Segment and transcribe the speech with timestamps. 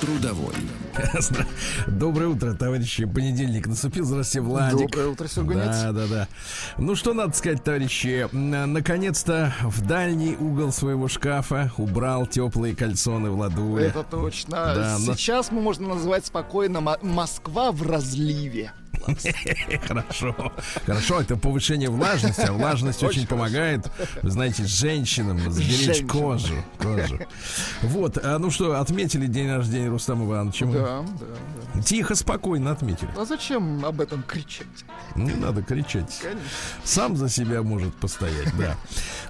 [0.00, 0.54] Трудовой.
[1.86, 3.04] Доброе утро, товарищи.
[3.04, 4.04] Понедельник наступил.
[4.04, 4.90] Здравствуйте, Владик.
[4.90, 5.66] Доброе утро, Сергунец.
[5.66, 6.28] Да, да, да.
[6.78, 8.26] Ну, что надо сказать, товарищи.
[8.32, 13.86] Н- Наконец-то в дальний угол своего шкафа убрал теплые кальсоны Владуля.
[13.88, 14.56] Это точно.
[14.74, 18.72] Да, но- Сейчас мы можно назвать спокойно Мо- Москва в разливе.
[19.86, 20.52] Хорошо.
[20.86, 23.90] Хорошо, это повышение влажности, а влажность очень помогает,
[24.22, 26.54] вы знаете, женщинам сберечь кожу.
[26.78, 27.18] кожу.
[27.82, 30.66] Вот, а ну что, отметили день рождения Рустама Ивановича?
[30.66, 31.26] Да, да,
[31.74, 31.82] да.
[31.82, 33.10] Тихо, спокойно отметили.
[33.16, 34.66] А зачем об этом кричать?
[35.14, 36.18] Не надо кричать.
[36.22, 36.48] Конечно.
[36.84, 38.76] Сам за себя может постоять, да.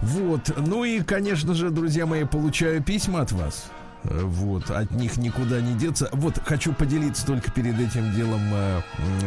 [0.01, 0.53] Вот.
[0.57, 3.71] Ну и, конечно же, друзья мои, получаю письма от вас.
[4.05, 6.09] Э, Вот, от них никуда не деться.
[6.13, 8.81] Вот, хочу поделиться только перед этим делом э,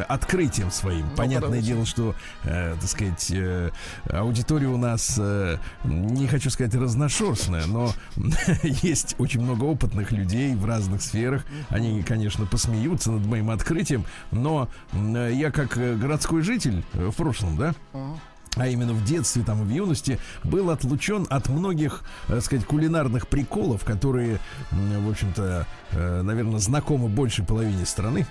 [0.07, 1.09] открытием своим.
[1.15, 1.67] Понятное давайте.
[1.67, 3.69] дело, что, э, так сказать, э,
[4.09, 7.93] аудитория у нас, э, не хочу сказать разношерстная, но
[8.63, 11.45] есть очень много опытных людей в разных сферах.
[11.69, 17.15] Они, конечно, посмеются над моим открытием, но э, я как э, городской житель э, в
[17.15, 18.19] прошлом, да, Ага.
[18.55, 23.83] А именно в детстве, там, в юности, был отлучен от многих, так сказать, кулинарных приколов,
[23.83, 24.39] которые,
[24.71, 28.27] в общем-то, наверное, знакомы большей половине страны,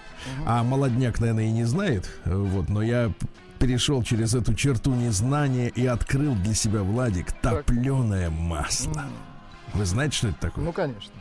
[0.47, 3.13] а молодняк, наверное, и не знает, э, вот, но я
[3.59, 9.05] перешел через эту черту незнания и открыл для себя, Владик, топленое масло.
[9.75, 10.65] Вы знаете, что это такое?
[10.65, 11.13] Ну, конечно.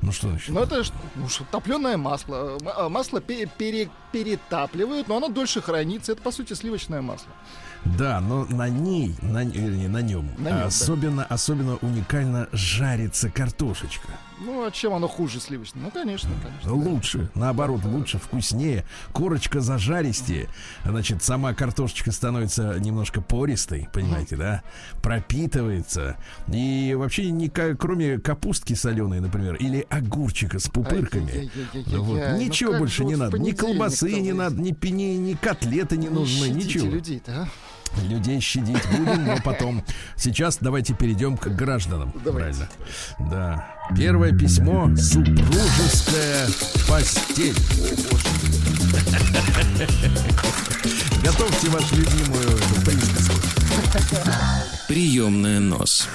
[0.00, 0.48] Ну, что значит?
[0.48, 0.82] Ну, это
[1.14, 2.58] ну, что, топленое масло.
[2.76, 6.12] А, Масло пе- пере- перетапливают, но оно дольше хранится.
[6.12, 7.30] Это, по сути, сливочное масло.
[7.84, 10.66] Да, но на ней, на, вернее, на нем, На нем, да.
[10.66, 14.08] особенно, особенно уникально жарится картошечка.
[14.44, 15.84] Ну, а чем оно хуже сливочного?
[15.86, 16.72] Ну, конечно, конечно.
[16.74, 18.84] Лучше, наоборот, лучше, вкуснее.
[19.12, 20.48] Корочка зажаристее.
[20.84, 24.62] Значит, сама картошечка становится немножко пористой, понимаете, да?
[25.02, 26.16] Пропитывается.
[26.52, 31.50] И вообще, ника- кроме капустки соленой, например, или огурчика с пупырками.
[31.86, 32.20] Вот.
[32.32, 33.38] Ну Ничего больше не надо.
[33.38, 36.86] Ни колбасы не надо, ни, пи- ни, котлеты не нужны, ничего.
[36.90, 37.48] людей-то, а?
[38.02, 39.84] Людей щадить будем, но потом.
[40.16, 42.10] Сейчас давайте перейдем к гражданам.
[42.24, 42.66] Давайте.
[43.18, 43.30] Правильно.
[43.30, 43.68] Да.
[43.96, 44.90] Первое письмо.
[44.96, 46.46] Супружеская
[46.88, 47.54] постель.
[51.22, 54.30] Готовьте вашу любимую присказку.
[54.88, 56.08] Приемная нос.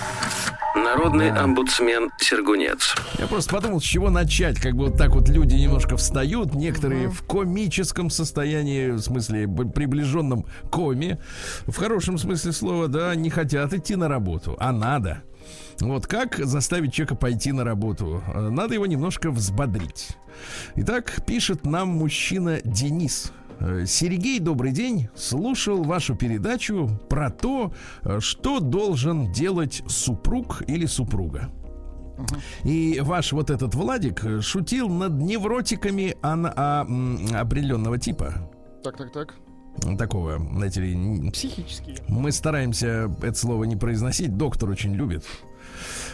[0.76, 2.96] Народный омбудсмен Сергунец.
[3.18, 4.60] Я просто подумал, с чего начать.
[4.60, 10.44] Как бы вот так вот люди немножко встают, некоторые в комическом состоянии, в смысле приближенном
[10.44, 11.20] к коме,
[11.66, 15.24] в хорошем смысле слова, да, не хотят идти на работу, а надо.
[15.80, 18.24] Вот как заставить человека пойти на работу?
[18.34, 20.18] Э, Надо его немножко взбодрить.
[20.76, 23.32] Итак, пишет нам мужчина Денис.
[23.60, 25.10] Э, Сергей, добрый день.
[25.16, 27.74] Слушал вашу передачу про то,
[28.04, 31.50] э, что должен делать супруг или супруга.
[32.64, 36.82] И ваш вот этот Владик шутил над невротиками ан- а,
[37.40, 38.34] определенного типа.
[38.84, 39.36] Так, так, так.
[40.00, 41.98] Такого, знаете ли, Психические.
[42.08, 45.24] мы стараемся это слово не произносить, доктор очень любит.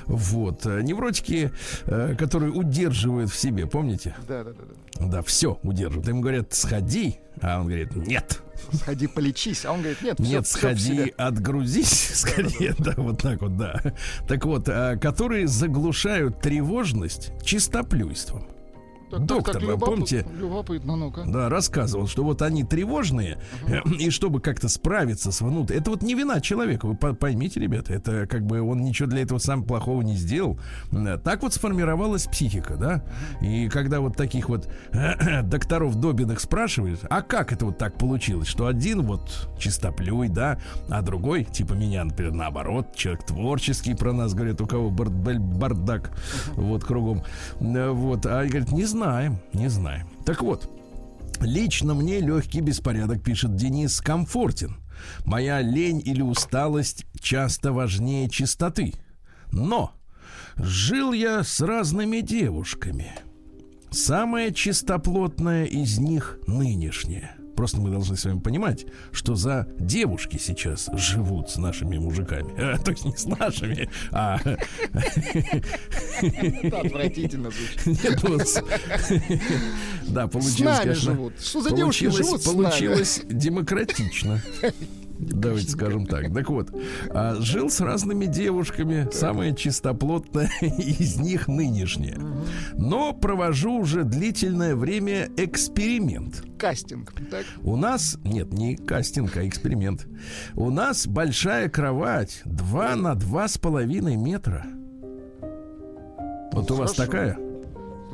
[0.07, 0.65] Вот.
[0.65, 1.51] э, Невротики,
[1.85, 4.15] э, которые удерживают в себе, помните?
[4.27, 4.63] Да, да, да,
[4.99, 5.05] да.
[5.07, 6.07] Да, все удерживают.
[6.07, 8.41] Ему говорят, сходи, а он говорит, нет.
[8.71, 9.65] Сходи, полечись.
[9.65, 11.13] А он говорит, нет, Нет, всё- всё в сходи, себе.
[11.17, 13.81] отгрузись, скорее, да, вот так вот, да.
[14.27, 18.47] Так вот, а, которые заглушают тревожность чистоплюйством.
[19.19, 20.25] Так, так, доктор, так, вы любопыт- помните?
[20.39, 21.23] Любопытно, ну-ка.
[21.25, 23.37] Да, рассказывал, что вот они тревожные,
[23.67, 25.75] э, и чтобы как-то справиться с внутрь.
[25.75, 29.21] Это вот не вина человека, вы по- поймите, ребята, это как бы он ничего для
[29.21, 30.59] этого сам плохого не сделал.
[30.91, 33.03] Э, Так вот сформировалась психика, да?
[33.41, 34.67] И когда вот таких вот
[35.43, 41.01] докторов Добиных спрашиваешь, а как это вот так получилось, что один вот чистоплюй, да, а
[41.01, 46.11] другой, типа меня, например, наоборот, человек творческий, про нас говорят, у кого бардак,
[46.55, 47.23] вот кругом.
[47.59, 50.07] Э, Вот, а говорит, не знаем, не знаем.
[50.25, 50.69] Так вот,
[51.41, 54.77] Лично мне легкий беспорядок, пишет Денис, комфортен.
[55.25, 58.93] Моя лень или усталость часто важнее чистоты.
[59.51, 59.91] Но
[60.55, 63.13] жил я с разными девушками.
[63.91, 67.35] Самая чистоплотная из них нынешняя.
[67.55, 72.53] Просто мы должны с вами понимать, что за девушки сейчас живут с нашими мужиками.
[72.57, 74.39] Э, то есть не с нашими, а...
[76.21, 78.03] Это отвратительно звучит.
[78.03, 78.63] Нет, вот с-
[80.07, 81.33] Да, получилось, конечно, живут.
[81.39, 82.43] Что за девушки живут?
[82.43, 84.41] Получилось демократично.
[85.19, 86.33] Давайте скажем так.
[86.33, 86.71] Так вот,
[87.09, 92.17] а, жил с разными девушками, самая чистоплотная из них нынешняя.
[92.73, 96.43] Но провожу уже длительное время эксперимент.
[96.57, 97.45] Кастинг, так?
[97.61, 100.07] У нас, нет, не кастинг, а эксперимент.
[100.55, 104.65] У нас большая кровать 2 на два с половиной метра.
[106.51, 107.37] Вот у вас такая?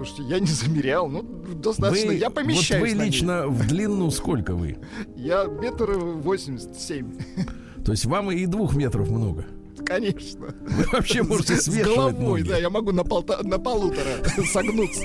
[0.05, 2.07] Слушайте, я не замерял, ну, достаточно.
[2.07, 4.77] Вы- я помещаюсь Вот вы лично в длину сколько вы?
[5.17, 7.13] Я метр восемьдесят семь.
[7.83, 9.45] То есть вам и двух метров много.
[9.85, 10.53] Конечно.
[10.61, 12.49] Вы вообще можете С свешивать головой, ноги.
[12.49, 14.23] да, я могу на, полта- на полутора
[14.53, 15.01] согнуться.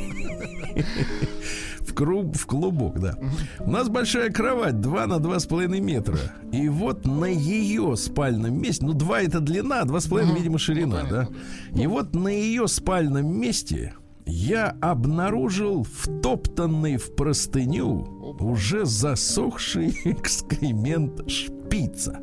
[1.80, 3.16] В, кру- в клубок, да.
[3.60, 6.18] У нас большая кровать 2 на два с половиной метра.
[6.52, 11.08] И вот на ее спальном месте, ну 2 это длина, а 2,5, видимо, ширина, Ну,
[11.10, 11.26] да.
[11.26, 13.94] понятно, И вот на ее спальном месте
[14.26, 22.20] я обнаружил втоптанный в простыню уже засохший экскремент шпица.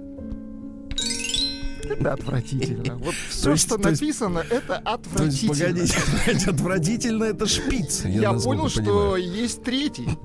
[1.83, 2.95] Это отвратительно.
[2.97, 4.81] Вот все, есть- что то есть- написано, это
[5.15, 5.53] То есть, отвратительно.
[5.53, 8.05] погодите, отвратительно это шпиц.
[8.05, 10.07] Я, насколько понял, что есть третий.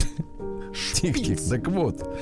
[0.95, 1.35] Тихо-тихо.
[1.35, 1.49] Шпиц.
[1.49, 2.19] Так вот.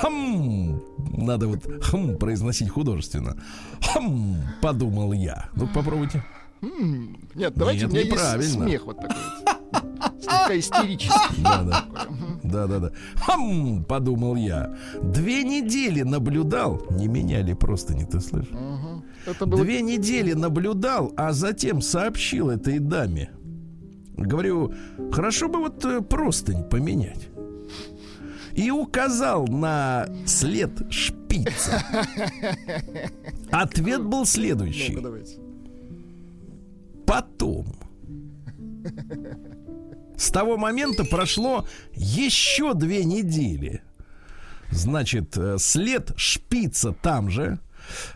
[0.00, 0.80] Хм.
[1.16, 3.36] Надо вот хм произносить художественно.
[3.94, 5.50] Хм, подумал я.
[5.54, 6.24] Ну, попробуйте.
[6.62, 9.56] М, Нет, давайте Нет, у меня есть смех вот такой вот.
[10.20, 11.42] Слегка истерический.
[11.42, 11.84] Да, да.
[12.42, 12.92] Да, да, да.
[13.26, 14.76] Хм, подумал я.
[15.02, 16.82] Две недели наблюдал.
[16.90, 18.52] Не меняли просто, не ты слышишь?
[19.26, 23.30] Это было Две недели наблюдал, а затем сообщил этой даме.
[24.16, 24.72] Говорю,
[25.12, 27.28] хорошо бы вот э, простынь поменять.
[28.54, 31.82] И указал на след шпица.
[33.50, 34.96] Ответ был следующий.
[37.06, 37.66] Потом.
[40.16, 43.82] С того момента прошло еще две недели.
[44.70, 47.60] Значит, э, след шпица там же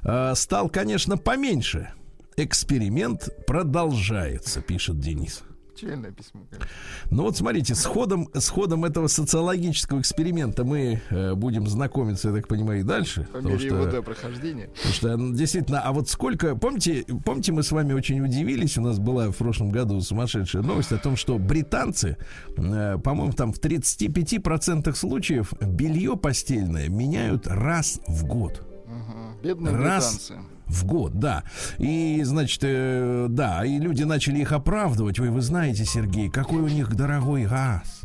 [0.02, 1.90] э, стал, конечно, поменьше.
[2.36, 5.42] Эксперимент продолжается, пишет Денис.
[5.80, 6.40] Печальное письмо.
[6.50, 6.68] конечно.
[7.10, 12.34] Ну вот смотрите, с ходом, с ходом этого социологического эксперимента мы э, будем знакомиться, я
[12.34, 13.26] так понимаю, и дальше.
[13.32, 14.68] По мере что- его да, прохождения.
[14.74, 18.82] Потому что ну, действительно, а вот сколько, помните, помните, мы с вами очень удивились, у
[18.82, 22.16] нас была в прошлом году сумасшедшая новость о том, что британцы,
[22.56, 28.66] э, по-моему, там в 35% случаев белье постельное меняют раз в год.
[28.86, 29.36] Ага.
[29.42, 30.28] Бедные Раз.
[30.28, 30.59] британцы.
[30.70, 31.42] В год, да.
[31.78, 35.18] И, значит, э, да, и люди начали их оправдывать.
[35.18, 38.02] Ой, вы знаете, Сергей, какой у них дорогой газ.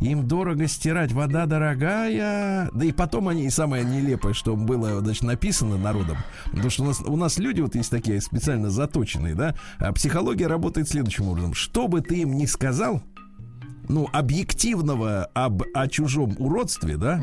[0.00, 2.70] Им дорого стирать, вода дорогая.
[2.72, 6.18] Да и потом они, и самое нелепое, что было, значит, написано народом.
[6.50, 9.56] Потому что у нас, у нас люди вот есть такие специально заточенные, да.
[9.78, 11.54] А психология работает следующим образом.
[11.54, 13.02] Что бы ты им ни сказал,
[13.88, 17.20] ну, объективного об, о чужом уродстве, да,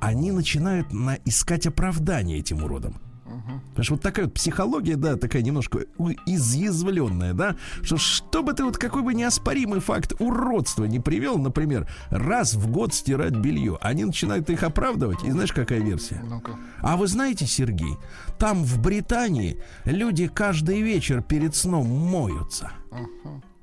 [0.00, 2.94] они начинают на, искать оправдание этим уродам.
[3.24, 5.80] Потому что вот такая вот психология, да, такая немножко
[6.26, 11.88] изъязвленная, да, что что бы ты вот какой бы неоспоримый факт уродства не привел, например,
[12.10, 16.22] раз в год стирать белье, они начинают их оправдывать, и знаешь, какая версия?
[16.28, 16.52] Ну-ка.
[16.80, 17.96] А вы знаете, Сергей,
[18.38, 22.70] там в Британии люди каждый вечер перед сном моются.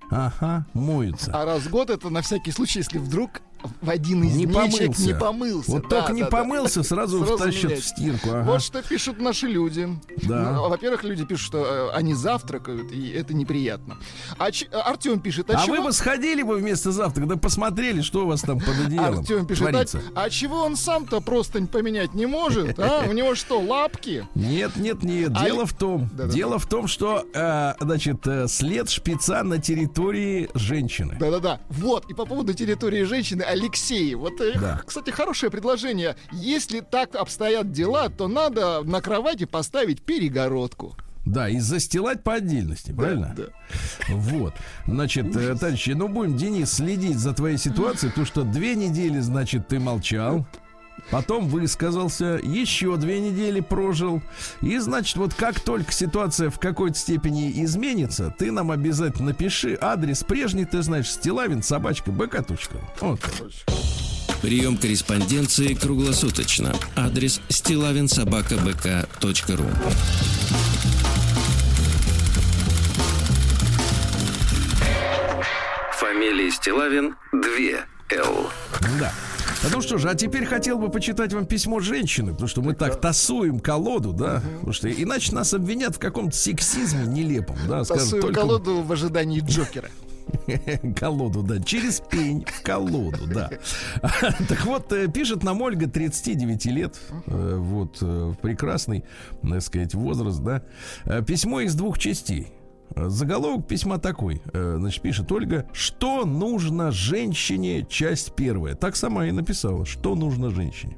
[0.09, 1.31] Ага, моются.
[1.33, 3.41] А раз в год это на всякий случай, если вдруг
[3.81, 5.01] в один из Не помылся.
[5.07, 5.71] не помылся.
[5.71, 6.37] Вот Да, только не да, да.
[6.37, 7.79] помылся, сразу, Сразу втащат менять.
[7.83, 8.29] в стирку.
[8.29, 8.43] ага.
[8.51, 9.87] Вот что пишут наши люди.
[10.23, 10.51] Да.
[10.53, 13.97] Ну, во-первых, люди пишут, что э, они завтракают, и это неприятно.
[14.37, 15.77] А Ч- Артем пишет, а, А чего...
[15.77, 19.45] вы бы сходили бы вместо завтрака, да посмотрели, что у вас там под одеялом Артем
[19.45, 20.01] пишет, творится.
[20.15, 22.77] а, а чего он сам-то простынь поменять не может?
[22.79, 23.05] А?
[23.09, 24.27] У него что, лапки?
[24.35, 25.31] Нет, нет, нет.
[25.35, 26.33] А Дело в том, Да-да-да.
[26.33, 31.17] дело в том, что, э, значит, э, след шпица на территории женщины.
[31.19, 31.59] Да-да-да.
[31.69, 34.15] Вот, и по поводу территории женщины Алексей.
[34.15, 34.81] Вот, э, Да.
[34.85, 36.15] кстати, хорошее предложение.
[36.31, 40.95] Если так обстоят дела, то надо на кровати поставить перегородку.
[41.25, 43.35] Да, и застилать по отдельности, правильно?
[43.37, 43.43] Да.
[44.09, 44.55] Вот.
[44.87, 49.67] Значит, э, товарищи, ну будем, Денис, следить за твоей ситуацией, потому что две недели, значит,
[49.67, 50.47] ты молчал.
[51.09, 54.21] Потом высказался, еще две недели прожил.
[54.61, 60.23] И, значит, вот как только ситуация в какой-то степени изменится, ты нам обязательно напиши адрес
[60.23, 62.57] прежний, ты знаешь, стилавин, собачка, бк.ру.
[63.01, 63.19] Вот.
[64.41, 66.73] Прием корреспонденции круглосуточно.
[66.95, 69.65] Адрес стилавинсобакабк.ру
[75.99, 77.39] Фамилия Стилавин 2
[78.17, 78.49] Л.
[78.99, 79.13] Да.
[79.63, 82.73] А Ну что же, а теперь хотел бы почитать вам письмо женщины, потому что мы
[82.73, 88.03] так тасуем колоду, да, потому что иначе нас обвинят в каком-то сексизме нелепом, да, скажут
[88.05, 88.41] Тасую только...
[88.41, 89.89] колоду в ожидании Джокера.
[90.95, 93.49] Колоду, да, через пень в колоду, да.
[94.47, 99.03] Так вот, э, пишет нам Ольга, 39 лет, э, вот, э, прекрасный,
[99.41, 100.63] так сказать, возраст, да.
[101.23, 102.53] Письмо из двух частей.
[102.95, 108.75] Заголовок письма такой, значит, пишет Ольга, что нужно женщине, часть первая.
[108.75, 110.97] Так сама и написала, что нужно женщине.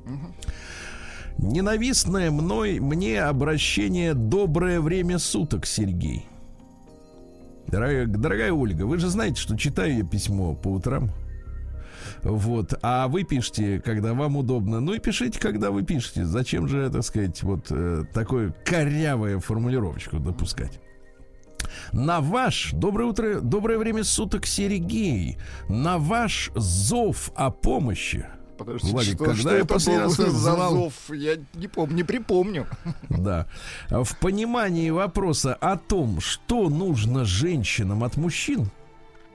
[1.37, 6.25] Ненавистное мной мне обращение «Доброе время суток, Сергей».
[7.67, 11.09] Дорогая, дорогая Ольга, вы же знаете, что читаю я письмо по утрам.
[12.21, 12.77] Вот.
[12.83, 14.79] А вы пишете, когда вам удобно.
[14.79, 16.23] Ну и пишите, когда вы пишете.
[16.25, 20.79] Зачем же, так сказать, вот э, такую корявую формулировочку допускать?
[21.91, 25.37] На ваш, доброе утро, доброе время суток, Сергей,
[25.69, 28.25] на ваш зов о помощи
[28.57, 30.93] Подожди, Владик, что, когда что я последний раз звал...
[31.09, 32.67] Я не помню, не припомню.
[33.09, 33.47] Да.
[33.89, 38.69] В понимании вопроса о том, что нужно женщинам от мужчин,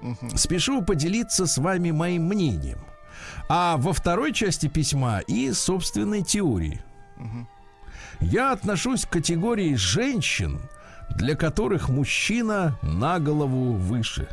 [0.00, 0.36] угу.
[0.36, 2.78] спешу поделиться с вами моим мнением.
[3.48, 6.82] А во второй части письма и собственной теории.
[7.16, 7.48] Угу.
[8.20, 10.60] Я отношусь к категории женщин,
[11.16, 14.28] для которых мужчина на голову выше.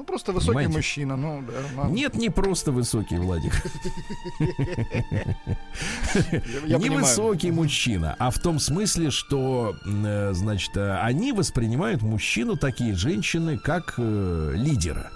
[0.00, 0.76] Ну, просто высокий Понимаете?
[0.78, 1.52] мужчина, ну, да.
[1.76, 1.92] Ладно.
[1.92, 3.52] Нет, не просто высокий, Владик.
[6.64, 12.94] Не высокий мужчина, а в том смысле, что, э, значит, э, они воспринимают мужчину, такие
[12.94, 15.10] женщины, как э, лидера.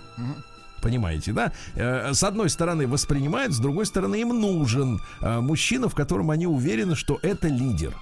[0.83, 1.53] Понимаете, да?
[1.75, 7.19] С одной стороны воспринимают, с другой стороны им нужен мужчина, в котором они уверены, что
[7.23, 7.95] это лидер.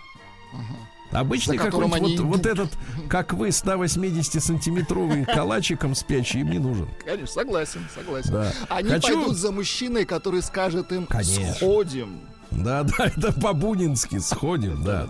[1.12, 2.16] Обычный какой-нибудь они...
[2.18, 2.70] вот, вот этот,
[3.08, 6.88] как вы, 180-сантиметровый калачиком спящий им не нужен.
[7.04, 8.32] Конечно, согласен, согласен.
[8.32, 8.52] Да.
[8.68, 9.14] Они Хочу...
[9.14, 11.52] пойдут за мужчиной, который скажет им Конечно.
[11.54, 12.20] «сходим».
[12.50, 15.08] Да, да, это по-бунински «сходим», да.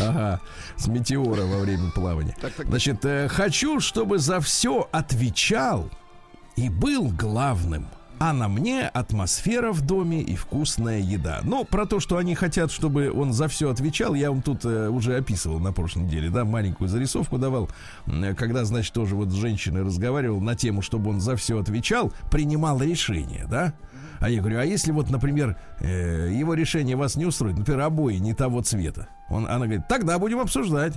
[0.00, 0.40] Ага,
[0.76, 2.36] с метеора во время плавания.
[2.58, 5.90] Значит, э, хочу, чтобы за все отвечал
[6.56, 7.88] и был главным
[8.18, 11.40] а на мне атмосфера в доме и вкусная еда.
[11.42, 14.88] Но про то, что они хотят, чтобы он за все отвечал, я вам тут э,
[14.88, 17.68] уже описывал на прошлой неделе, да, маленькую зарисовку давал,
[18.06, 22.12] э, когда, значит, тоже вот с женщиной разговаривал на тему, чтобы он за все отвечал,
[22.30, 23.74] принимал решение, да.
[24.18, 28.14] А я говорю, а если вот, например, э, его решение вас не устроит, например, обои
[28.14, 30.94] не того цвета, он, она говорит, тогда будем обсуждать.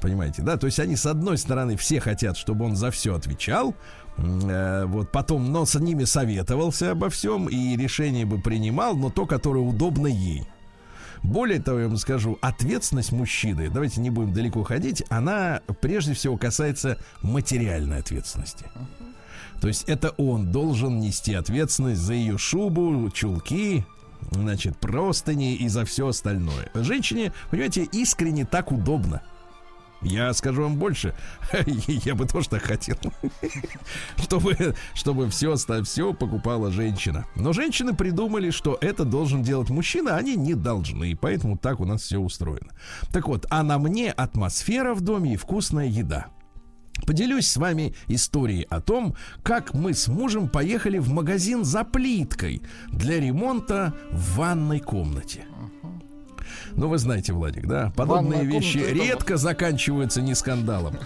[0.00, 0.56] Понимаете, да?
[0.56, 3.74] То есть они, с одной стороны, все хотят, чтобы он за все отвечал,
[4.18, 9.60] вот потом, но с ними советовался обо всем и решение бы принимал, но то, которое
[9.60, 10.46] удобно ей.
[11.22, 16.36] Более того, я вам скажу, ответственность мужчины, давайте не будем далеко ходить, она прежде всего
[16.36, 18.64] касается материальной ответственности.
[19.60, 23.84] То есть это он должен нести ответственность за ее шубу, чулки,
[24.30, 26.70] значит, простыни и за все остальное.
[26.74, 29.22] Женщине, понимаете, искренне так удобно.
[30.02, 31.14] Я скажу вам больше,
[31.86, 32.96] я бы тоже так хотел,
[34.16, 37.26] чтобы, чтобы все, все покупала женщина.
[37.34, 41.84] Но женщины придумали, что это должен делать мужчина, а они не должны, поэтому так у
[41.84, 42.72] нас все устроено.
[43.12, 46.26] Так вот, а на мне атмосфера в доме и вкусная еда.
[47.04, 52.62] Поделюсь с вами историей о том, как мы с мужем поехали в магазин за плиткой
[52.88, 55.44] для ремонта в ванной комнате.
[56.76, 57.92] Ну, вы знаете, Владик, да?
[57.96, 60.96] Подобные Ванная вещи редко заканчиваются не скандалом.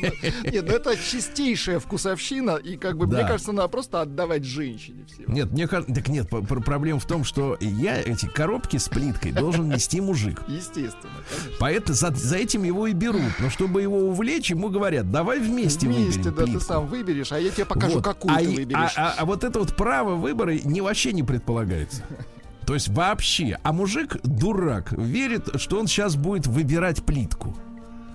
[0.44, 5.24] Нет, ну это чистейшая вкусовщина, и как бы, мне кажется, надо просто отдавать женщине все.
[5.26, 9.68] Нет, мне кажется, так нет, проблема в том, что я эти коробки с плиткой должен
[9.68, 10.42] нести мужик.
[10.48, 11.12] Естественно.
[11.58, 13.32] Поэтому за, этим его и берут.
[13.40, 17.50] Но чтобы его увлечь, ему говорят, давай вместе Вместе, да, ты сам выберешь, а я
[17.50, 18.92] тебе покажу, какую а, ты выберешь.
[18.96, 22.02] А, а, а вот это вот право выбора не вообще не предполагается.
[22.68, 23.58] То есть вообще.
[23.62, 27.56] А мужик дурак, верит, что он сейчас будет выбирать плитку.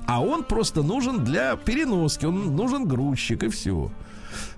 [0.06, 3.92] А он просто нужен для переноски, он нужен грузчик и все.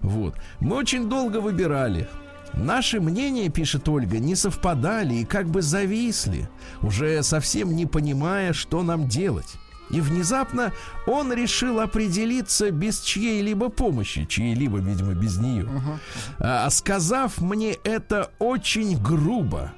[0.02, 0.36] Вот.
[0.60, 2.10] Мы очень долго выбирали.
[2.54, 6.50] Наши мнения, пишет Ольга, не совпадали и как бы зависли,
[6.82, 9.56] уже совсем не понимая, что нам делать.
[9.92, 10.74] И внезапно
[11.08, 15.64] он решил определиться без чьей-либо помощи, чьей-либо, видимо, без нее.
[15.64, 16.00] Uh-huh.
[16.40, 19.72] А, сказав мне это очень грубо,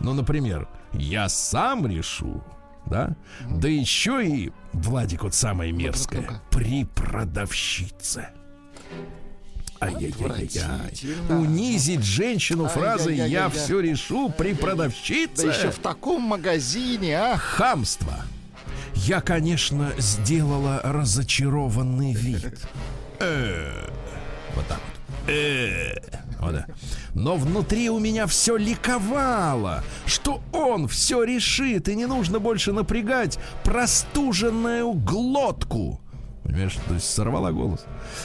[0.00, 2.42] ну, например, я сам решу,
[2.86, 3.16] да?
[3.40, 3.58] Mm-hmm.
[3.58, 8.28] Да еще и, Владик, вот самое мерзкое, при продавщице.
[9.80, 10.92] Ай-яй-яй-яй.
[11.28, 15.46] Унизить женщину фразой «я все решу» при продавщице.
[15.46, 17.36] Да еще в таком магазине, а?
[17.36, 18.14] Хамство.
[18.94, 22.58] Я, конечно, сделала разочарованный вид.
[23.20, 23.88] Э,
[24.56, 25.30] вот так вот.
[25.30, 25.94] Э,
[26.40, 26.66] вот, да.
[27.14, 33.38] Но внутри у меня все ликовало, что он все решит, и не нужно больше напрягать
[33.64, 36.00] простуженную глотку.
[36.44, 37.84] Понимаешь, то есть сорвала голос.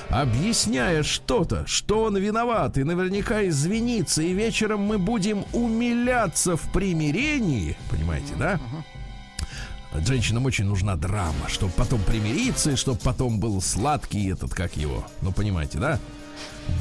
[0.09, 7.77] Объясняя что-то, что он виноват, и наверняка извинится, и вечером мы будем умиляться в примирении.
[7.89, 8.61] Понимаете, да?
[10.07, 15.05] Женщинам очень нужна драма, чтобы потом примириться, и чтобы потом был сладкий этот, как его.
[15.21, 15.99] Ну, понимаете, да?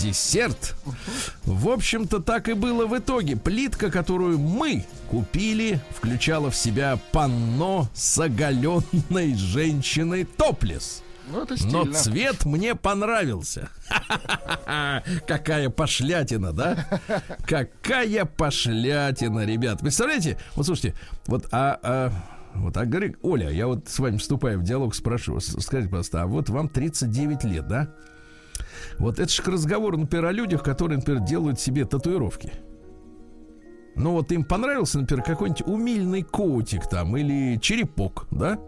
[0.00, 0.75] Десерт.
[1.44, 3.37] В общем-то, так и было в итоге.
[3.37, 11.02] Плитка, которую мы купили, включала в себя панно с оголенной женщиной топлес.
[11.30, 11.94] Ну, это Но стильно.
[11.99, 13.68] цвет мне понравился.
[15.26, 16.87] Какая пошлятина, да?
[17.47, 19.80] Какая пошлятина, ребят.
[19.80, 20.38] Представляете?
[20.56, 20.94] Вот слушайте,
[21.26, 22.12] вот, а, а,
[22.54, 26.23] вот, а говорит, Оля, я вот с вами вступаю в диалог, спрошу, с- скажите, пожалуйста,
[26.23, 27.88] а вот вам 39 лет, да?
[28.98, 32.52] Вот это же к разговору, например, о людях, которые, например, делают себе татуировки.
[33.94, 38.58] Ну вот им понравился, например, какой-нибудь умильный котик там или черепок, да?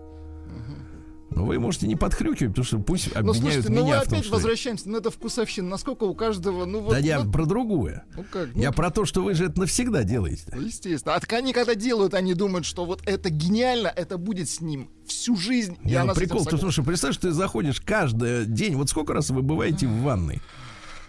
[1.35, 4.05] Ну вы можете не подхрюкивать, потому что пусть Ну, обвиняют слушайте, ну мы меня в
[4.05, 4.35] том, опять что...
[4.35, 5.69] возвращаемся, ну это вкусовщина.
[5.69, 6.93] Насколько у каждого, ну вот...
[6.93, 8.05] Да я ну, про другое.
[8.17, 10.45] ну как, ну, Я про то, что вы же это навсегда делаете.
[10.55, 11.15] ну, естественно.
[11.15, 14.91] А так они когда делают, они думают, что вот это гениально, это будет с ним
[15.07, 15.77] всю жизнь.
[15.85, 18.77] и Не, ну, она прикол, потому что представь, что ты заходишь каждый день.
[18.77, 20.41] Вот сколько раз вы бываете в ванной?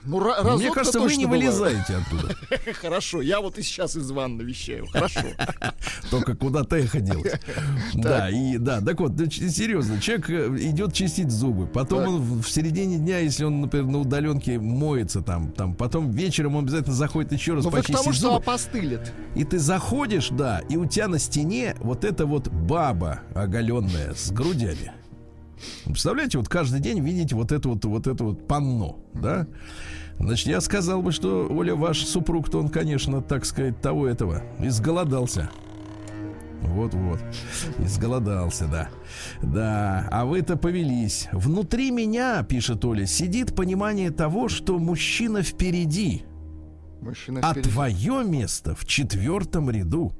[0.05, 1.41] Ну, ра- Мне кажется, вы не бываю.
[1.51, 2.35] вылезаете оттуда.
[2.81, 4.85] Хорошо, я вот и сейчас из ванны вещаю.
[4.87, 5.21] Хорошо.
[6.11, 7.39] Только куда-то эхо делать.
[7.93, 12.97] Да, и да, так вот, серьезно, человек э, идет чистить зубы, потом он в середине
[12.97, 17.53] дня, если он, например, на удаленке моется там, там, потом вечером он обязательно заходит еще
[17.53, 18.35] раз Ну почистить тому, что зубы.
[18.37, 19.13] опостылит.
[19.35, 24.31] И ты заходишь, да, и у тебя на стене вот эта вот баба оголенная с
[24.31, 24.91] грудями.
[25.85, 29.47] Представляете, вот каждый день видеть вот это вот, вот это вот панно, да?
[30.19, 35.49] Значит, я сказал бы, что Оля, ваш супруг-то он, конечно, так сказать, того этого, изголодался.
[36.61, 37.19] Вот-вот.
[37.79, 38.89] Изголодался, да.
[39.41, 41.27] Да, а вы-то повелись.
[41.31, 46.23] Внутри меня, пишет Оля, сидит понимание того, что мужчина впереди,
[47.01, 47.69] Мужчина а впереди.
[47.69, 50.11] твое место в четвертом ряду.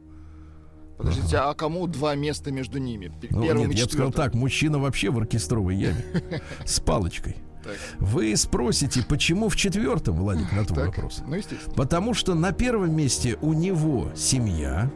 [0.98, 3.12] Подождите, а кому два места между ними?
[3.30, 4.14] Ну, Первым нет, и я бы сказал четвертым.
[4.14, 6.04] так, мужчина вообще в оркестровой яме.
[6.66, 7.36] С палочкой.
[7.64, 7.74] Так.
[8.00, 11.22] Вы спросите, почему в четвертом, Владик, на твой Так, вопрос?
[11.28, 11.74] Ну, естественно.
[11.76, 14.90] Потому что на первом месте у него семья.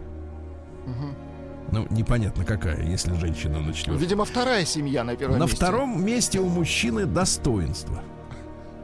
[1.72, 4.02] Ну, непонятно какая, если женщина на четвертом.
[4.02, 5.56] Видимо, вторая семья на первом На месте.
[5.58, 8.02] втором месте у мужчины достоинство.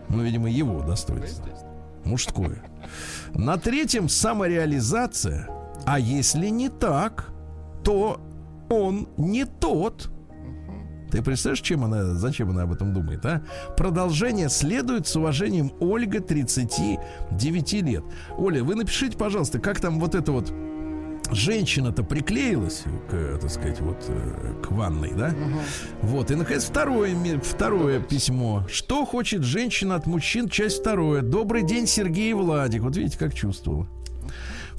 [0.10, 1.47] Ну, видимо, его достоинство.
[2.04, 2.62] Мужское.
[3.34, 5.47] На третьем самореализация.
[5.86, 7.32] А если не так,
[7.84, 8.19] то
[8.69, 10.10] он не тот.
[11.12, 13.43] Ты представляешь, чем она, зачем она об этом думает, а?
[13.78, 18.04] Продолжение следует с уважением Ольга, 39 лет.
[18.38, 20.52] Оля, вы напишите, пожалуйста, как там вот это вот
[21.32, 25.34] женщина-то приклеилась к, так сказать, вот э, к ванной, да?
[26.02, 28.65] Вот, и, наконец, второе, второе письмо.
[28.69, 30.50] Что хочет женщина от мужчин?
[30.50, 31.21] Часть второе.
[31.21, 32.82] Добрый день, Сергей Владик.
[32.82, 33.88] Вот видите, как чувствовала.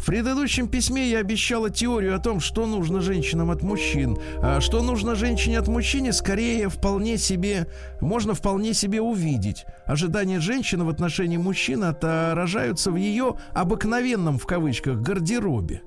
[0.06, 4.16] В предыдущем письме я обещала теорию о том, что нужно женщинам от мужчин.
[4.40, 7.66] А что нужно женщине от мужчины, скорее вполне себе,
[8.00, 9.64] можно вполне себе увидеть.
[9.84, 15.82] Ожидания женщины в отношении мужчины отражаются в ее обыкновенном, в кавычках, гардеробе.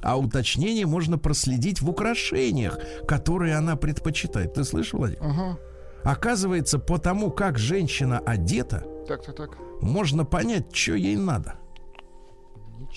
[0.00, 4.54] А уточнение можно проследить в украшениях, которые она предпочитает.
[4.54, 5.22] Ты слышал, Владимир?
[5.22, 5.58] Ага.
[6.02, 9.50] Оказывается, по тому, как женщина одета, Так, так, так.
[9.82, 11.59] можно понять, что ей надо.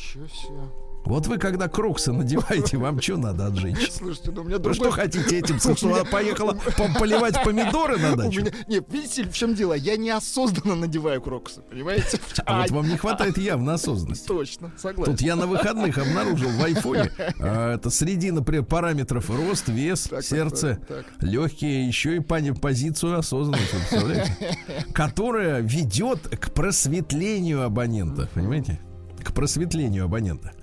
[0.03, 0.83] Ничего себе.
[1.05, 3.87] Вот вы, когда кроксы надеваете, вам что надо от женщины?
[3.91, 4.75] Слушайте, ну у меня Вы другой...
[4.75, 5.59] что хотите этим
[5.91, 8.41] она поехала по- поливать помидоры на дачу?
[8.41, 8.51] меня...
[8.67, 9.73] Нет, видите, в чем дело?
[9.73, 12.19] Я неосознанно надеваю кроксы, понимаете?
[12.45, 14.27] А вот вам не хватает явно осознанности.
[14.27, 15.11] Точно, согласен.
[15.11, 20.23] Тут я на выходных обнаружил в айфоне, а, это среди, например, параметров рост, вес, так,
[20.23, 21.23] сердце, так, так.
[21.23, 24.57] легкие, еще и позицию осознанности, вы представляете?
[24.93, 28.79] Которая ведет к просветлению абонента, понимаете?
[29.23, 30.53] К просветлению абонента.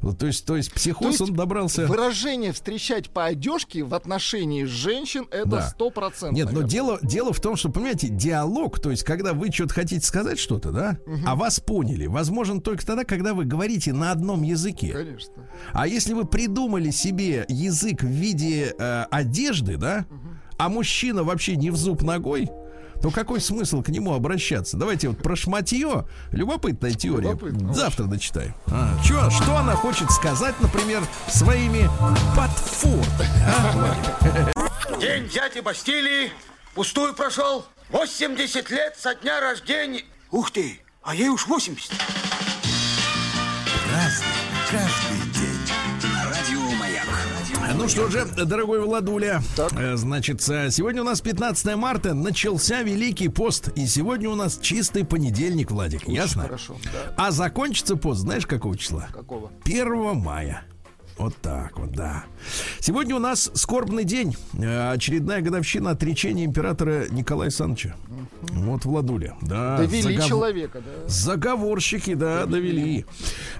[0.00, 1.86] Вот, то есть, то есть психоз, То есть он добрался...
[1.86, 5.62] Выражение встречать по одежке в отношении женщин это Да.
[5.62, 6.36] сто процентов.
[6.36, 10.04] Нет, но дело, дело в том, что, понимаете, диалог, то есть, когда вы что-то хотите
[10.04, 14.92] сказать что-то, да, а вас поняли, возможен только тогда, когда вы говорите на одном языке.
[14.92, 15.48] Конечно.
[15.72, 20.06] А если вы придумали себе язык в виде э, одежды, да,
[20.58, 22.50] а мужчина вообще не в зуб ногой,
[23.02, 24.76] то какой смысл к нему обращаться?
[24.76, 26.06] Давайте вот про шматье.
[26.30, 27.30] Любопытная теория.
[27.30, 27.74] Любопытно.
[27.74, 28.54] Завтра дочитаем.
[28.68, 31.90] А, чё, что она хочет сказать, например, своими
[32.36, 33.28] подфортами?
[33.44, 35.00] а, Владик?
[35.00, 36.30] День дяди Бастилии
[36.74, 37.66] пустую прошел.
[37.90, 40.04] 80 лет со дня рождения.
[40.30, 41.90] Ух ты, а ей уж 80.
[47.76, 49.72] Ну что же, дорогой Владуля, Так.
[49.78, 54.58] э, значит, э, сегодня у нас 15 марта, начался Великий пост, и сегодня у нас
[54.60, 56.42] чистый понедельник, Владик, ясно?
[56.42, 57.14] Хорошо, да.
[57.16, 59.08] А закончится пост, знаешь, какого числа?
[59.12, 59.50] Какого?
[59.64, 60.62] 1 мая.
[61.18, 62.24] Вот так вот, да.
[62.80, 64.36] Сегодня у нас скорбный день.
[64.54, 67.94] Э, Очередная годовщина отречения императора Николая Александровича.
[68.52, 69.34] Вот Владуля.
[69.42, 71.08] Да, Довели загов- человека, да.
[71.08, 73.04] Заговорщики, да, довели.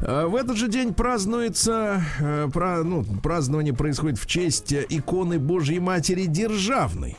[0.00, 5.38] Э, В этот же день празднуется, э, пра- ну, празднование происходит в честь э, иконы
[5.38, 7.16] Божьей Матери Державной.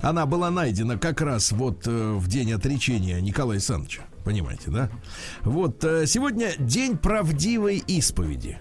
[0.00, 4.02] Она была найдена как раз вот э, в день отречения Николая Александровича.
[4.24, 4.90] Понимаете, да?
[5.42, 8.58] Вот сегодня день правдивой исповеди.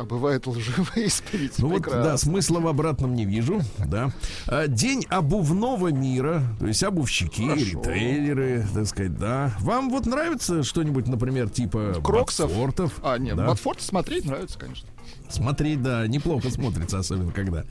[0.00, 1.58] А бывает лживая исповедь.
[1.58, 4.10] Ну вот, да, смысла в обратном не вижу, да.
[4.46, 7.82] А, День обувного мира, то есть обувщики, Хорошо.
[7.82, 9.54] ритейлеры, так сказать, да.
[9.60, 12.48] Вам вот нравится что-нибудь, например, типа Кроксов?
[12.48, 12.94] Ботфортов?
[13.02, 13.48] А, нет, да?
[13.48, 14.88] Батфорд смотреть нравится, конечно.
[15.30, 17.64] Смотреть, да, неплохо смотрится, особенно когда.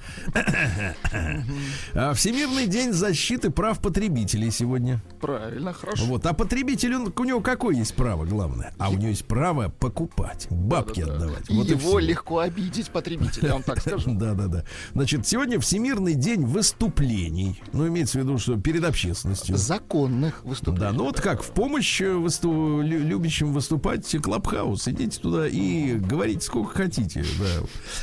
[1.94, 5.02] А, Всемирный день защиты прав потребителей сегодня.
[5.20, 6.06] Правильно, хорошо.
[6.06, 8.74] Вот, а потребитель, он, у него какое есть право, главное?
[8.78, 11.16] А у него есть право покупать, бабки Да-да-да.
[11.26, 11.50] отдавать.
[11.50, 14.12] И Вот его легко обидеть потребителя, вам так скажу.
[14.14, 14.64] Да, да, да.
[14.94, 17.62] Значит, сегодня Всемирный день выступлений.
[17.74, 19.58] Ну, имеется в виду, что перед общественностью.
[19.58, 20.80] Законных выступлений.
[20.80, 24.88] Да, ну вот как, в помощь э, высту- лю- любящим выступать Клабхаус.
[24.88, 27.26] Идите туда и говорите сколько хотите.
[27.40, 27.49] Да.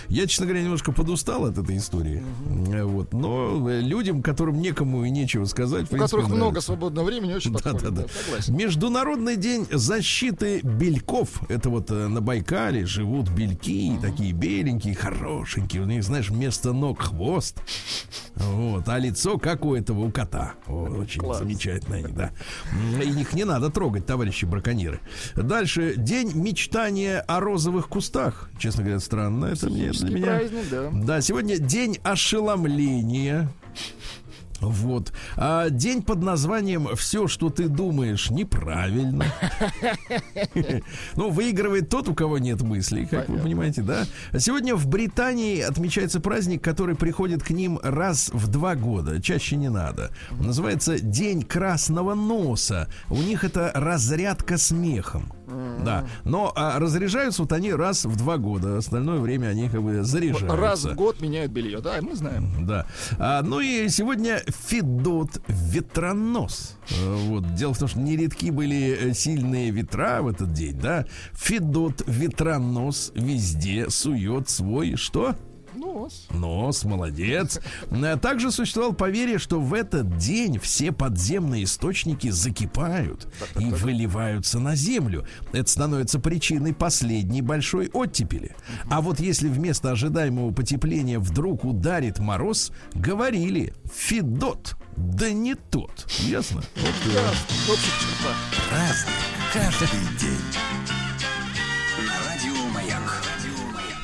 [0.08, 2.22] Я, честно говоря, немножко подустал от этой истории.
[2.72, 3.12] Э, Вот.
[3.12, 7.82] Но э, людям, которым некому и нечего сказать, У которых много свободного времени, очень подходит.
[7.94, 8.06] да, да.
[8.52, 11.40] Международный день защиты бельков.
[11.48, 15.82] Это вот э, на Байкале живут бельки, такие беленькие, хорошенькие.
[15.82, 17.60] У них, знаешь, вместо ног хвост.
[18.34, 18.88] Вот.
[18.88, 20.54] А лицо, как у этого, у кота.
[20.66, 22.32] Очень замечательно они, да.
[23.02, 25.00] Их не надо трогать, товарищи браконьеры.
[25.34, 25.94] Дальше.
[25.96, 28.50] День мечтания о розовых кустах.
[28.58, 29.35] Честно говоря, странно.
[29.44, 30.26] Это мне, для меня.
[30.26, 30.90] праздник, да.
[30.92, 33.48] Да, сегодня день ошеломления.
[34.60, 35.12] Вот.
[35.36, 39.26] А день под названием Все, что ты думаешь, неправильно.
[41.14, 44.06] Ну, выигрывает тот, у кого нет мыслей, как вы понимаете, да?
[44.38, 49.20] Сегодня в Британии отмечается праздник, который приходит к ним раз в два года.
[49.20, 50.10] Чаще не надо.
[50.30, 52.88] Называется День красного носа.
[53.10, 55.32] У них это разрядка смехом.
[55.46, 56.06] Да.
[56.24, 58.78] Но а, разряжаются вот они раз в два года.
[58.78, 60.56] Остальное время они как бы заряжаются.
[60.56, 62.66] Раз в год меняют белье, да, мы знаем.
[62.66, 62.86] Да.
[63.18, 66.76] А, ну и сегодня Федот Ветронос.
[66.90, 67.54] Э, Вот.
[67.54, 71.06] Дело в том, что нередки были э, сильные ветра в этот день, да.
[71.32, 75.34] Федот Ветронос везде сует свой что?
[75.76, 76.26] Нос.
[76.30, 77.60] Нос, молодец.
[78.22, 85.26] Также существовало поверье, что в этот день все подземные источники закипают и выливаются на землю.
[85.52, 88.56] Это становится причиной последней большой оттепели.
[88.90, 96.06] А вот если вместо ожидаемого потепления вдруг ударит мороз, говорили Федот, да не тот.
[96.20, 96.62] Ясно?
[96.76, 97.32] Вот, э,
[98.22, 98.34] Да.
[98.70, 99.14] Праздник
[99.52, 100.95] каждый день.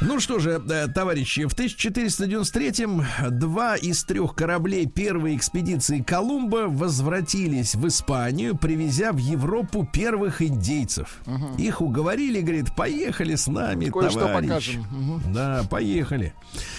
[0.04, 3.04] Ну что же, э, товарищи, в 1493-м
[3.38, 11.20] два из трех кораблей первой экспедиции Колумба возвратились в Испанию, привезя в Европу первых индейцев.
[11.58, 14.48] Их уговорили, говорит, поехали с нами, Кое-что товарищ.
[14.48, 14.86] покажем.
[14.90, 15.32] Мгм.
[15.32, 16.34] Да, поехали.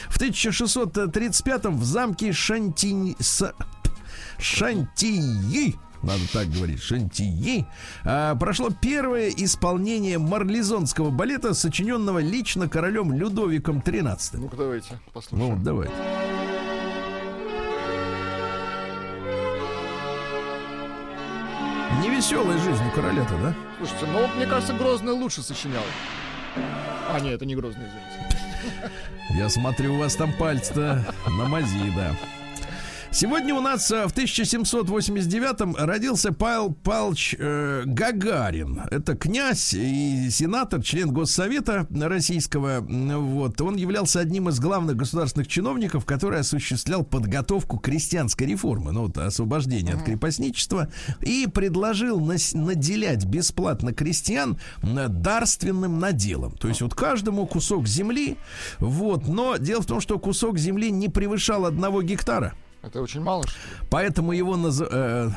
[0.10, 3.16] В 1635-м в замке Шанти...
[3.20, 3.54] С-
[4.40, 7.66] Шантии надо так говорить, Шантии,
[8.04, 14.18] а, прошло первое исполнение марлезонского балета, сочиненного лично королем Людовиком XIII.
[14.34, 15.56] Ну-ка, давайте Ну, послушаем.
[15.56, 15.94] вот, давайте.
[22.04, 23.54] Невеселая жизнь у короля-то, да?
[23.78, 25.84] Слушайте, ну, вот, мне кажется, Грозный лучше сочинял.
[27.10, 28.42] А, нет, это не Грозный, извините.
[29.38, 32.12] Я смотрю, у вас там пальцы-то на мази, да.
[33.16, 38.82] Сегодня у нас э, в 1789-м родился Павел Павлович э, Гагарин.
[38.90, 42.80] Это князь и сенатор, член Госсовета российского.
[42.82, 43.62] Вот.
[43.62, 49.94] Он являлся одним из главных государственных чиновников, который осуществлял подготовку крестьянской реформы, ну, вот, освобождения
[49.94, 50.88] от крепостничества,
[51.22, 56.54] и предложил нас- наделять бесплатно крестьян м, дарственным наделом.
[56.58, 58.38] То есть вот каждому кусок земли,
[58.80, 59.28] вот.
[59.28, 62.54] Но дело в том, что кусок земли не превышал одного гектара.
[62.84, 63.88] Это очень мало, что ли?
[63.90, 64.82] Поэтому его наз...
[64.82, 65.30] э,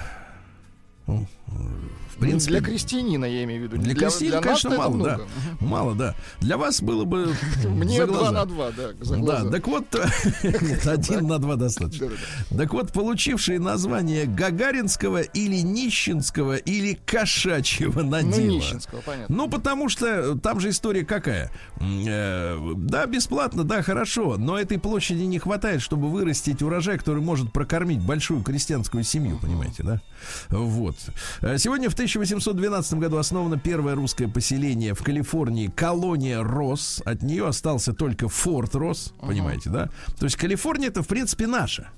[2.16, 3.76] В принципе, для крестьянина, я имею в виду.
[3.82, 5.16] для крестьянина, для конечно, мало, много.
[5.60, 5.66] да.
[5.66, 6.14] Мало, да.
[6.40, 9.84] Для вас было бы Мне два на два, да, Да, так вот,
[10.42, 12.08] нет, один на два достаточно.
[12.56, 18.40] Так вот, получившие название Гагаринского или Нищенского или Кошачьего Ну, надела.
[18.40, 19.34] нищенского, понятно.
[19.36, 21.50] Ну, потому что там же история какая.
[21.80, 27.52] Э, да, бесплатно, да, хорошо, но этой площади не хватает, чтобы вырастить урожай, который может
[27.52, 30.00] прокормить большую крестьянскую семью, понимаете, да?
[30.48, 30.96] Вот.
[31.42, 37.02] Э, Сегодня в 1812 году основано первое русское поселение в Калифорнии, колония Росс.
[37.04, 39.90] От нее остался только Форт Росс, понимаете, да?
[40.18, 41.90] То есть Калифорния это, в принципе, наша.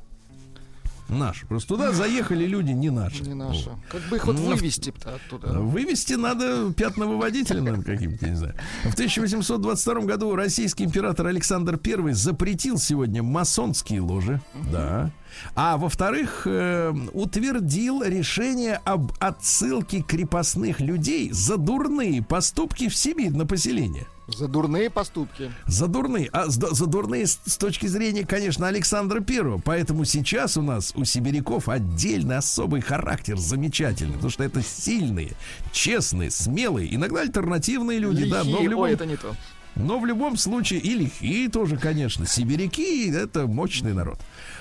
[1.09, 1.47] Наша.
[1.47, 3.23] Просто туда заехали люди не наши.
[3.23, 3.49] Не Вот.
[3.49, 3.71] наша.
[3.91, 5.59] Как бы их вот Ну, вывести-то оттуда.
[5.59, 8.55] Вывести надо пятновыводителем, наверное, каким-то, не знаю.
[8.85, 14.41] В 1822 году российский император Александр I запретил сегодня масонские ложи.
[14.71, 15.11] Да.
[15.55, 23.47] А во-вторых, э, утвердил решение об отсылке крепостных людей за дурные поступки в Сибирь на
[23.47, 24.07] поселение.
[24.29, 25.51] За дурные поступки.
[25.67, 26.29] За дурные.
[26.33, 29.59] А с- за дурные с, с точки зрения, конечно, Александра Первого.
[29.59, 34.13] Поэтому сейчас у нас у сибиряков отдельный особый характер, замечательный.
[34.15, 35.33] Потому что это сильные,
[35.73, 38.29] честные, смелые, иногда альтернативные люди.
[38.29, 38.69] да, но, в Лихие.
[38.69, 39.35] любом, Ой, это не то.
[39.77, 42.27] но в любом случае и лихие тоже, конечно.
[42.27, 44.19] Сибиряки— это мощный народ.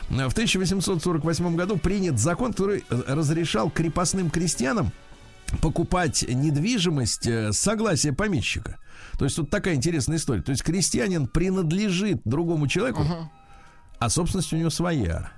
[0.09, 4.93] В 1848 году принят закон, который э, разрешал крепостным крестьянам
[5.61, 8.77] покупать недвижимость э, с согласия помещика.
[9.17, 10.41] То есть тут такая интересная история.
[10.41, 13.03] То есть крестьянин принадлежит другому человеку,
[13.99, 15.31] а собственность у него своя.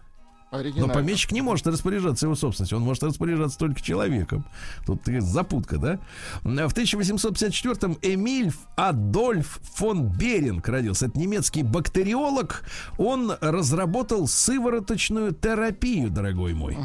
[0.52, 4.46] Но помещик не может распоряжаться его собственностью, он может распоряжаться только человеком.
[4.84, 6.00] Тут запутка, да?
[6.42, 11.06] В 1854-м Эмиль Адольф фон Беринг родился.
[11.06, 12.64] Это немецкий бактериолог.
[12.98, 16.76] Он разработал сывороточную терапию, дорогой мой.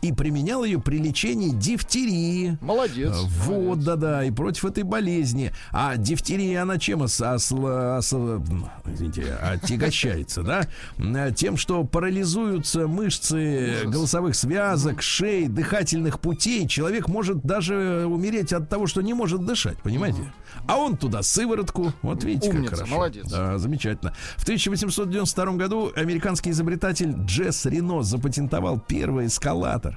[0.00, 2.56] И применял ее при лечении дифтерии.
[2.60, 3.12] Молодец.
[3.14, 3.84] А, Вот, молодец.
[3.84, 5.52] да-да, и против этой болезни.
[5.72, 10.66] А дифтерия, она чем ос- осла- ос- м, извините, отягощается, да?
[10.98, 16.66] М, Тем, что парализуются мышцы голосовых связок, шеи, дыхательных путей.
[16.66, 20.32] Человек может даже умереть от того, что не может дышать, понимаете?
[20.66, 21.92] А он туда сыворотку.
[22.02, 22.94] Вот видите, Умница, как хорошо.
[22.94, 23.26] молодец.
[23.30, 24.14] Да, замечательно.
[24.36, 29.87] В 1892 году американский изобретатель Джесс Рено запатентовал первый эскалатор.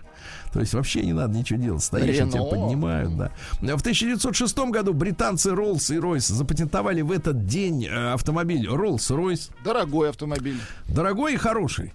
[0.54, 1.84] То есть вообще не надо ничего делать.
[1.84, 3.32] Стоишь, и тебя поднимают, да.
[3.62, 9.51] В 1906 году британцы Роллс и Ройс запатентовали в этот день э, автомобиль Роллс-Ройс.
[9.63, 10.60] Дорогой автомобиль.
[10.88, 11.93] Дорогой и хороший.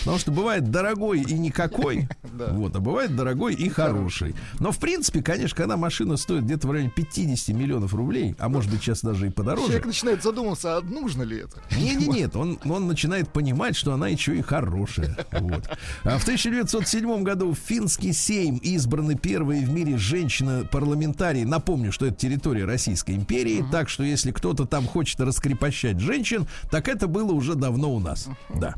[0.00, 4.34] Потому что бывает дорогой и никакой, вот, а бывает дорогой и хороший.
[4.60, 8.70] Но в принципе, конечно, когда машина стоит где-то в районе 50 миллионов рублей, а может
[8.70, 11.62] быть сейчас даже и подороже, Человек начинает задумываться, а нужно ли это?
[11.76, 15.16] не, не, нет, он, он начинает понимать, что она еще и хорошая.
[15.32, 15.68] Вот.
[16.04, 21.44] А в 1907 году в финский сейм избраны первые в мире женщины-парламентарии.
[21.44, 26.88] Напомню, что это территория Российской империи, так что если кто-то там хочет раскрепощать женщин, так
[26.88, 28.28] это было уже давно у нас.
[28.54, 28.74] Да.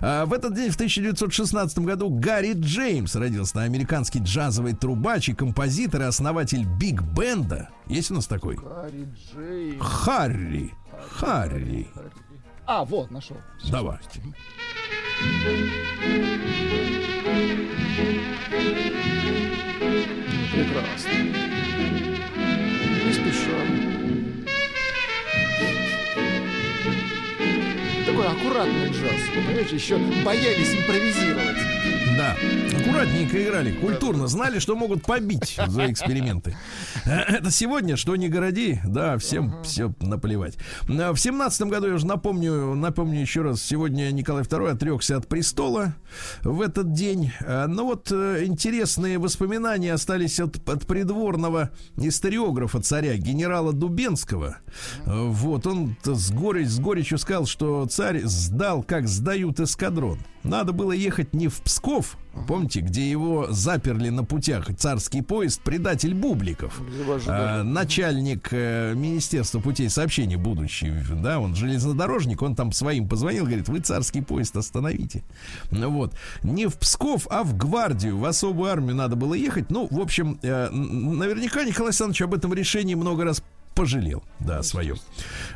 [0.00, 3.62] А в этот день, в 1916 году, Гарри Джеймс родился.
[3.62, 7.68] Американский джазовый трубач и композитор и основатель Биг Бенда.
[7.86, 8.56] Есть у нас такой?
[8.56, 9.78] Гарри Джей.
[9.78, 10.74] Харри.
[11.10, 11.88] Харри.
[12.66, 13.36] А, вот, нашел.
[13.70, 14.20] Давайте.
[20.52, 21.10] Прекрасно.
[23.04, 23.81] Не спеша.
[28.12, 29.20] Такой аккуратный джаз.
[29.34, 31.56] Вы понимаете, еще боялись импровизировать.
[32.14, 32.36] Да,
[32.78, 36.54] аккуратненько играли, культурно, знали, что могут побить за эксперименты.
[37.06, 40.58] Э, Это сегодня, что не городи, да, всем все наплевать.
[40.90, 45.26] Э, В семнадцатом году, я уже напомню, напомню еще раз, сегодня Николай II отрекся от
[45.26, 45.94] престола
[46.42, 47.32] в этот день.
[47.40, 54.58] Э, Но вот э, интересные воспоминания остались от, от придворного историографа царя, генерала Дубенского.
[55.06, 60.18] Вот, он с, горечь, с горечью сказал, что царь сдал, как сдают эскадрон.
[60.42, 62.16] Надо было ехать не в Псков,
[62.48, 66.80] помните, где его заперли на путях царский поезд предатель Бубликов.
[66.80, 67.60] Ожидали.
[67.60, 73.68] А, начальник э, Министерства путей сообщений будущий, да, он железнодорожник, он там своим позвонил, говорит,
[73.68, 75.22] вы царский поезд остановите.
[75.70, 76.14] Ну Вот.
[76.42, 79.70] Не в Псков, а в гвардию, в особую армию надо было ехать.
[79.70, 83.42] Ну, в общем, э, наверняка Николай Александрович об этом решении много раз
[83.74, 84.96] пожалел, да, о своем.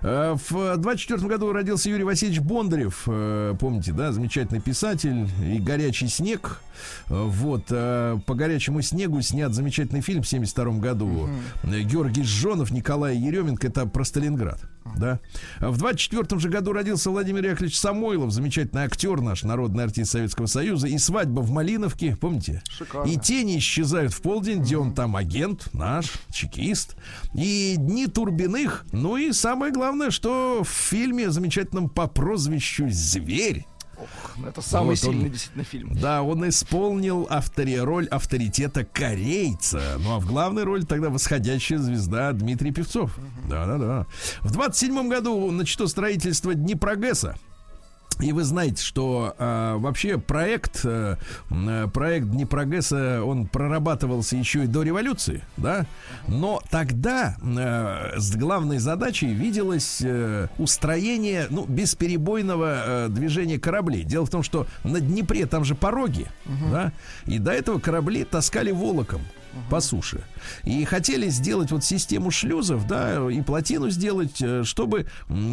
[0.03, 6.09] Э, В 24 году родился Юрий Васильевич Бондарев, э, помните, да, замечательный писатель и «Горячий
[6.09, 6.61] снег».
[7.09, 11.29] Э, Вот, по «Горячему снегу» снят замечательный фильм в 72 году.
[11.63, 14.61] Э, Георгий Жонов, Николай Еременко, это про Сталинград.
[14.97, 15.21] Да.
[15.61, 20.89] В 24 же году родился Владимир Яковлевич Самойлов, замечательный актер наш, народный артист Советского Союза.
[20.89, 22.63] И свадьба в Малиновке, помните?
[22.69, 23.11] Шикарно.
[23.11, 26.97] И тени исчезают в полдень, где он там агент наш, чекист.
[27.35, 28.85] И дни Турбиных.
[28.93, 33.67] Ну и самое главное, что в фильме замечательном по прозвищу «Зверь»
[34.37, 35.13] Ну, Это самый Вот он.
[35.15, 35.91] сильный действительно фильм.
[35.95, 37.77] Да, он исполнил автори...
[37.77, 39.81] роль авторитета корейца.
[39.99, 43.17] Ну а в главной роли тогда восходящая звезда Дмитрий Певцов.
[43.49, 44.07] Да-да-да.
[44.41, 47.37] В 27 году начато строительство Днепрогэса.
[48.21, 51.17] И вы знаете, что э, вообще проект, э,
[51.51, 55.85] м, проект Днепрогэса, он прорабатывался еще и до революции, да?
[56.27, 64.03] Но тогда э, с главной задачей виделось э, устроение, ну, бесперебойного э, движения кораблей.
[64.05, 66.27] Дело в том, что на Днепре там же пороги,
[66.73, 66.93] да?
[67.27, 69.21] И до этого корабли таскали волоком
[69.71, 70.25] по суше.
[70.65, 75.07] И хотели сделать вот систему шлюзов, да, и плотину сделать, э, чтобы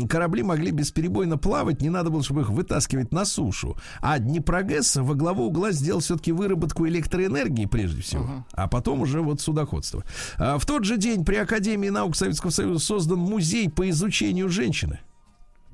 [0.09, 3.77] корабли могли бесперебойно плавать, не надо было, чтобы их вытаскивать на сушу.
[4.01, 9.41] А Днепрогэс во главу угла сделал все-таки выработку электроэнергии прежде всего, а потом уже вот
[9.41, 10.03] судоходство.
[10.37, 14.99] А в тот же день при Академии наук Советского Союза создан музей по изучению женщины.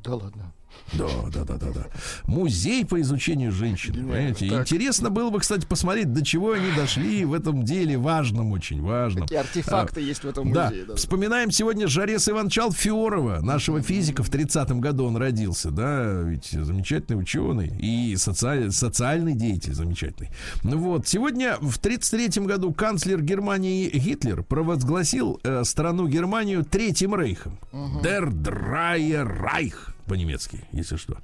[0.04, 0.54] Да ладно.
[0.94, 1.86] Да, да, да, да, да.
[2.26, 3.94] Музей по изучению женщин.
[3.94, 4.50] Понимаете?
[4.50, 4.62] так.
[4.62, 9.24] Интересно было бы, кстати, посмотреть, до чего они дошли в этом деле важном, очень важном.
[9.24, 10.86] Какие артефакты А, есть в этом Да, музее.
[10.86, 10.96] да.
[10.96, 14.24] вспоминаем сегодня Жареса Ивановича Алферова, нашего физика.
[14.24, 20.30] В 30-м году он родился, да, ведь замечательный ученый и социаль- социальный деятель замечательный.
[20.64, 27.60] Ну вот, сегодня в 33-м году канцлер Германии Гитлер провозгласил э, страну Германию Третьим Рейхом.
[28.04, 29.74] Der Dreie Reich
[30.10, 31.18] по-немецки, если что.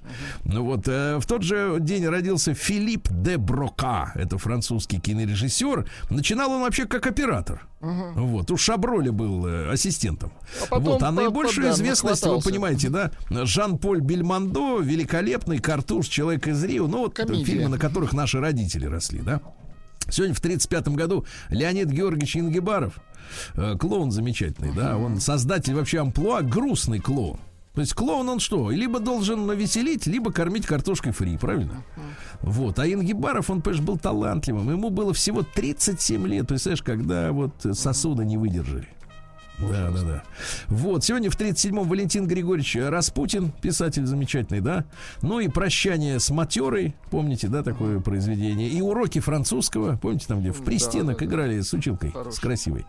[0.46, 4.12] Ну вот, э, в тот же день родился Филипп де Брока.
[4.16, 5.86] Это французский кинорежиссер.
[6.10, 7.68] Начинал он вообще как оператор.
[7.82, 10.32] Вот, у Шаброля был э, ассистентом.
[10.64, 16.08] А потом вот, а наибольшую по- да, известность, вы понимаете, да, Жан-Поль Бельмондо, великолепный картуш,
[16.08, 17.44] человек из Рио, ну вот Комедия.
[17.46, 19.42] фильмы, на которых наши родители росли, да.
[20.10, 23.00] Сегодня в 1935 году Леонид Георгиевич Ингебаров,
[23.56, 27.40] э, клоун замечательный, да, он создатель вообще амплуа, грустный клоун.
[27.76, 28.72] То есть клоун он что?
[28.72, 31.84] Либо должен навеселить, либо кормить картошкой фри, правильно?
[32.42, 32.80] Вот.
[32.80, 34.72] А Ингибаров, он, понимаешь, был талантливым.
[34.72, 38.88] Ему было всего 37 лет, представляешь, когда вот сосуды не выдержали.
[39.60, 40.24] Да, да, да.
[40.68, 44.86] Вот, сегодня в 37-м Валентин Григорьевич Распутин, писатель замечательный, да?
[45.22, 48.70] Ну и «Прощание с матерой», помните, да, такое произведение?
[48.70, 51.26] И «Уроки французского», помните, там, где в пристенок да, да.
[51.26, 52.42] играли с училкой, с Хороший.
[52.42, 52.86] красивой.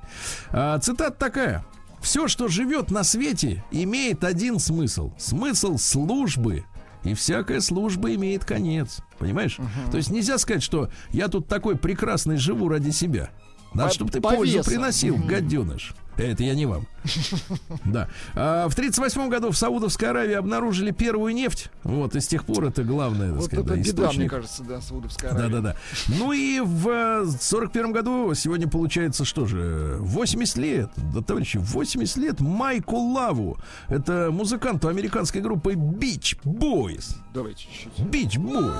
[0.50, 1.64] А, цитата такая.
[2.00, 5.12] Все, что живет на свете, имеет один смысл.
[5.18, 6.64] Смысл службы.
[7.04, 8.98] И всякая служба имеет конец.
[9.18, 9.58] Понимаешь?
[9.90, 13.30] То есть нельзя сказать, что я тут такой прекрасный живу ради себя.
[13.76, 15.94] Надо, чтобы ты по пользу приносил, гаденыш.
[16.16, 16.86] Это я не вам.
[17.84, 18.08] Да.
[18.34, 21.70] А, в 1938 году в Саудовской Аравии обнаружили первую нефть.
[21.84, 24.62] Вот, и с тех пор это главное, так Вот сказать, это да, беда, мне кажется,
[24.64, 25.48] да, Саудовская Аравия.
[25.50, 25.76] да, да.
[26.08, 32.16] Ну и в э, 41 году, сегодня получается, что же, 80 лет, да, товарищи, 80
[32.16, 33.58] лет Майку Лаву.
[33.88, 37.16] Это музыканту американской группы Beach Boys.
[37.34, 38.06] Давайте чуть-чуть.
[38.06, 38.72] Beach Boys.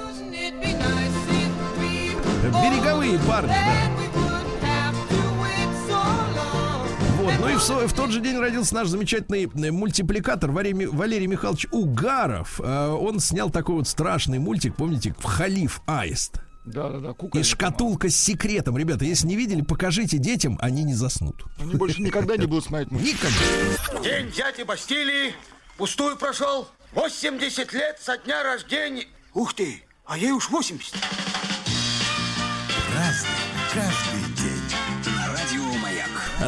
[2.63, 4.26] Береговые парни, да.
[7.27, 11.27] Вот, ну и в, в тот же день родился наш замечательный э, мультипликатор Валерий, Валерий
[11.27, 12.61] Михайлович Угаров.
[12.63, 16.35] Э, Он снял такой вот страшный мультик, помните, «Халиф Аист».
[16.65, 17.45] Да, да, да, И кукольник.
[17.47, 18.77] шкатулка с секретом.
[18.79, 21.45] Ребята, если не видели, покажите детям, они не заснут.
[21.61, 23.17] Они больше никогда не будут смотреть мультики.
[23.17, 24.03] Никогда.
[24.09, 25.33] День дяди Бастилии
[25.79, 26.69] пустую прошел.
[26.93, 29.07] 80 лет со дня рождения.
[29.35, 30.95] Ух ты, а ей уж 80.
[32.95, 33.29] Разный,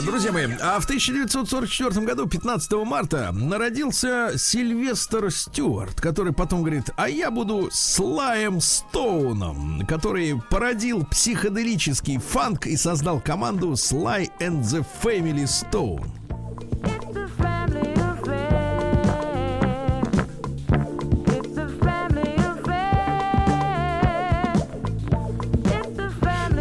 [0.04, 7.08] Друзья мои, а в 1944 году, 15 марта, народился Сильвестр Стюарт, который потом говорит, а
[7.08, 15.44] я буду Слаем Стоуном, который породил психоделический фанк и создал команду Sly and the Family
[15.44, 16.06] Stone.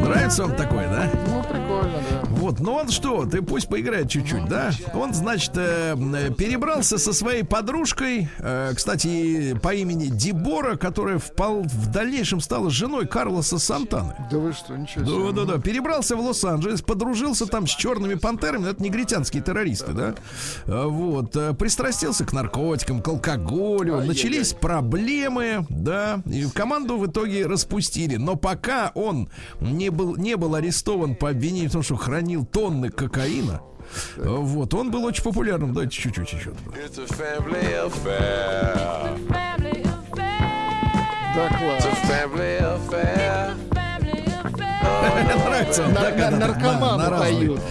[0.02, 1.37] Нравится вам такое, да?
[2.48, 2.52] Ну.
[2.52, 4.72] Вот, но он что, ты пусть поиграет чуть-чуть, да?
[4.94, 11.64] Он, значит, э, э, перебрался со своей подружкой, э, кстати, по имени Дебора, которая впал,
[11.64, 14.16] в дальнейшем стала женой Карлоса Сантаны.
[14.32, 15.32] Да вы что, ничего себе.
[15.34, 15.62] Да, да, да.
[15.62, 20.16] Перебрался в Лос-Анджелес, подружился там с черными пантерами, ну, это негритянские террористы, да?
[20.66, 21.36] Вот.
[21.58, 24.02] Пристрастился к наркотикам, к алкоголю.
[24.06, 26.22] Начались проблемы, да.
[26.26, 28.16] И команду в итоге распустили.
[28.16, 29.30] Но пока он
[29.60, 33.62] не был, не был арестован по обвинению в том, что хранил полтонны кокаина.
[34.18, 35.74] Вот, он был очень популярным.
[35.74, 36.52] Давайте чуть-чуть еще.
[41.36, 41.88] Да, класс.
[44.88, 45.88] Нравится?
[45.88, 47.62] На- Да, да, на- да, наркоманы поют.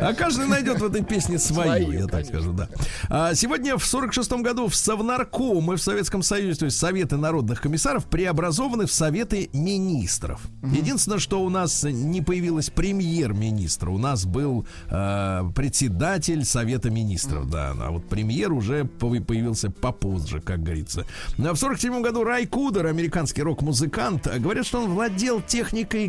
[0.00, 2.68] А каждый найдет в этой песне свою, я так скажу, да.
[3.08, 8.04] А, сегодня в 46 году в Совнаркомы в Советском Союзе, то есть Советы народных комиссаров,
[8.06, 10.40] преобразованы в Советы министров.
[10.62, 17.74] Единственное, что у нас не появилось премьер-министра, у нас был э, председатель Совета министров, да,
[17.80, 21.06] а вот премьер уже появился попозже, как говорится.
[21.38, 26.06] А В 47 году Рай Кудер, американский рок-музыкант, говорят, что он владел техникой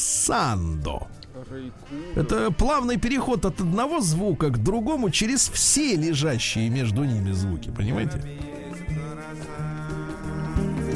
[0.00, 1.06] глиссандо.
[2.16, 8.22] Это плавный переход от одного звука к другому через все лежащие между ними звуки, понимаете?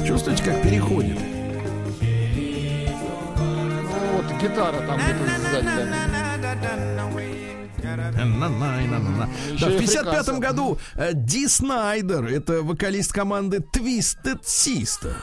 [0.05, 1.17] Чувствуете, как переходит?
[3.37, 5.05] Ну, вот гитара там да.
[9.51, 10.39] В и 55 африканцев.
[10.39, 10.77] году
[11.13, 15.13] Ди Снайдер, это вокалист команды Twisted Sister.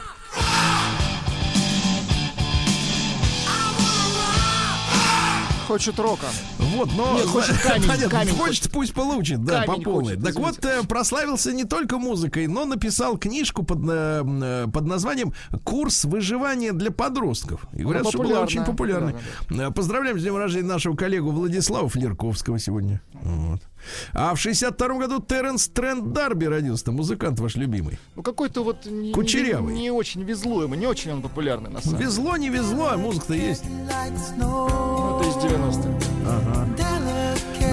[5.72, 6.26] Хочет рока.
[6.58, 10.16] Вот, но Нет, хочет камень, понятно, камень хочет, пусть получит, да, по полной.
[10.16, 14.84] хочет, так вот, э, прославился не только музыкой, но написал книжку под, э, э, под
[14.84, 15.32] названием
[15.64, 17.64] «Курс выживания для подростков».
[17.72, 19.14] И говорят, что была очень популярной.
[19.74, 23.00] Поздравляем с днем рождения нашего коллегу Владислава Флерковского сегодня.
[23.14, 23.62] Вот.
[24.12, 27.99] А в 62 году Теренс Трент Дарби родился, музыкант ваш любимый.
[28.16, 29.74] Ну какой-то вот не, Кучерявый.
[29.74, 32.11] не, не очень везло ему, не очень он популярный на самом деле.
[32.11, 33.64] Везло, не везло, а музыка-то есть.
[34.37, 36.12] Ну, это из 90-х.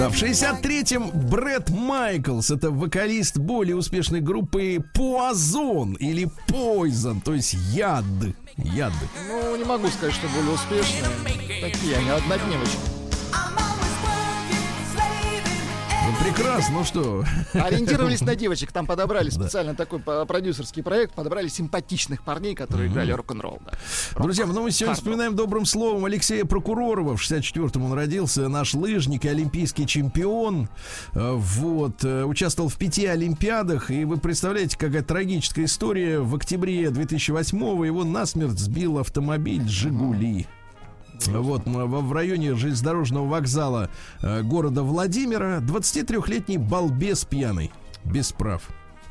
[0.00, 7.52] Да, в 63-м Брэд Майклс, это вокалист более успешной группы Poison или Poison, то есть
[7.72, 8.04] яд.
[8.56, 8.92] Яд.
[9.28, 11.04] Ну, не могу сказать, что более успешные.
[11.60, 12.99] Такие они, однодневочки.
[16.20, 17.24] Прекрасно, ну что?
[17.54, 23.60] Ориентировались на девочек, там подобрали специально такой продюсерский проект, подобрали симпатичных парней, которые играли рок-н-ролл.
[24.16, 27.16] Друзья, ну мы сегодня вспоминаем добрым словом Алексея Прокуророва.
[27.16, 30.68] В 64-м он родился, наш лыжник и олимпийский чемпион.
[31.14, 33.90] Э, Вот, э, участвовал в пяти олимпиадах.
[33.90, 36.20] И вы представляете, какая трагическая история.
[36.20, 40.46] В октябре 2008-го его насмерть сбил автомобиль «Жигули».
[41.26, 43.90] Вот, в районе железнодорожного вокзала
[44.22, 47.70] э, города Владимира 23-летний балбес пьяный,
[48.04, 48.62] без прав.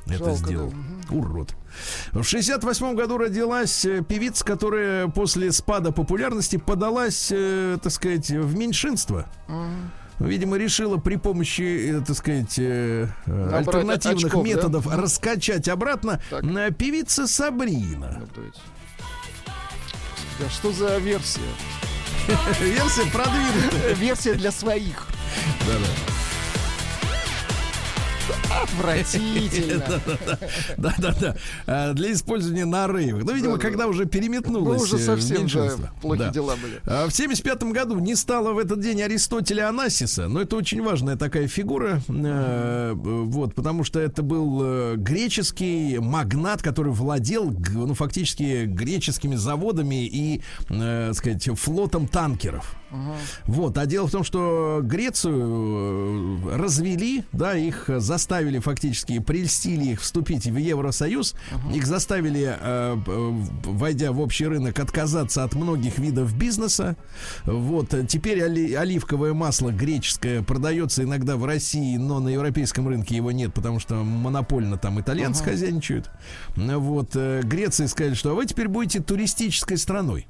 [0.06, 0.74] Это Жалко, сделал.
[1.10, 1.16] да.
[1.16, 1.54] Урод.
[2.14, 8.56] В 68 году родилась э, певица, которая после спада популярности подалась, э, так сказать, в
[8.56, 9.26] меньшинство.
[10.20, 14.50] Видимо, решила при помощи, так сказать, Набрать альтернативных очков, да?
[14.50, 16.20] методов раскачать обратно.
[16.30, 16.44] Так.
[16.44, 18.18] Э, Певица Сабрина.
[18.20, 18.62] Ну, то есть.
[20.40, 21.42] Господи, а что за версия?
[22.60, 23.94] Версия продвинутая.
[23.96, 25.08] Версия для своих.
[28.64, 30.02] Отвратительно.
[30.78, 31.36] Да-да-да.
[31.68, 33.24] А, Для использования на рейвах.
[33.24, 36.34] Ну, видимо, когда уже переметнулось Ну, уже э, совсем да, плохие Да.
[36.34, 36.82] дела были.
[36.86, 41.16] А В 75 году не стало в этот день Аристотеля Анасиса, но это очень важная
[41.16, 48.66] такая фигура, э, вот, потому что это был э, греческий магнат, который владел, ну, фактически
[48.66, 52.76] греческими заводами и, э, сказать, флотом танкеров.
[53.46, 60.02] Вот, а дело в том, что Грецию э, развели, да, их заставили фактически, прельстили их
[60.02, 61.36] вступить в Евросоюз,
[61.74, 63.32] их заставили, э, э,
[63.66, 66.96] войдя в общий рынок, отказаться от многих видов бизнеса.
[67.46, 73.32] Вот, теперь оли- оливковое масло греческое продается иногда в России, но на европейском рынке его
[73.32, 76.10] нет, потому что монопольно там итальянцы хозяйничают.
[76.56, 80.28] Вот, Греции сказали, что а вы теперь будете туристической страной.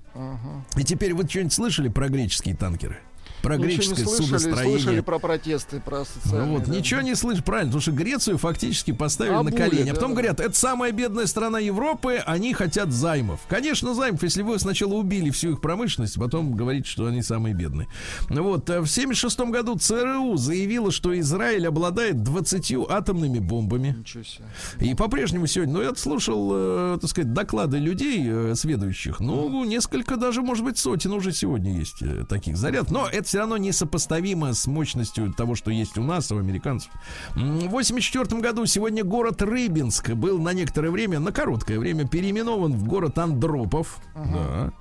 [0.75, 2.09] И теперь вы что-нибудь слышали про
[2.49, 3.08] греческие танкеры?
[3.41, 4.79] Про Ничего не греческое слышали, судостроение.
[4.79, 6.57] слышали про протесты, про Ну социальные.
[6.57, 6.75] вот, да.
[6.75, 9.81] ничего не слышь, правильно, потому что Грецию фактически поставили на Обули, колени.
[9.83, 10.15] А да, потом да.
[10.15, 13.39] говорят, это самая бедная страна Европы, они хотят займов.
[13.47, 17.87] Конечно, займов, если вы сначала убили всю их промышленность, потом говорите, что они самые бедные.
[18.29, 23.95] Ну Вот, э, в 76 году ЦРУ заявила, что Израиль обладает 20 атомными бомбами.
[23.99, 24.45] Ничего себе.
[24.79, 29.19] И по-прежнему сегодня, ну, я слушал, э, так сказать, доклады людей, э, сведущих.
[29.19, 32.91] Ну, несколько, даже, может быть, сотен уже сегодня есть э, таких заряд.
[32.91, 36.91] Но это все равно не сопоставимо с мощностью того, что есть у нас, у американцев.
[37.35, 42.85] В 84 году сегодня город Рыбинск был на некоторое время, на короткое время, переименован в
[42.85, 43.99] город Андропов.
[44.15, 44.71] Да.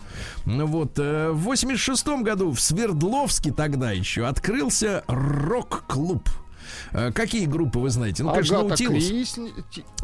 [0.46, 0.98] Ну Вот.
[0.98, 6.26] э, В 86 году в Свердловске тогда еще открылся рок-клуб.
[6.92, 8.22] Э, Какие группы вы знаете?
[8.22, 9.08] Ну, конечно, Агата Наутилус.
[9.08, 9.38] Крис,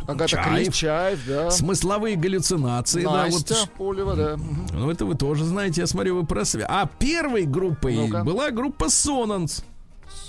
[0.07, 0.67] Агата Чаев.
[0.67, 1.51] Крис, Чаев, да.
[1.51, 4.37] Смысловые галлюцинации, да, вот Настя Полева, да.
[4.73, 8.23] Ну, это вы тоже знаете, я смотрю, вы про свя- А первой группой Ну-ка.
[8.25, 9.65] была группа Сонанс.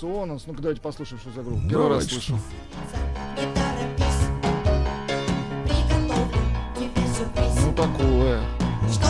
[0.00, 0.44] Сонанс.
[0.46, 1.60] Ну-ка, давайте послушаем, что за группа.
[1.68, 2.14] Первый раз Давайте.
[2.14, 2.40] слышу.
[6.76, 7.64] Тебе сюрприз.
[7.64, 8.40] Ну, такое.
[8.92, 9.06] Что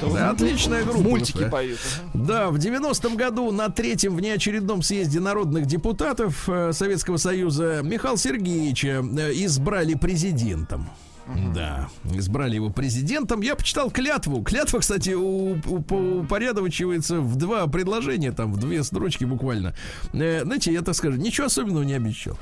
[0.00, 1.00] Какие-то Да, отличная группа.
[1.00, 1.48] мультики да.
[1.48, 1.78] поют.
[2.14, 9.02] Да, в 90-м году на третьем внеочередном съезде народных депутатов э, Советского Союза Михаила Сергеевича
[9.02, 10.88] э, избрали президентом.
[11.54, 13.42] Да, избрали его президентом.
[13.42, 14.42] Я почитал клятву.
[14.42, 19.74] Клятва, кстати, упорядочивается в два предложения, там, в две строчки буквально.
[20.14, 22.38] Э, знаете, я так скажу, ничего особенного не обещал.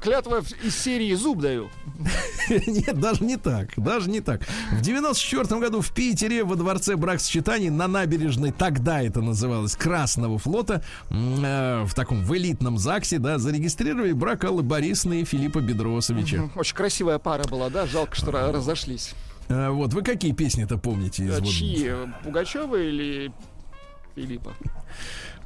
[0.00, 1.68] Клятва из серии «Зуб даю».
[2.48, 3.70] Нет, даже не так.
[3.76, 4.42] Даже не так.
[4.72, 10.82] В 94 году в Питере во дворце бракосочетаний на набережной, тогда это называлось Красного флота,
[11.10, 16.50] э, в таком в элитном ЗАГСе, да, зарегистрировали брак Аллы Борисовны и Филиппа Бедросовича.
[16.54, 17.86] Очень красивая пара была, да?
[17.86, 19.14] Жалко, что ра- разошлись.
[19.48, 21.24] Э, вот, вы какие песни-то помните?
[21.24, 21.90] из вот- Чьи?
[22.22, 23.32] Пугачева или
[24.14, 24.54] Филиппа?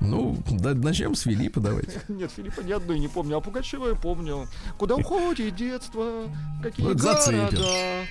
[0.00, 2.00] Ну, да, начнем с Филиппа, давайте.
[2.08, 4.46] Нет, Филиппа ни одной не помню, а Пугачева я помню.
[4.76, 6.24] Куда уходит детство?
[6.62, 7.20] Какие Вот города?
[7.20, 7.60] зацепил.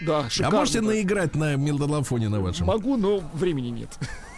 [0.06, 0.58] Да, А шикарно.
[0.58, 2.68] можете наиграть на мелодолафоне на вашем?
[2.68, 3.90] Могу, но времени нет.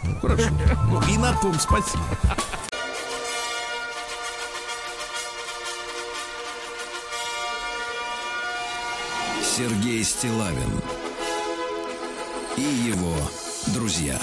[0.04, 0.48] Ну, хорошо.
[0.90, 2.04] Ну, и на том спасибо.
[9.42, 10.80] Сергей Стилавин
[12.56, 13.14] и его
[13.74, 14.18] друзья.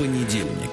[0.00, 0.70] Понедельник.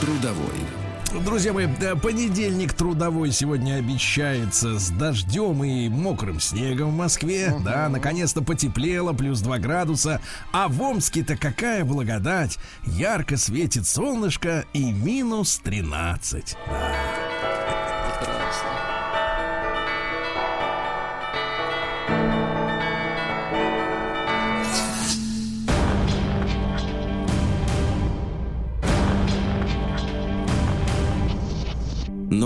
[0.00, 1.22] Трудовой.
[1.26, 1.66] Друзья мои,
[2.00, 7.54] понедельник трудовой сегодня обещается с дождем и мокрым снегом в Москве.
[7.62, 10.22] Да, наконец-то потеплело, плюс 2 градуса.
[10.52, 12.56] А в Омске-то какая благодать!
[12.86, 16.56] Ярко светит солнышко и минус 13.
[16.64, 17.07] Прекрасно.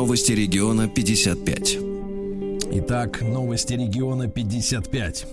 [0.02, 1.78] Новости региона 55.
[2.72, 5.26] Итак, новости региона 55.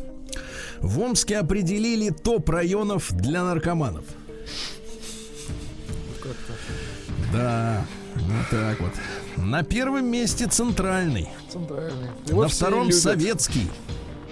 [0.82, 4.06] В Омске определили топ районов для наркоманов.
[7.34, 8.92] Да, вот так вот.
[9.38, 11.30] На первом месте центральный.
[11.52, 12.10] Центральный.
[12.28, 13.72] Его на втором советский.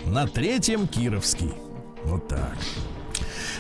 [0.05, 1.51] На третьем кировский.
[2.03, 2.55] Вот так.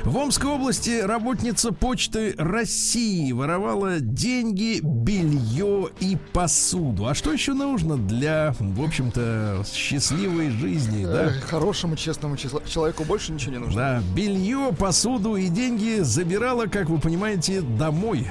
[0.07, 7.07] В Омской области работница почты России воровала деньги, белье и посуду.
[7.07, 11.33] А что еще нужно для, в общем-то, счастливой жизни, да?
[11.45, 13.75] Хорошему, честному человеку больше ничего не нужно.
[13.75, 18.27] Да, белье, посуду и деньги забирала, как вы понимаете, домой.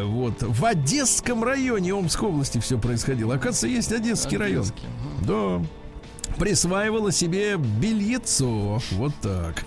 [0.00, 0.42] Вот.
[0.42, 3.34] В Одесском районе Омской области все происходило.
[3.34, 4.60] Оказывается, есть Одесский район.
[4.62, 4.88] Одесский,
[5.26, 5.60] Да.
[6.38, 8.80] Присваивала себе бельецо.
[8.92, 9.64] Вот так.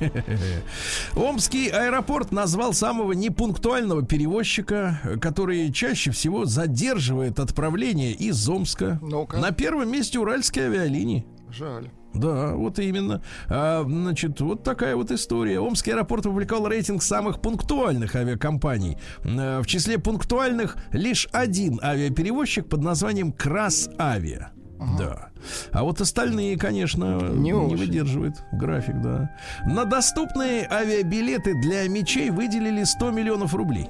[1.16, 9.00] Омский аэропорт назвал самого непунктуального перевозчика, который чаще всего задерживает отправление из Омска.
[9.02, 9.38] Ну-ка.
[9.38, 11.26] На первом месте уральские авиалинии.
[11.50, 11.90] Жаль.
[12.14, 13.22] Да, вот именно.
[13.48, 15.60] А, значит, вот такая вот история.
[15.60, 18.98] Омский аэропорт опубликовал рейтинг самых пунктуальных авиакомпаний.
[19.24, 24.52] Э, В числе пунктуальных лишь один авиаперевозчик под названием Крас Авиа.
[24.98, 25.30] Да.
[25.72, 27.78] А вот остальные, конечно, Не не, очень.
[27.78, 29.36] выдерживают график, да.
[29.66, 33.90] На доступные авиабилеты для мечей выделили 100 миллионов рублей.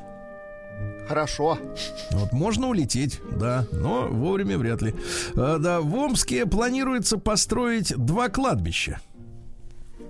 [1.08, 1.58] Хорошо.
[2.12, 4.94] Вот можно улететь, да, но вовремя вряд ли.
[5.36, 9.00] А, да, в Омске планируется построить два кладбища.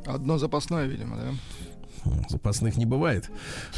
[0.06, 1.28] Одно запасное, видимо, да?
[2.30, 3.30] Запасных не бывает.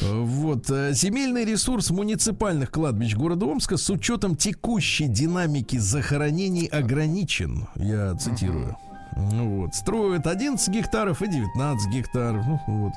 [0.01, 0.69] Э, Вот.
[0.69, 7.67] э, Земельный ресурс муниципальных кладбищ города Омска с учетом текущей динамики захоронений ограничен.
[7.75, 8.75] Я цитирую.
[9.17, 9.75] Ну вот.
[9.75, 12.45] Строят 11 гектаров и 19 гектаров.
[12.47, 12.93] Ну, вот.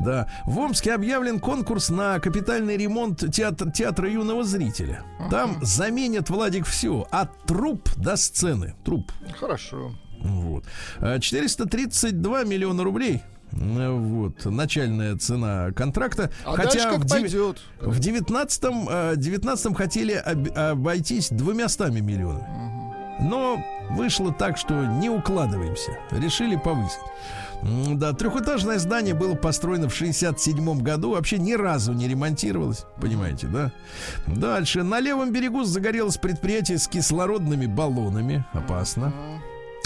[0.00, 0.26] Да.
[0.46, 5.02] В Омске объявлен конкурс на капитальный ремонт театра, театра юного зрителя.
[5.30, 7.06] Там заменят, Владик, все.
[7.10, 8.74] От труп до сцены.
[8.84, 9.10] Труп.
[9.38, 9.92] Хорошо.
[10.22, 10.64] Вот.
[10.98, 13.22] А 432 миллиона рублей.
[13.58, 16.30] Э, Вот, начальная цена контракта.
[16.44, 17.60] А как в, пойдет.
[17.80, 22.66] в 19-м, э, 19-м хотели об- обойтись двумястами миллионами.
[23.20, 25.92] Но вышло так, что не укладываемся.
[26.10, 26.98] Решили повысить.
[27.94, 33.72] Да, трехэтажное здание было построено в 67 году, вообще ни разу не ремонтировалось, понимаете, да?
[34.26, 39.14] Дальше, на левом берегу загорелось предприятие с кислородными баллонами, опасно.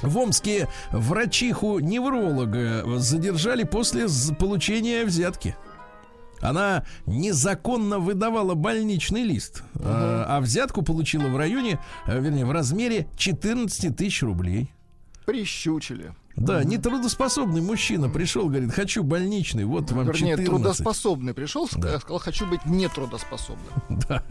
[0.03, 4.07] В Омске врачиху-невролога задержали после
[4.39, 5.57] получения взятки.
[6.41, 13.09] Она незаконно выдавала больничный лист, э, а взятку получила в районе, э, вернее, в размере
[13.19, 14.73] 14 тысяч рублей.
[15.27, 16.15] Прищучили.
[16.37, 20.47] Да, нетрудоспособный мужчина пришел, говорит, хочу больничный, вот вам Вернее, 14.
[20.47, 21.99] трудоспособный пришел, Да.
[21.99, 23.69] сказал, хочу быть нетрудоспособным.
[24.09, 24.25] Да.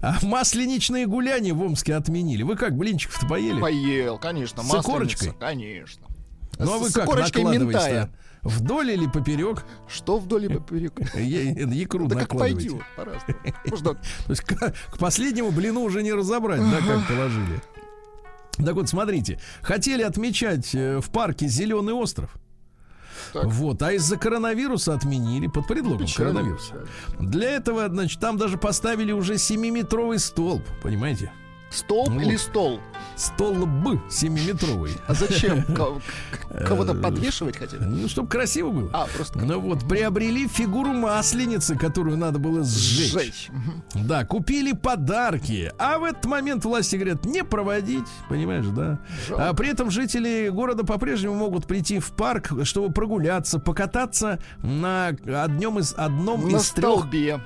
[0.00, 2.42] А масленичные гуляния в Омске отменили.
[2.42, 3.60] Вы как, блинчиков-то поели?
[3.60, 4.62] Поел, конечно.
[4.62, 5.32] С икорочкой?
[5.38, 6.06] Конечно.
[6.58, 8.10] Ну а вы С как накладываете.
[8.42, 9.64] Вдоль или поперек?
[9.88, 11.00] Что вдоль и поперек?
[11.16, 12.68] Е- Икру Да как накладываете.
[12.70, 13.98] пойдет, по-разному.
[14.26, 17.60] То есть к последнему блину уже не разобрать, да, как положили.
[18.56, 22.36] Так вот, смотрите, хотели отмечать э, в парке Зеленый остров.
[23.32, 23.46] Так.
[23.46, 26.74] Вот, а из-за коронавируса отменили под предлогом Печально, коронавируса.
[27.18, 31.32] Для этого, значит, там даже поставили уже 7-метровый столб, понимаете?
[31.74, 32.80] Столб Ну или стол?
[33.16, 33.68] Столб
[34.08, 34.92] 7-метровый.
[35.06, 35.64] А зачем?
[36.66, 37.82] Кого-то подвешивать хотели?
[37.82, 38.90] Ну, чтобы красиво было.
[38.92, 43.12] А, просто Ну вот, приобрели фигуру масленицы, которую надо было сжечь.
[43.12, 43.50] сжечь.
[43.94, 45.72] Да, купили подарки.
[45.78, 48.98] А в этот момент власти говорят, не проводить, понимаешь, да?
[49.28, 49.48] Жалко.
[49.48, 55.78] А при этом жители города по-прежнему могут прийти в парк, чтобы прогуляться, покататься на одном
[55.78, 57.40] из, одном На из трех столбе.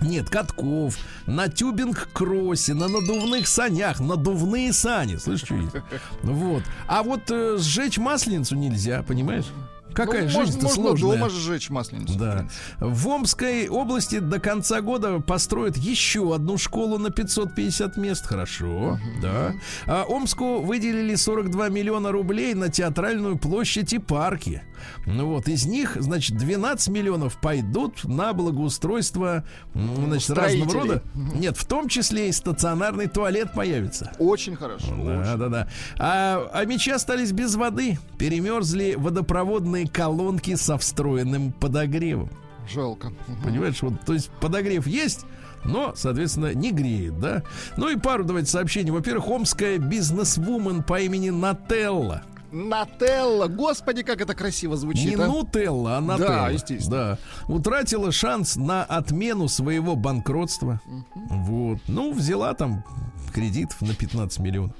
[0.00, 5.74] Нет, катков, на тюбинг-кроссе, на надувных санях, надувные сани, слышишь, что есть?
[6.22, 6.62] Вот.
[6.86, 9.46] А вот э, сжечь масленицу нельзя, понимаешь?
[9.94, 11.12] Какая Ну, жизнь-то можно сложная.
[11.18, 12.18] дома сжечь масленицу.
[12.18, 12.46] Да.
[12.80, 18.26] В Омской области до конца года построят еще одну школу на 550 мест.
[18.26, 19.52] Хорошо, да.
[19.86, 24.62] А Омску выделили 42 миллиона рублей на театральную площадь и парки.
[25.06, 30.72] Ну вот, из них, значит, 12 миллионов пойдут на благоустройство, значит, разного строителей.
[30.74, 31.02] рода.
[31.14, 34.12] Нет, в том числе и стационарный туалет появится.
[34.18, 34.88] Очень хорошо.
[34.88, 35.38] Да, очень.
[35.38, 35.68] да, да.
[35.98, 37.98] А, а мечи остались без воды.
[38.18, 42.30] Перемерзли водопроводные колонки со встроенным подогревом.
[42.68, 43.12] Жалко.
[43.42, 45.26] Понимаешь, вот, то есть подогрев есть,
[45.64, 47.42] но, соответственно, не греет, да?
[47.76, 48.90] Ну и пару давайте сообщений.
[48.90, 52.22] Во-первых, омская бизнесвумен по имени Нателла.
[52.52, 53.48] Нателла.
[53.48, 55.16] Господи, как это красиво звучит.
[55.16, 55.26] Не а.
[55.26, 56.52] Нутелла, а Нателла.
[56.52, 57.18] естественно.
[57.48, 57.52] Да.
[57.52, 60.80] Утратила шанс на отмену своего банкротства.
[61.14, 61.80] Вот.
[61.88, 62.84] Ну, взяла там
[63.34, 64.76] кредитов на 15 миллионов.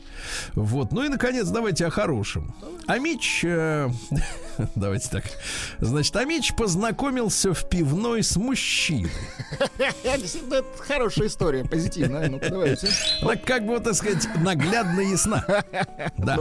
[0.54, 0.92] Вот.
[0.92, 2.54] Ну и, наконец, давайте о хорошем.
[2.86, 3.44] Амич...
[3.44, 3.90] э,
[4.76, 5.24] давайте так.
[5.80, 9.10] Значит, Амич познакомился в пивной с мужчиной.
[10.04, 12.30] Это хорошая история, позитивная.
[12.30, 12.88] Ну-ка, давайте.
[13.22, 15.44] Она как бы, так сказать, наглядно ясна.
[16.16, 16.38] Да.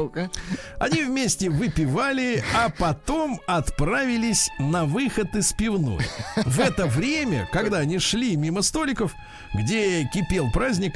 [0.79, 6.05] Они вместе выпивали, а потом отправились на выход из пивной.
[6.45, 9.13] В это время, когда они шли мимо столиков,
[9.53, 10.93] где кипел праздник,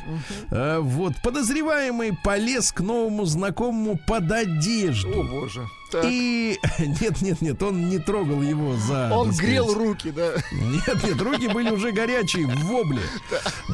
[0.52, 5.24] э, вот подозреваемый полез к новому знакомому под О, одежду.
[5.24, 5.68] боже.
[5.92, 6.04] Так.
[6.06, 9.10] И нет, нет, нет, он не трогал его за.
[9.14, 10.34] Он так грел сказать, руки, да.
[10.52, 13.02] нет, нет, руки были уже горячие, в вобле.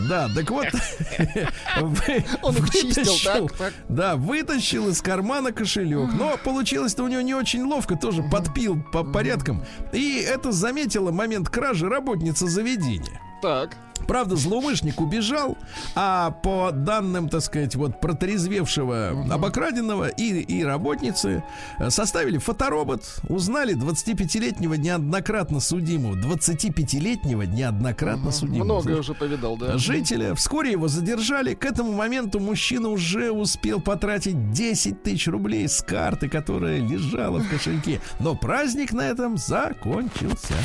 [0.07, 0.68] Да, так вот.
[2.41, 3.74] Он их чистил, вытащил- так, так.
[3.89, 6.11] Да, вытащил из кармана кошелек.
[6.14, 9.64] Но получилось-то у него не очень ловко, тоже подпил по порядкам.
[9.91, 13.20] И это заметила момент кражи работница заведения.
[13.41, 13.76] Так.
[14.07, 15.57] Правда, злоумышленник убежал,
[15.95, 21.43] а по данным, так сказать, вот протрезвевшего обокраденного и, и работницы
[21.80, 28.66] э, составили фоторобот, узнали 25-летнего неоднократно судимого, 25-летнего неоднократно судимого.
[28.66, 28.99] Много слышишь?
[28.99, 29.78] уже повидал, да.
[29.78, 30.36] Жителя.
[30.36, 31.54] Вскоре его задержали.
[31.54, 37.49] К этому моменту мужчина уже успел потратить 10 тысяч рублей с карты, которая лежала в
[37.49, 38.01] кошельке.
[38.20, 40.56] Но праздник на этом закончился.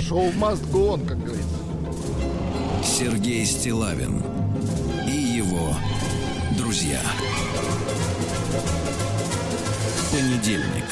[0.00, 1.56] Шоу must go on, как говорится.
[2.82, 4.22] Сергей Стилавин
[5.06, 5.74] и его
[6.76, 7.00] друзья.
[10.12, 10.84] Понедельник.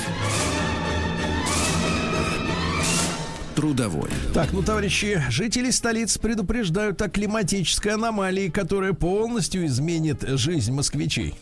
[3.54, 4.08] Трудовой.
[4.32, 11.34] Так, ну, товарищи, жители столиц предупреждают о климатической аномалии, которая полностью изменит жизнь москвичей.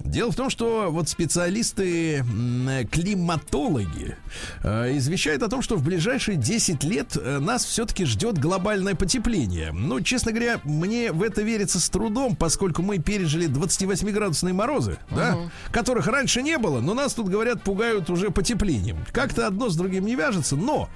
[0.00, 4.16] Дело в том, что вот специалисты э, климатологи
[4.62, 9.72] э, извещают о том, что в ближайшие 10 лет э, нас все-таки ждет глобальное потепление.
[9.72, 15.38] Ну, честно говоря, мне в это верится с трудом, поскольку мы пережили 28-градусные морозы, да,
[15.70, 18.98] которых раньше не было, но нас тут, говорят, пугают уже потеплением.
[19.12, 20.88] Как-то одно с другим не вяжется, но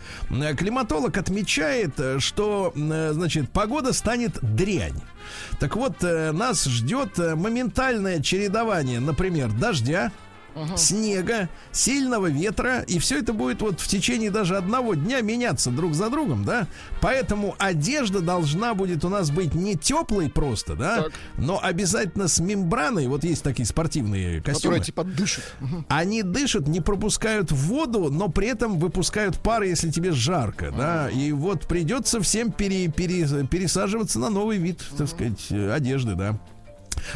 [0.56, 5.00] климатолог отмечает, что, значит, погода станет дрянь.
[5.58, 10.12] Так вот, э, нас ждет э, моментальное чередование, например, дождя,
[10.76, 15.94] снега, сильного ветра, и все это будет вот в течение даже одного дня меняться друг
[15.94, 16.66] за другом, да?
[17.00, 21.12] Поэтому одежда должна будет у нас быть не теплой просто, да, Так.
[21.36, 23.06] но обязательно с мембраной.
[23.06, 24.54] Вот есть такие спортивные костюмы.
[24.76, 25.44] Которая типа дышит.
[25.60, 25.86] Мгм.
[25.88, 31.10] Они дышат, не пропускают воду, но при этом выпускают пар, если тебе жарко, да.
[31.10, 36.38] И вот придется всем пере- пере- пересаживаться на новый вид, так сказать, одежды, да.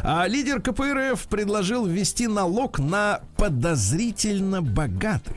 [0.02, 5.36] А лидер КПРФ предложил ввести налог на подозрительно богатых.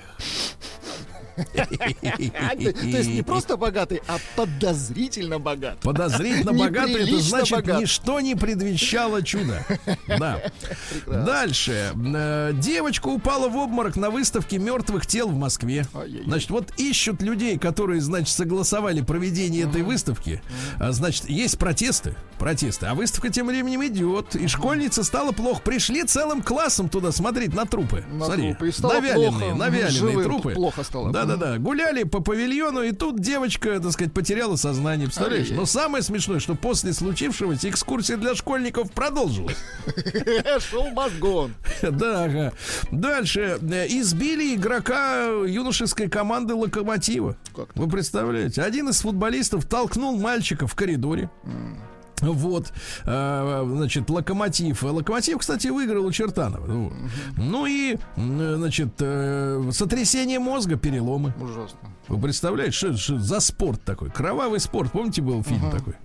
[1.38, 5.82] То есть не просто богатый, а подозрительно богатый.
[5.82, 9.66] Подозрительно богатый, это значит, ничто не предвещало чуда.
[10.08, 10.42] Да.
[11.06, 11.92] Дальше.
[11.96, 15.86] Э, Девочка упала в обморок на выставке мертвых тел в Москве.
[16.26, 20.42] Значит, вот ищут людей, которые, значит, согласовали проведение этой выставки.
[20.80, 22.16] А, Значит, есть протесты.
[22.40, 22.88] Протесты.
[22.88, 24.36] А выставка тем временем идет.
[24.36, 25.62] И школьница стала плохо.
[25.62, 28.04] Пришли целым классом туда смотреть на трупы.
[28.12, 28.74] На Смотри, трупы.
[28.82, 29.56] Навяленные, плохо.
[29.56, 30.54] навяленные трупы.
[30.54, 31.12] плохо стало.
[31.28, 31.58] Да-да-да.
[31.58, 35.08] Гуляли по павильону, и тут девочка, так сказать, потеряла сознание.
[35.08, 35.50] Представляешь?
[35.50, 39.58] Но самое смешное, что после случившегося экскурсия для школьников продолжилась.
[40.60, 41.54] Шоу мозгон.
[41.82, 42.54] Да, ага.
[42.92, 43.58] Дальше.
[43.90, 47.38] Избили игрока юношеской команды Локомотива.
[47.76, 48.62] Вы представляете?
[48.62, 51.30] Один из футболистов толкнул мальчика в коридоре.
[52.22, 52.74] Вот,
[53.06, 54.84] э, значит, локомотив.
[54.84, 56.66] Локомотив, кстати, выиграл у Чертанова.
[56.66, 56.94] Вот.
[57.38, 61.34] Ну и, значит, э, сотрясение мозга, переломы.
[61.40, 61.80] Ужасно.
[62.08, 64.10] Вы представляете, что, что за спорт такой?
[64.10, 64.92] Кровавый спорт.
[64.92, 65.96] Помните, был фильм такой?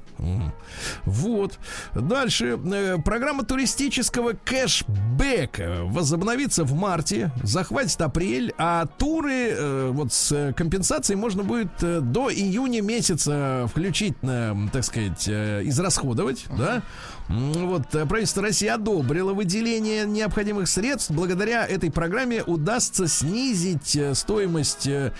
[1.05, 1.59] Вот.
[1.95, 2.59] Дальше.
[2.65, 11.19] Э, программа туристического кэшбэка возобновится в марте, захватит апрель, а туры э, вот с компенсацией
[11.19, 16.83] можно будет э, до июня месяца включительно, так сказать, израсходовать, да?
[17.33, 21.11] Вот э, правительство России одобрило выделение необходимых средств.
[21.11, 25.13] Благодаря этой программе удастся снизить э, стоимость э,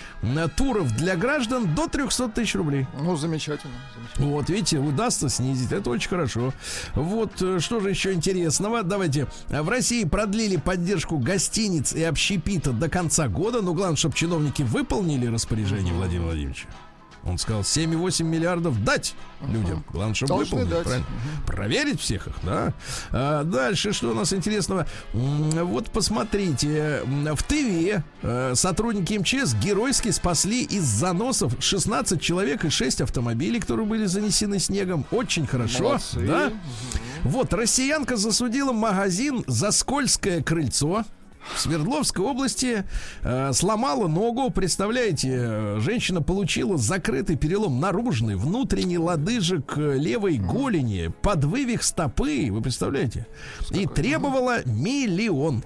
[0.55, 2.85] туров для граждан до 300 тысяч рублей.
[2.99, 3.73] Ну, замечательно.
[3.95, 4.27] замечательно.
[4.27, 5.71] Вот, видите, удастся снизить.
[5.71, 6.53] Это очень хорошо.
[6.93, 8.83] Вот, что же еще интересного?
[8.83, 9.27] Давайте.
[9.49, 13.61] В России продлили поддержку гостиниц и общепита до конца года.
[13.61, 16.67] Но главное, чтобы чиновники выполнили распоряжение Владимира Владимировича.
[17.25, 19.15] Он сказал 7,8 миллиардов дать
[19.47, 19.83] людям.
[19.91, 20.73] Главное, чтобы Должны выполнили.
[20.73, 20.83] дать.
[20.83, 21.07] правильно?
[21.47, 22.73] Проверить всех их, да.
[23.11, 24.87] А, дальше, что у нас интересного?
[25.13, 33.01] Вот посмотрите, в Тыве э, сотрудники МЧС геройски спасли из заносов 16 человек и 6
[33.01, 35.05] автомобилей, которые были занесены снегом.
[35.11, 36.27] Очень хорошо, Молодцы.
[36.27, 36.51] да?
[37.23, 41.05] Вот, россиянка засудила магазин за скользкое крыльцо.
[41.51, 42.85] В Свердловской области
[43.21, 44.49] э, сломала ногу.
[44.49, 52.49] Представляете, э, женщина получила закрытый перелом наружный, внутренний лодыжек э, левой голени, подвывих стопы.
[52.51, 53.27] Вы представляете?
[53.71, 55.63] И требовала миллион.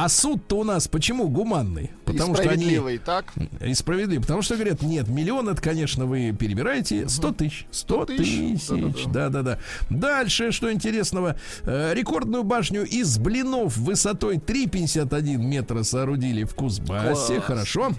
[0.00, 1.90] А суд-то у нас почему гуманный?
[2.04, 3.32] Потому И что они справедливый, так?
[3.60, 4.20] и справедливо.
[4.20, 7.66] Потому что говорят, нет, миллион это, конечно, вы перебираете 100 тысяч.
[7.72, 9.04] 100 тысяч.
[9.12, 9.58] Да-да-да.
[9.90, 11.36] Дальше, что интересного.
[11.64, 17.34] Э, Рекордную башню из блинов высотой 3,51 метра соорудили в Кузбассе.
[17.34, 17.44] Класс.
[17.44, 17.90] Хорошо.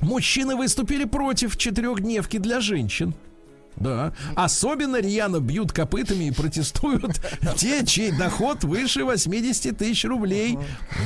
[0.00, 3.12] Мужчины выступили против четырехдневки для женщин.
[3.76, 4.12] Да.
[4.36, 7.20] Особенно рьяно бьют копытами и протестуют
[7.56, 10.58] те, чей доход выше 80 тысяч рублей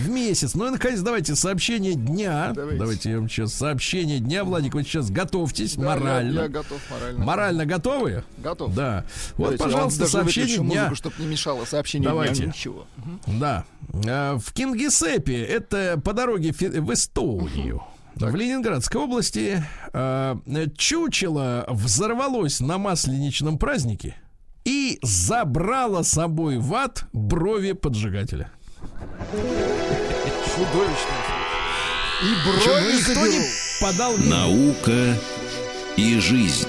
[0.05, 0.55] в месяц.
[0.55, 2.53] Ну и, наконец, давайте сообщение дня.
[2.55, 2.79] Давайте.
[2.79, 4.45] Давайте, я вам сейчас сообщение дня.
[4.45, 6.35] Владик, вы сейчас готовьтесь Да, морально.
[6.35, 7.25] Я, я готов морально.
[7.25, 8.25] Морально готовы?
[8.39, 8.75] Готов.
[8.75, 9.05] Да.
[9.37, 10.65] Вот, Давайте, пожалуйста, сообщение дня.
[10.83, 12.43] музыку, чтобы не мешало сообщение Давайте.
[12.43, 12.47] дня.
[12.49, 12.87] Ничего.
[13.27, 13.65] Да.
[14.07, 17.83] А, В Кингисеппе, это по дороге в Эстонию.
[18.27, 19.63] В Ленинградской области
[19.93, 20.39] а,
[20.77, 24.17] чучело взорвалось на масленичном празднике
[24.65, 28.51] и забрало с собой в ад брови поджигателя.
[30.55, 31.15] Чудовищно.
[32.23, 33.41] И брови никто не
[33.81, 34.17] подал.
[34.19, 35.17] Наука
[35.97, 36.69] и жизнь.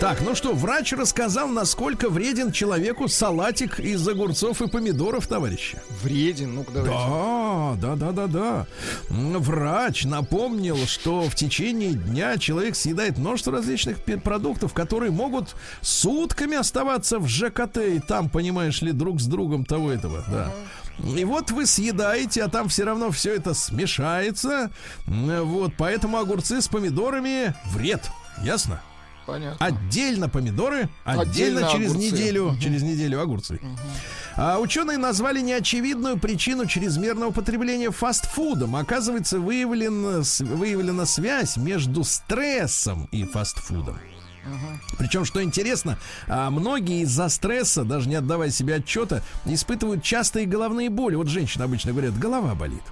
[0.00, 5.80] Так, ну что, врач рассказал, насколько вреден человеку салатик из огурцов и помидоров, товарищи.
[6.04, 7.82] Вреден, ну-ка давайте.
[7.82, 8.66] Да, да, да, да, да.
[9.10, 17.18] Врач напомнил, что в течение дня человек съедает множество различных продуктов, которые могут сутками оставаться
[17.18, 20.52] в ЖКТ и там, понимаешь ли, друг с другом того этого, да.
[21.18, 24.70] И вот вы съедаете, а там все равно все это смешается.
[25.06, 28.08] Вот, поэтому огурцы с помидорами вред.
[28.44, 28.80] Ясно?
[29.28, 29.64] Понятно.
[29.66, 32.06] Отдельно помидоры, отдельно, Отдельно через огурцы.
[32.12, 33.60] неделю, через неделю огурцы.
[34.36, 38.74] А ученые назвали неочевидную причину чрезмерного потребления фастфудом.
[38.76, 43.98] Оказывается, выявлена, с- выявлена связь между стрессом и фастфудом.
[44.98, 50.90] Причем, что интересно, а, многие из-за стресса, даже не отдавая себе отчета, испытывают частые головные
[50.90, 51.14] боли.
[51.14, 52.82] Вот женщины обычно говорят, голова болит.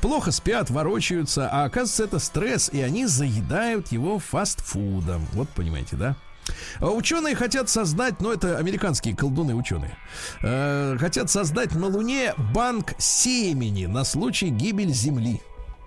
[0.00, 5.26] Плохо спят, ворочаются, а оказывается это стресс, и они заедают его фастфудом.
[5.32, 6.16] Вот понимаете, да?
[6.80, 9.96] А Ученые хотят создать, ну это американские колдуны ученые,
[10.42, 15.40] э, хотят создать на Луне банк семени на случай гибели Земли.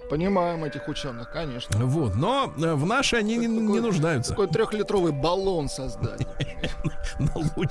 [0.09, 1.85] Понимаем этих ученых, конечно.
[1.85, 4.31] Вот, но э, в наши они не, не Такой- нуждаются.
[4.31, 6.21] Такой трехлитровый баллон создать.
[7.19, 7.69] На Луне.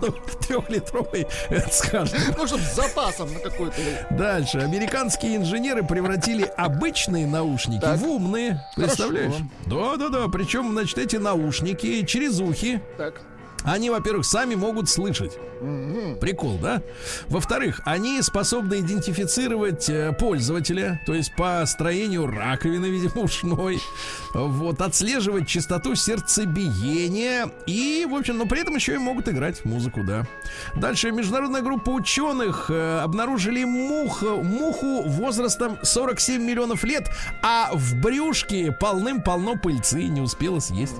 [0.00, 0.12] Ну,
[0.46, 2.18] трехлитровый, это скажем.
[2.36, 3.76] Ну, чтобы с запасом на какой-то...
[4.10, 4.58] Дальше.
[4.58, 7.98] Американские инженеры превратили обычные наушники Так.
[7.98, 8.60] в умные.
[8.76, 9.32] Представляешь?
[9.64, 9.96] Хорошо.
[9.98, 10.28] Да-да-да.
[10.28, 12.80] Причем, значит, эти наушники через ухи.
[12.96, 13.20] Так.
[13.64, 15.38] Они, во-первых, сами могут слышать.
[16.20, 16.82] Прикол, да?
[17.28, 23.80] Во-вторых, они способны идентифицировать э, пользователя, то есть по строению раковины, видимо, ушной.
[24.32, 27.50] Вот, отслеживать частоту сердцебиения.
[27.66, 30.26] И, в общем, но при этом еще и могут играть музыку, да.
[30.76, 37.10] Дальше международная группа ученых э, обнаружили муху, муху возрастом 47 миллионов лет,
[37.42, 40.94] а в брюшке полным-полно пыльцы не успела съесть.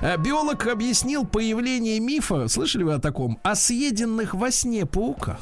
[0.00, 5.38] Э, Биолог объяснил появление мифа, слышали вы о таком, о съеденных во сне пауках.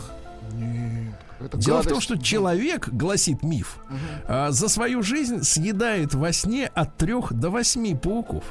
[1.41, 2.03] Это Дело в том, гадость.
[2.03, 3.79] что человек, гласит миф,
[4.27, 8.45] а, за свою жизнь съедает во сне от трех до восьми пауков.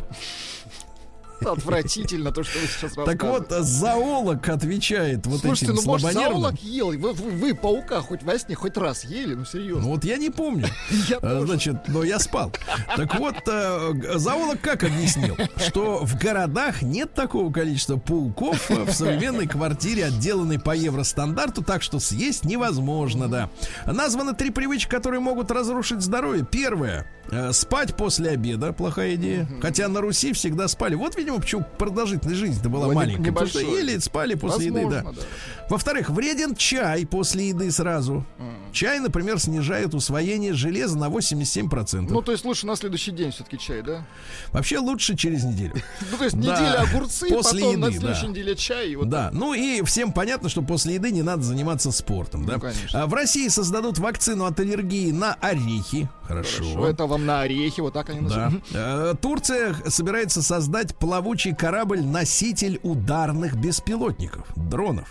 [1.46, 6.60] Отвратительно, то, что вы сейчас Так вот, зоолог отвечает вот Слушайте, этим ну может зоолог
[6.62, 6.88] ел?
[6.90, 9.34] Вы, вы- вы паука хоть во сне хоть раз ели?
[9.34, 9.84] Ну серьезно.
[9.84, 10.68] Ну вот я не помню.
[11.10, 11.44] Я Э.
[11.46, 12.52] Значит, но я спал.
[12.96, 15.36] Так вот, э, зоолог как объяснил,
[15.68, 21.82] что в городах нет такого количества пауков э, в современной квартире, отделанной по евростандарту, так
[21.82, 23.50] что съесть невозможно, да.
[23.86, 26.46] Названы три привычки, которые могут разрушить здоровье.
[26.50, 27.08] Первое.
[27.52, 28.72] Спать после обеда.
[28.72, 29.50] Плохая идея.
[29.62, 30.96] Хотя на Руси всегда спали.
[30.96, 33.32] Вот, видимо, почему продолжительность жизни-то была маленькая.
[33.32, 35.04] Потому что ели, спали после еды, да.
[35.04, 35.28] Возможно, да.
[35.70, 38.26] Во-вторых, вреден чай после еды сразу.
[38.72, 42.08] Чай, например, снижает усвоение железа на 87%.
[42.10, 44.06] Ну, то есть лучше на следующий день все-таки чай, да?
[44.52, 45.74] Вообще лучше через неделю.
[46.12, 46.42] Ну, то есть Да.
[46.42, 48.28] неделя огурцы, потом на следующей да.
[48.28, 48.96] неделе чай.
[49.04, 52.54] да, ну и всем понятно, что после еды не надо заниматься спортом, да?
[52.54, 53.04] Ну, конечно.
[53.04, 56.10] А в России создадут вакцину от аллергии на орехи.
[56.28, 56.64] Хорошо.
[56.64, 58.26] Хорошо, это вам на орехи, вот так они Да.
[58.50, 58.64] называют.
[58.74, 65.08] Э, Турция собирается создать плавучий корабль-носитель ударных беспилотников, дронов.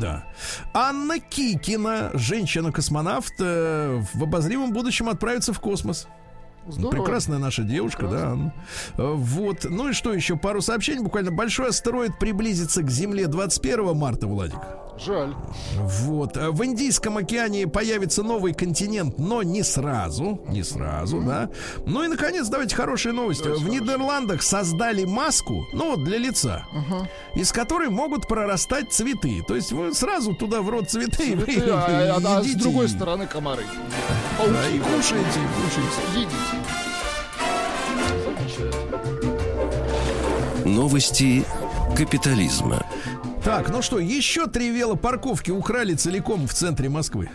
[0.00, 0.24] Да.
[0.74, 6.08] Анна Кикина, женщина-космонавт, э, в обозримом будущем отправится в космос.
[6.68, 7.02] Здорово.
[7.02, 8.52] Прекрасная наша девушка, да.
[8.96, 9.64] Э, Вот.
[9.64, 10.36] Ну и что еще?
[10.36, 11.02] Пару сообщений.
[11.02, 14.58] Буквально большой астероид приблизится к Земле 21 марта, Владик.
[14.98, 15.32] Жаль.
[15.76, 16.36] Вот.
[16.36, 20.40] А В Индийском океане появится новый континент, но не сразу.
[20.48, 21.50] Не сразу, да.
[21.86, 23.46] Ну и, наконец, давайте хорошая новость.
[23.46, 26.64] в Нидерландах создали маску, ну вот для лица,
[27.34, 29.44] из которой могут прорастать цветы.
[29.46, 33.26] То есть вы сразу туда в рот цветы, Цветы, а, а- а с другой стороны
[33.26, 33.64] комары.
[34.38, 35.40] Да, и и кушаете.
[36.14, 36.57] Едите.
[40.64, 41.44] Новости
[41.96, 42.84] капитализма.
[43.44, 47.30] Так, ну что, еще три велопарковки украли целиком в центре Москвы.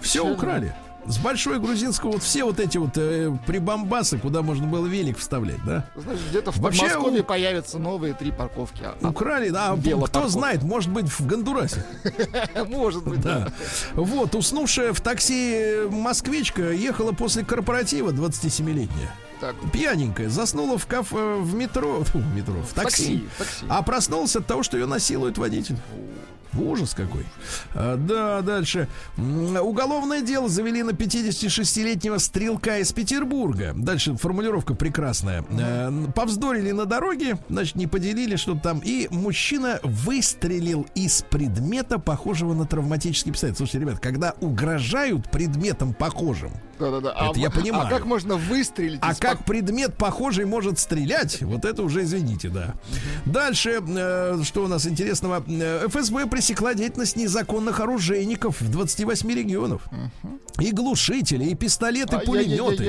[0.00, 0.32] Все Чего?
[0.34, 0.74] украли.
[1.08, 5.64] С большой грузинского вот все вот эти вот э, прибамбасы, куда можно было велик вставлять,
[5.64, 5.84] да?
[5.94, 8.82] Знаешь, где-то в Вообще Подмосковье у- появятся новые три парковки.
[8.82, 10.28] А- Украли, да, а кто велопарковки.
[10.32, 11.84] знает, может быть, в Гондурасе.
[12.68, 13.52] Может быть, Да.
[13.94, 19.12] Вот, уснувшая в такси москвичка ехала после корпоратива 27-летняя.
[19.40, 23.66] Так, Пьяненькая, заснула в кафе, в метро, в метро, в такси, такси, такси.
[23.68, 25.76] а проснулся от того, что ее насилует водитель.
[26.58, 27.24] Ужас какой.
[27.74, 28.88] А, да, дальше.
[29.16, 33.72] Уголовное дело завели на 56-летнего стрелка из Петербурга.
[33.74, 35.44] Дальше формулировка прекрасная.
[35.50, 38.80] Э, повздорили на дороге, значит, не поделили что-то там.
[38.84, 43.56] И мужчина выстрелил из предмета, похожего на травматический пистолет.
[43.56, 47.30] Слушайте, ребят, когда угрожают предметом похожим, Да-да-да.
[47.30, 47.86] Это я в- понимаю.
[47.86, 48.98] А как можно выстрелить?
[49.02, 52.74] а как пак- предмет похожий может стрелять, вот это уже извините, да.
[53.24, 55.42] Дальше, э, что у нас интересного?
[55.48, 59.82] Э, ФСБ пресекла деятельность незаконных оружейников в 28 регионов.
[60.58, 62.84] И глушители, и пистолеты, пулеметы,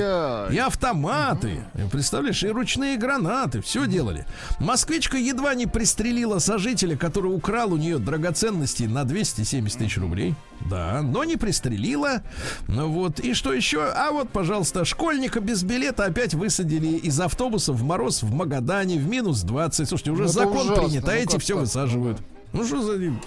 [0.54, 1.64] и автоматы.
[1.92, 3.60] Представляешь, и ручные гранаты.
[3.60, 4.26] Все делали.
[4.58, 10.34] Москвичка едва не пристрелила сожителя, который украл у нее драгоценности на 270 тысяч рублей.
[10.66, 12.22] Да, но не пристрелила.
[12.66, 13.20] ну Вот.
[13.20, 13.82] И что еще?
[13.84, 19.08] А вот, пожалуйста, школьника без билета опять высадили из автобуса в мороз в Магадане в
[19.08, 19.88] минус 20.
[19.88, 20.82] Слушайте, уже ну, закон ужасно.
[20.84, 21.62] принят, а ну, эти все так?
[21.62, 22.18] высаживают.
[22.52, 23.20] Ну что за ним?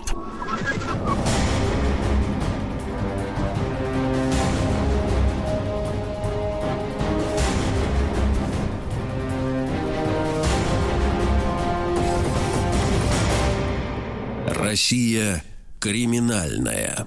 [14.47, 15.43] Россия
[15.81, 17.05] криминальная.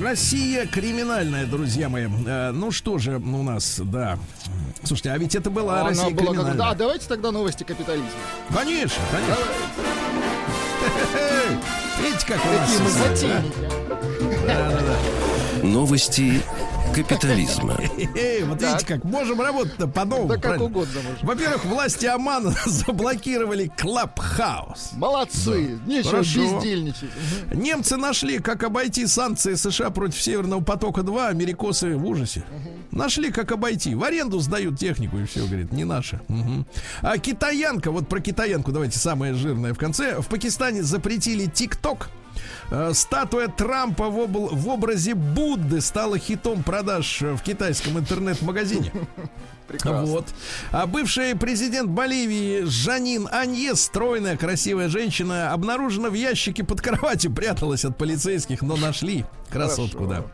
[0.00, 2.06] Россия криминальная, друзья мои.
[2.26, 4.18] Э, ну что же у нас, да.
[4.84, 6.58] Слушайте, а ведь это была Она Россия была как- криминальная.
[6.58, 8.08] Да, давайте тогда новости капитализма.
[8.54, 9.36] Конечно, конечно.
[12.02, 13.08] Видите, как у нас Какие мы всё, да?
[13.08, 13.56] затейники.
[15.66, 16.42] Новости
[16.94, 17.76] капитализма.
[18.14, 20.28] Эй, вот видите, как можем работать-то по-новому.
[20.28, 20.64] Да как правильно?
[20.64, 21.26] угодно можно.
[21.28, 24.92] Во-первых, власти Омана заблокировали Клабхаус.
[24.92, 25.78] Молодцы.
[25.86, 26.40] Нечего Хорошо.
[26.40, 27.10] бездельничать.
[27.52, 32.44] Немцы нашли, как обойти санкции США против Северного потока-2, америкосы в ужасе.
[32.90, 33.94] Нашли, как обойти.
[33.94, 35.84] В аренду сдают технику и все, говорит, не.
[35.90, 36.66] Мгм.
[37.02, 40.20] А китаянка, вот про китаянку давайте самое жирное в конце.
[40.20, 42.10] В Пакистане запретили ТикТок.
[42.70, 48.92] Э, Статуя Трампа в, обл- в образе Будды стала хитом продаж э, в китайском интернет-магазине.
[49.66, 50.04] Прекрасно.
[50.06, 50.26] Вот.
[50.72, 57.84] А бывший президент Боливии Жанин Аньес, стройная, красивая женщина, обнаружена в ящике под кроватью, пряталась
[57.84, 60.24] от полицейских, но нашли красотку, Хорошо.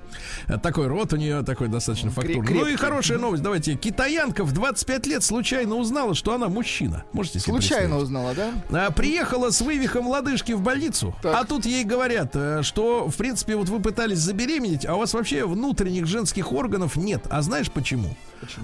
[0.49, 0.59] да.
[0.59, 2.41] Такой рот у нее такой достаточно фактурный.
[2.55, 2.77] Ну и крепкий.
[2.77, 3.75] хорошая новость, давайте.
[3.75, 7.05] Китаянка в 25 лет случайно узнала, что она мужчина.
[7.13, 8.53] Можете себе Случайно узнала, да?
[8.87, 11.35] А, Приехала с вывихом лодыжки в больницу, Так.
[11.35, 15.15] а тут ей говорят, э, что, в принципе, вот вы пытались забеременеть, а у вас
[15.15, 17.27] вообще внутренних женских органов нет.
[17.31, 18.17] А знаешь почему?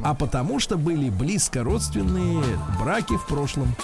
[0.03, 2.43] А потому что были близко родственные
[2.79, 3.75] браки в прошлом.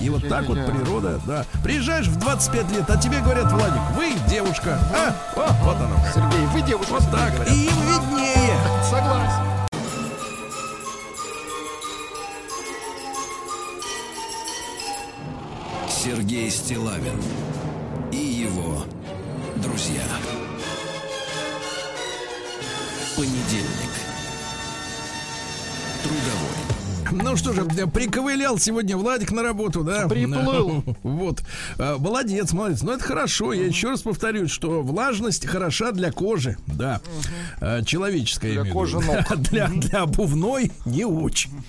[0.00, 1.44] И вот так вот природа, да.
[1.64, 4.78] Приезжаешь в 25 лет, а тебе говорят, Владик, вы девушка.
[4.94, 5.96] А, О, вот оно.
[5.96, 6.14] как.
[6.14, 6.92] Сергей, вы девушка.
[6.92, 7.34] Вот так.
[7.34, 7.52] говорят.
[7.52, 8.56] И им виднее.
[8.88, 9.50] Согласен.
[15.88, 17.20] Сергей Стилавин
[18.10, 18.84] и его
[19.60, 20.02] друзья.
[23.16, 23.90] Понедельник.
[26.02, 26.69] Трудовой.
[27.12, 30.06] Ну что же, приковылял сегодня Владик на работу, да?
[30.08, 30.84] Приплыл.
[31.02, 31.42] Вот.
[31.78, 32.82] А, Молодец, молодец.
[32.82, 33.52] Ну, это хорошо.
[33.52, 37.00] Я еще раз повторюсь, что влажность хороша для кожи, да.
[37.60, 39.36] А, Человеческая, Для кожи ног.
[39.50, 41.50] Для, для обувной не очень.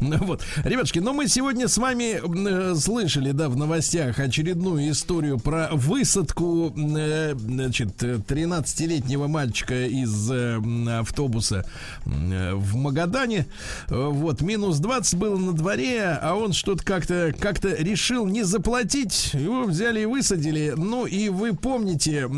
[0.00, 0.42] Ну вот.
[0.64, 6.72] Ребятушки, ну мы сегодня с вами э, слышали, да, в новостях очередную историю про высадку,
[6.76, 10.60] э, значит, э, 13-летнего мальчика из э,
[10.98, 11.64] автобуса
[12.04, 13.46] в Магадане.
[13.88, 19.34] Вот, минус 20 было на дворе, а он что-то как-то как решил не заплатить.
[19.34, 20.74] Его взяли и высадили.
[20.76, 22.28] Ну, и вы помните,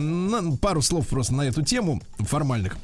[0.61, 2.77] пару слов просто на эту тему формальных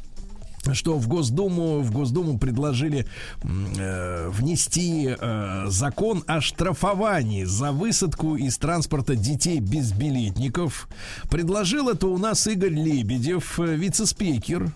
[0.73, 3.07] что в Госдуму, в Госдуму предложили
[3.43, 10.89] э, внести э, закон о штрафовании за высадку из транспорта детей безбилетников.
[11.31, 14.73] Предложил это у нас Игорь Лебедев, э, вице-спикер.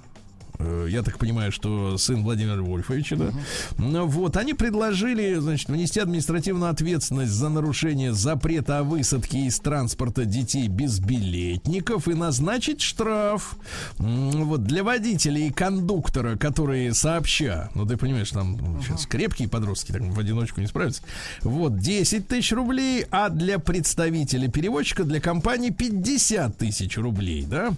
[0.58, 3.32] Э, Я так понимаю, что сын Владимира Вольфовича, да.
[3.78, 10.24] Ну, Вот, они предложили, значит, внести административную ответственность за нарушение запрета о высадке из транспорта
[10.24, 13.56] детей безбилетников и назначить штраф
[13.98, 19.92] вот, для водителя и кондуктора, которые сообща, ну, ты понимаешь, там ну, сейчас крепкие подростки
[19.92, 21.02] так в одиночку не справятся,
[21.42, 27.72] вот, 10 тысяч рублей, а для представителя перевозчика, для компании 50 тысяч рублей, да.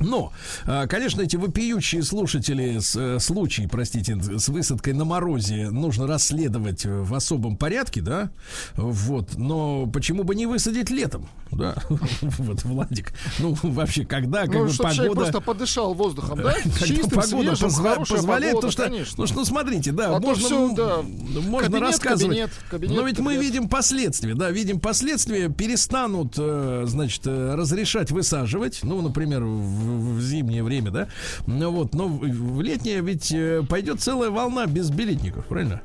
[0.00, 0.32] Но,
[0.66, 6.84] а, конечно, эти вопиющие слушатели с, э, случаи, простите, с высадкой на морозе нужно расследовать
[6.84, 8.30] в особом порядке, да?
[8.76, 9.36] Вот.
[9.36, 11.28] Но почему бы не высадить летом?
[11.52, 11.74] Да,
[12.20, 13.12] вот, Владик.
[13.40, 15.10] Ну, вообще, когда, как Ну, бы погода...
[15.14, 16.54] просто подышал воздухом, да?
[16.78, 19.14] Чистым, погода свежим, позва- позволяет, погода, потому что, конечно.
[19.18, 22.36] ну что, смотрите, да, А можно, всё, да, можно кабинет, рассказывать.
[22.36, 23.42] кабинет, кабинет, но ведь мы кабинет.
[23.52, 30.20] видим последствия, да, видим последствия, перестанут, э, значит, э, разрешать высаживать, ну, например, в, в
[30.20, 31.08] зимнее время, да,
[31.46, 35.82] ну вот, но в, летнее ведь э, пойдет целая волна безбилетников, правильно?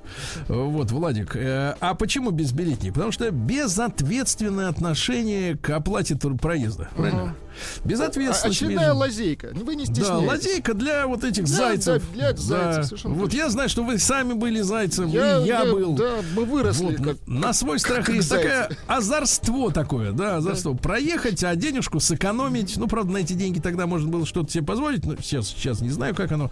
[0.48, 2.94] Э, Вот, Владик, э, а почему безбилетник?
[2.94, 7.36] Потому что безответственное отношение к оплате проезда, правильно?
[7.84, 8.58] Безответственность.
[8.62, 9.50] Очередная между- лазейка.
[9.54, 10.28] Вы не да, стесняйтесь.
[10.28, 12.04] лазейка для вот этих Да, зайцев.
[12.04, 13.38] да, для зайцев, совершенно Вот точно.
[13.38, 15.94] я знаю, что вы сами были зайцем, Я, и я, был.
[15.96, 17.18] Да, мы выросли Вот, как...
[17.28, 18.48] на свой страх как есть зайцы.
[18.50, 20.74] такое озорство такое, да, озорство.
[20.74, 22.78] Проехать, а денежку сэкономить.
[22.78, 25.06] Ну, правда, на эти деньги тогда можно было что-то себе позволить.
[25.06, 26.52] Но сейчас, сейчас не знаю, как оно,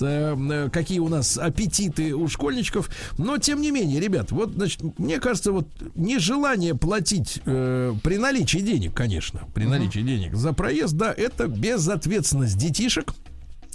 [0.00, 2.88] э, э, какие у нас аппетиты у школьничков.
[3.18, 8.58] Но, тем не менее, ребят, вот, значит, мне кажется, вот нежелание платить э, при наличии
[8.58, 13.14] денег, конечно, при наличии денег за проезд, да, это безответственность детишек.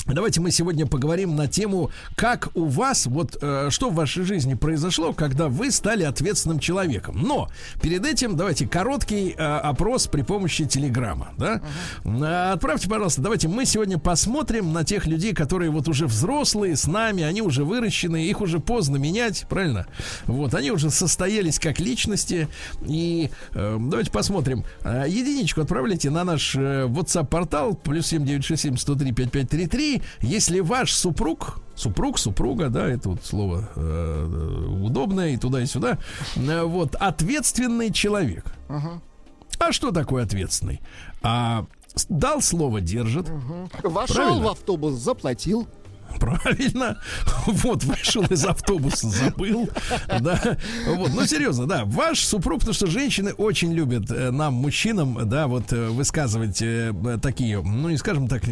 [0.08, 4.53] Давайте мы сегодня поговорим на тему, как у вас, вот э, что в вашей жизни
[4.53, 7.22] произошло, когда вы стали ответственным человеком.
[7.22, 7.49] Но
[7.82, 11.30] перед этим давайте короткий э, опрос при помощи телеграмма.
[11.38, 11.62] Да?
[12.05, 16.88] Э, Отправьте, пожалуйста, давайте мы сегодня посмотрим на тех людей, которые вот уже взрослые с
[16.88, 19.88] нами, они уже выращены, их уже поздно менять, правильно?
[20.26, 22.47] Вот, они уже состоялись как личности.
[22.88, 24.64] И э, давайте посмотрим.
[24.84, 29.97] Э, единичку отправляйте на наш э, WhatsApp-портал плюс 7967 103 5533.
[30.22, 35.98] Если ваш супруг, супруг, супруга, да, это вот слово э, удобное и туда и сюда,
[36.36, 38.45] э, вот, ответственный человек.
[39.60, 40.82] А что такое ответственный?
[41.22, 41.66] А
[42.10, 43.28] дал слово держит.
[43.84, 44.43] Вошел Правильно.
[44.43, 45.68] в автобус, заплатил.
[46.20, 46.97] Правильно.
[47.45, 49.70] Вот, вышел из автобуса, забыл.
[50.20, 50.58] Да.
[50.88, 51.86] Вот, ну, серьезно, да.
[51.86, 56.93] Ваш супруг, потому что женщины очень любят э, нам, мужчинам, да, вот э, высказывать э,
[57.22, 58.43] такие, ну, не скажем так,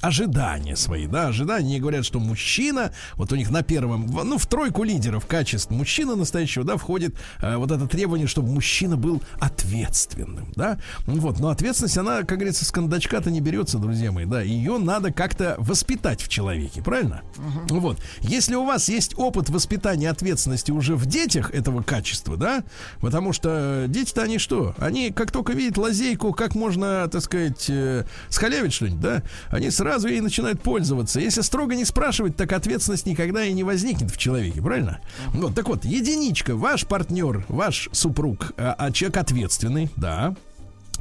[0.00, 1.66] ожидания свои, да, ожидания.
[1.66, 6.16] Они говорят, что мужчина, вот у них на первом, ну, в тройку лидеров качеств мужчины
[6.16, 10.78] настоящего, да, входит вот это требование, чтобы мужчина был ответственным, да.
[11.06, 14.42] Вот, но ответственность, она, как говорится, с кондачка-то не берется, друзья мои, да.
[14.42, 17.22] Ее надо как-то воспитать в человеке, правильно?
[17.68, 17.98] Вот.
[18.20, 22.64] Если у вас есть опыт воспитания ответственности уже в детях этого качества, да,
[23.00, 24.74] потому что дети-то они что?
[24.78, 30.08] Они как только видят лазейку, как можно, так сказать, э, схалявить что-нибудь, да, они сразу
[30.08, 31.20] ей начинают пользоваться.
[31.20, 35.00] Если строго не спрашивать, так ответственность никогда и не возникнет в человеке, правильно?
[35.34, 40.34] Вот, так вот, единичка, ваш партнер, ваш супруг, а, а человек ответственный, да,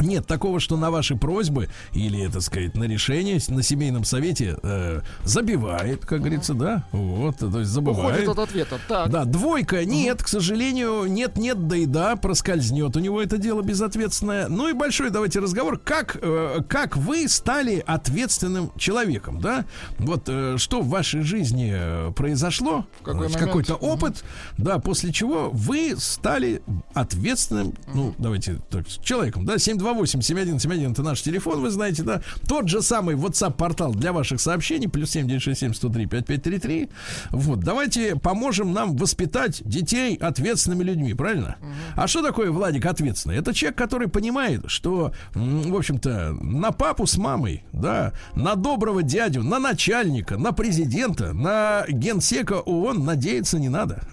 [0.01, 5.01] нет такого, что на ваши просьбы или, так сказать, на решение на семейном совете э,
[5.23, 8.23] забивает, как говорится, да, вот, то есть забывает.
[8.23, 8.79] Уходит от ответа.
[8.87, 9.09] Так.
[9.09, 13.61] Да, двойка нет, к сожалению, нет, нет, да и да, проскользнет у него это дело
[13.61, 14.47] безответственное.
[14.47, 19.65] Ну и большой давайте разговор, как, э, как вы стали ответственным человеком, да?
[19.99, 24.23] Вот э, что в вашей жизни э, произошло, какой какой-то опыт,
[24.57, 26.61] да, после чего вы стали
[26.93, 29.57] ответственным, ну, давайте так, человеком, да,
[29.93, 35.15] 728-7171 это наш телефон, вы знаете, да, тот же самый WhatsApp-портал для ваших сообщений, плюс
[35.15, 36.89] 7967-103-5533,
[37.31, 41.57] вот, давайте поможем нам воспитать детей ответственными людьми, правильно?
[41.95, 43.37] А что такое, Владик, ответственный?
[43.37, 49.43] Это человек, который понимает, что, в общем-то, на папу с мамой, да, на доброго дядю,
[49.43, 54.03] на начальника, на президента, на генсека ООН надеяться не надо.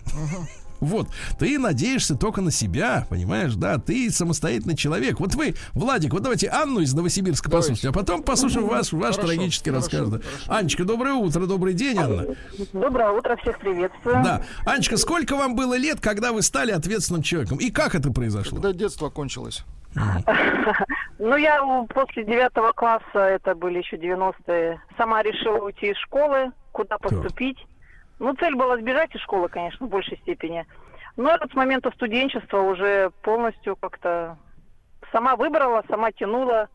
[0.80, 1.08] Вот,
[1.38, 5.20] ты надеешься только на себя, понимаешь, да, ты самостоятельный человек.
[5.20, 7.70] Вот вы, Владик, вот давайте Анну из Новосибирска Давайте.
[7.70, 10.10] послушайте, а потом послушаем ваш, ваш Хорошо, трагический хорошо, рассказ.
[10.10, 10.28] хорошо.
[10.46, 12.26] Анечка, доброе утро, добрый день, Анна.
[12.72, 14.22] Доброе утро, всех приветствую.
[14.22, 14.42] Да.
[14.64, 17.58] Анечка, сколько вам было лет, когда вы стали ответственным человеком?
[17.58, 18.60] И как это произошло?
[18.60, 19.64] Когда детство кончилось.
[21.20, 21.60] Ну, я
[21.92, 27.58] после девятого класса, это были еще 90-е, сама решила уйти из школы, куда поступить.
[28.18, 30.66] Ну, цель была сбежать из школы, конечно, в большей степени.
[31.16, 34.36] Но с момента студенчества уже полностью как-то
[35.12, 36.68] сама выбрала, сама тянула,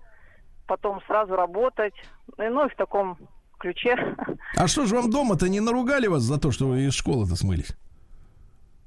[0.68, 1.94] потом сразу работать.
[2.38, 3.18] Ну, и в таком
[3.58, 3.98] ключе.
[4.56, 7.76] А что же вам дома-то не наругали вас за то, что вы из школы-то смылись?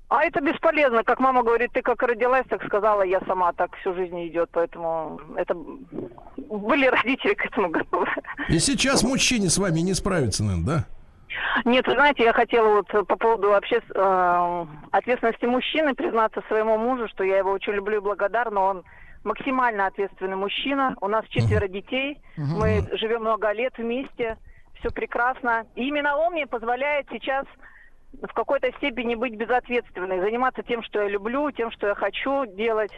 [0.09, 3.93] А это бесполезно, как мама говорит, ты как родилась, так сказала, я сама так всю
[3.95, 8.07] жизнь идет, поэтому это были родители к этому готовы.
[8.49, 10.87] И сейчас мужчине с вами не справится, наверное, да?
[11.65, 17.09] Нет, вы знаете, я хотела вот по поводу вообще э, ответственности мужчины признаться своему мужу,
[17.09, 18.85] что я его очень люблю и благодарна, он
[19.25, 24.39] максимально ответственный мужчина, у нас четверо детей, мы живем много лет вместе,
[24.79, 25.67] все прекрасно.
[25.75, 27.45] И именно он мне позволяет сейчас
[28.23, 32.93] в какой-то степени быть безответственной, заниматься тем, что я люблю, тем, что я хочу делать.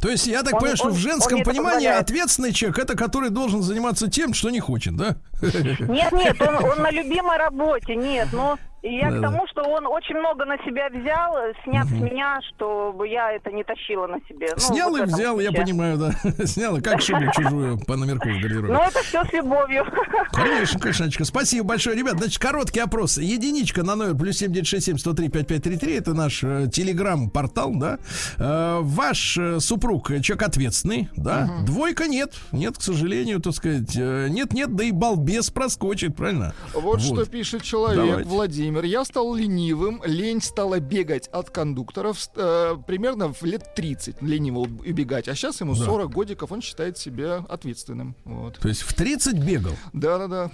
[0.00, 2.96] То есть я так Он- понимаю, что он- в он женском понимании ответственный человек это
[2.96, 5.16] который должен заниматься тем, что не хочет, да?
[5.42, 9.28] Нет, нет, он, он на любимой работе, нет, но я к Да-да.
[9.30, 13.50] тому, что он очень много на себя взял, э, сняв с меня, чтобы я это
[13.50, 14.48] не тащила на себе.
[14.52, 15.62] Ну, Снял вот и взял, я ключе.
[15.62, 16.12] понимаю, да.
[16.46, 18.72] Снял, и как шубу чужую по номерку в гардеробе.
[18.72, 19.84] Ну, это все с любовью.
[20.32, 21.24] Конечно, конечно.
[21.24, 21.96] Спасибо большое.
[21.96, 23.18] Ребят, значит, короткий опрос.
[23.18, 25.94] Единичка на номер плюс 7967 103 5533.
[25.96, 27.98] Это наш э, телеграм-портал, да.
[28.38, 31.48] Э, ваш э, супруг человек ответственный, да.
[31.66, 32.34] Двойка нет.
[32.52, 33.94] Нет, к сожалению, так сказать.
[33.94, 36.54] Нет-нет, да и балбес проскочит, правильно?
[36.72, 38.28] Вот, что пишет человек Давайте.
[38.28, 38.69] Владимир.
[38.84, 45.28] Я стал ленивым, лень стала бегать от кондукторов э, примерно в лет 30 лениво убегать,
[45.28, 45.84] а сейчас ему Да.
[45.84, 48.14] 40 годиков, он считает себя ответственным.
[48.24, 48.58] Вот.
[48.58, 49.72] То есть в 30 бегал.
[49.92, 50.50] Да-да-да.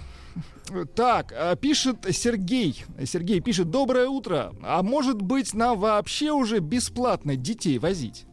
[0.95, 2.83] Так, а, пишет Сергей.
[3.05, 4.53] Сергей пишет, доброе утро.
[4.63, 8.25] А может быть нам вообще уже бесплатно детей возить?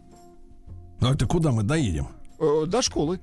[1.01, 2.09] Ну это куда мы доедем?
[2.39, 3.20] Э, до школы.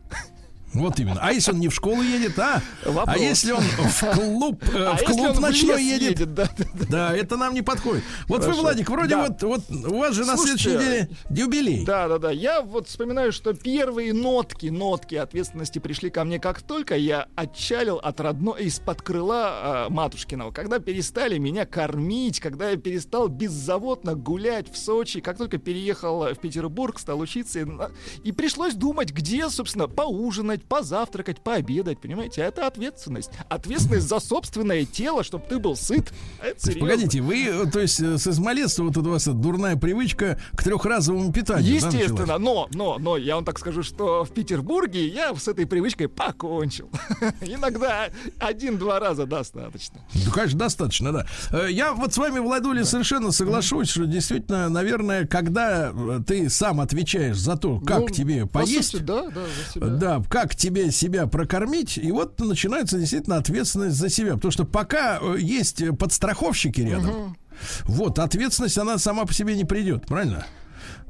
[0.73, 1.19] Вот именно.
[1.21, 2.61] А если он не в школу едет, а?
[2.85, 3.15] Вопрос.
[3.15, 6.33] А если он в клуб, э, А в клуб в ночной лес едет?
[6.33, 6.85] да, да, да.
[6.89, 8.03] Да, это нам не подходит.
[8.27, 8.61] Вот вы, Хорошо.
[8.61, 9.27] Владик, вроде Да.
[9.27, 11.85] вот, вот у вас же на Слушайте, следующей неделе юбилей.
[11.85, 12.31] Да, да, да.
[12.31, 17.97] Я вот вспоминаю, что первые нотки, нотки ответственности пришли ко мне, как только я отчалил
[17.97, 24.71] от родной из-под крыла э, матушкиного, когда перестали меня кормить, когда я перестал беззаботно гулять
[24.71, 27.91] в Сочи, как только переехал в Петербург, стал учиться, и, на-
[28.23, 32.41] и пришлось думать, где, собственно, поужинать, позавтракать, пообедать, понимаете?
[32.41, 33.29] Это ответственность.
[33.49, 36.11] Ответственность за собственное тело, чтобы ты был сыт.
[36.39, 36.81] Это То есть, серьезно.
[36.89, 41.31] погодите, вы, э, то есть, э, с измалетства вот у вас дурная привычка к трехразовому
[41.31, 41.79] питанию.
[41.81, 42.41] да, Естественно, началась?
[42.41, 46.89] но, но, но, я вам так скажу, что в Петербурге я с этой привычкой покончил.
[47.41, 48.09] Иногда
[48.39, 50.01] один-два раза достаточно.
[50.25, 51.25] Да, конечно, достаточно, да.
[51.51, 55.91] Э, Я вот с вами, Владуля, совершенно соглашусь, что действительно, наверное, когда
[56.25, 59.27] ты сам отвечаешь за то, как Ну, тебе по поесть, сути, да,
[59.75, 59.87] да.
[59.87, 64.35] Да, как тебе себя прокормить, и вот начинается действительно ответственность за себя.
[64.35, 67.37] Потому что пока э, есть подстраховщики рядом,
[67.83, 70.45] вот, ответственность, она сама по себе не придет, правильно?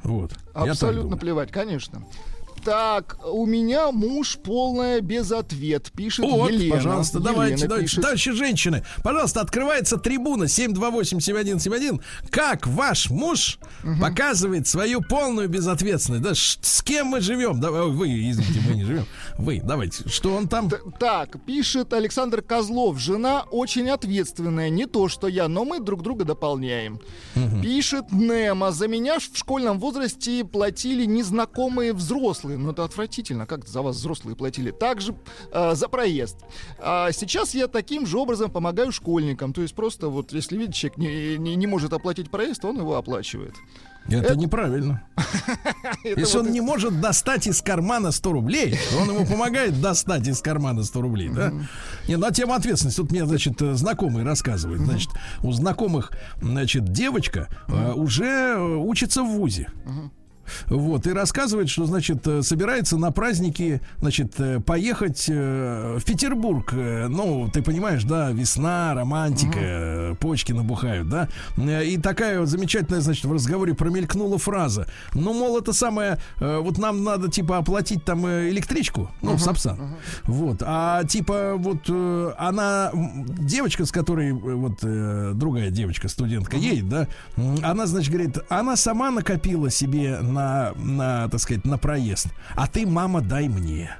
[0.04, 0.34] Вот.
[0.54, 2.04] Абсолютно плевать, конечно.
[2.64, 6.76] Так, у меня муж полная безответ, пишет Вот, Елена.
[6.76, 7.86] пожалуйста, Елена давайте, давайте.
[7.88, 8.02] пишет.
[8.04, 12.02] Товарищи женщины, пожалуйста, открывается трибуна 728-7171.
[12.30, 13.58] Как ваш муж
[14.00, 16.24] показывает свою полную безответственность?
[16.24, 17.60] Да, с кем мы живем?
[17.60, 19.06] Да, ой, вы, извините, мы не живем.
[19.38, 20.70] Вы, давайте, что он там?
[20.70, 23.00] Т- Так, пишет Александр Козлов.
[23.00, 24.70] Жена очень ответственная.
[24.70, 27.00] Не то, что я, но мы друг друга дополняем.
[27.62, 28.72] Пишет Немо.
[28.72, 32.51] За меня в школьном возрасте платили незнакомые взрослые.
[32.58, 33.46] Ну, это отвратительно.
[33.46, 34.72] Как за вас взрослые платили?
[34.72, 35.16] Также
[35.52, 36.38] э, за проезд.
[36.80, 39.54] А сейчас я таким же образом помогаю школьникам.
[39.54, 42.96] То есть просто вот, если видит, человек не, не, не может оплатить проезд, он его
[42.96, 43.56] оплачивает.
[44.10, 45.04] Это неправильно.
[46.04, 50.28] Это Если вот он не может достать из кармана 100 рублей, он ему помогает достать
[50.28, 51.54] из кармана 100 рублей, да?
[52.08, 53.00] Не, ну а тема ответственности.
[53.00, 54.82] Тут мне, значит, э, знакомый рассказывает.
[54.82, 55.12] Значит,
[55.44, 56.12] у знакомых,
[56.42, 59.70] значит, девочка э, уже э, учится в ВУЗе.
[60.68, 66.72] Вот, и рассказывает, что, значит, э, собирается на праздники, значит, э, поехать э, в Петербург.
[66.74, 71.28] Ну, ты понимаешь, да, весна, романтика, э, почки набухают, да.
[71.58, 74.88] И такая вот замечательная, значит, в разговоре промелькнула фраза.
[75.14, 79.96] Ну, мол, это самое, вот нам надо, типа, оплатить там электричку, ну, в Сапсан.
[80.24, 81.90] Вот, а, типа, вот
[82.38, 84.80] она, девочка, с которой, вот,
[85.38, 87.08] другая девочка, студентка, едет, да,
[87.64, 92.88] она, значит, говорит, она сама накопила себе на, на, так сказать, на проезд, а ты,
[92.88, 93.96] мама, дай мне.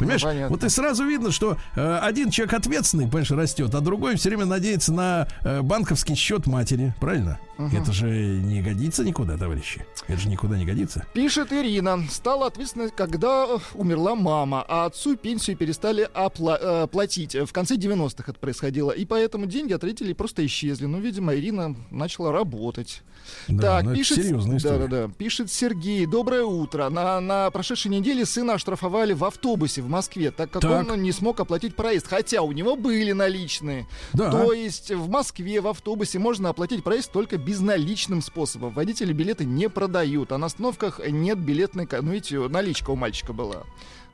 [0.00, 0.22] Понимаешь?
[0.22, 0.48] Ну, понятно.
[0.48, 4.46] вот и сразу видно, что э, один человек ответственный, понимаешь, растет, а другой все время
[4.46, 6.94] надеется на э, банковский счет матери.
[7.00, 7.38] Правильно?
[7.72, 9.84] Это же не годится никуда, товарищи.
[10.08, 11.04] Это же никуда не годится.
[11.12, 12.04] Пишет Ирина.
[12.10, 17.34] Стала ответственность, когда э, умерла мама, а отцу пенсию перестали опла- э, платить.
[17.34, 18.90] В конце 90-х это происходило.
[18.90, 20.86] И поэтому деньги от родителей просто исчезли.
[20.86, 23.02] Ну, видимо, Ирина начала работать.
[23.48, 24.16] Да, так, ну, пишет...
[24.16, 24.78] серьезная история.
[24.78, 25.12] Да-да-да.
[25.12, 26.06] Пишет Сергей.
[26.06, 26.88] Доброе утро.
[26.88, 30.88] На, на прошедшей неделе сына оштрафовали в автобусе в Москве, так как Так.
[30.88, 32.06] он не смог оплатить проезд.
[32.06, 33.86] Хотя у него были наличные.
[34.12, 34.30] Да.
[34.30, 38.72] То есть в Москве в автобусе можно оплатить проезд только безналичным способом.
[38.72, 41.88] Водители билеты не продают, а на остановках нет билетной...
[41.90, 43.64] Ну, видите, наличка у мальчика была.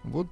[0.02, 0.28] Вот...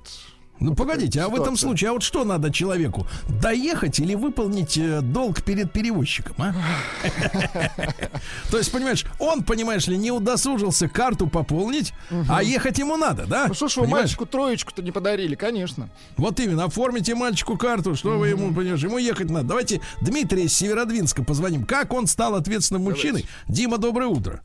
[0.61, 3.07] Ну погодите, а в этом случае, а вот что надо человеку?
[3.43, 6.55] Доехать или выполнить э, долг перед перевозчиком, а?
[8.51, 11.93] То есть, понимаешь, он, понимаешь ли, не удосужился карту пополнить,
[12.29, 13.47] а ехать ему надо, да?
[13.49, 15.89] Ну что ж, вы мальчику троечку-то не подарили, конечно.
[16.17, 19.49] Вот именно, оформите мальчику карту, что вы ему, понимаешь, ему ехать надо.
[19.49, 21.65] Давайте Дмитрия из Северодвинска позвоним.
[21.65, 23.27] Как он стал ответственным мужчиной?
[23.49, 24.41] Дима, доброе утро.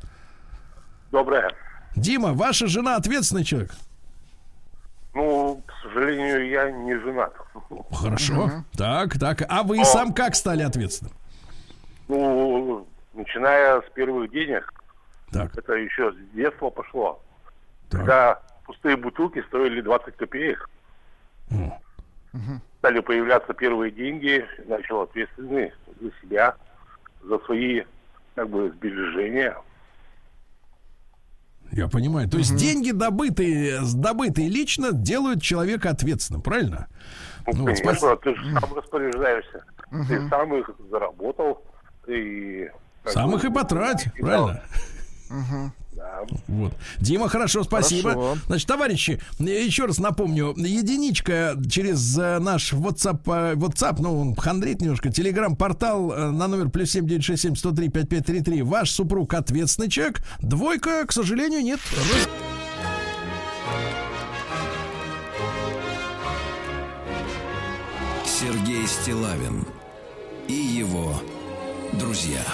[1.11, 1.51] Доброе.
[1.95, 3.73] Дима, ваша жена ответственный человек?
[5.13, 5.61] Ну,
[5.93, 7.33] сожалению, я не женат.
[7.91, 8.63] Хорошо.
[8.77, 9.43] Так, так.
[9.49, 11.13] А вы сам как стали ответственным?
[12.07, 14.73] Ну, начиная с первых денег,
[15.31, 17.21] Так, это еще с детства пошло.
[17.89, 18.01] так.
[18.01, 20.69] Когда пустые бутылки стоили 20 копеек,
[22.79, 26.55] стали появляться первые деньги, начал ответственный за себя,
[27.23, 27.83] за свои
[28.35, 29.55] как бы сбережения.
[31.71, 32.27] Я понимаю.
[32.29, 36.87] То есть деньги, добытые, добытые лично, делают человека ответственным, правильно?
[37.47, 39.63] Ну, Ну, конечно, спас- ты же сам распоряжаешься.
[40.07, 41.63] Ты сам их заработал,
[42.05, 42.71] ты...
[43.05, 44.61] Сам их и потрать, и правильно?
[45.99, 46.21] Да.
[46.47, 46.73] Вот.
[46.99, 48.11] Дима, хорошо, спасибо.
[48.11, 48.37] Хорошо.
[48.47, 54.81] Значит, товарищи, еще раз напомню, единичка через э, наш WhatsApp, э, WhatsApp, ну, он хандрит
[54.81, 58.61] немножко, телеграм-портал э, на номер плюс 7967 103 5533.
[58.61, 60.21] Ваш супруг ответственный человек.
[60.39, 61.81] Двойка, к сожалению, нет.
[68.25, 69.65] Сергей Стилавин
[70.47, 71.13] и его
[71.93, 72.45] друзья.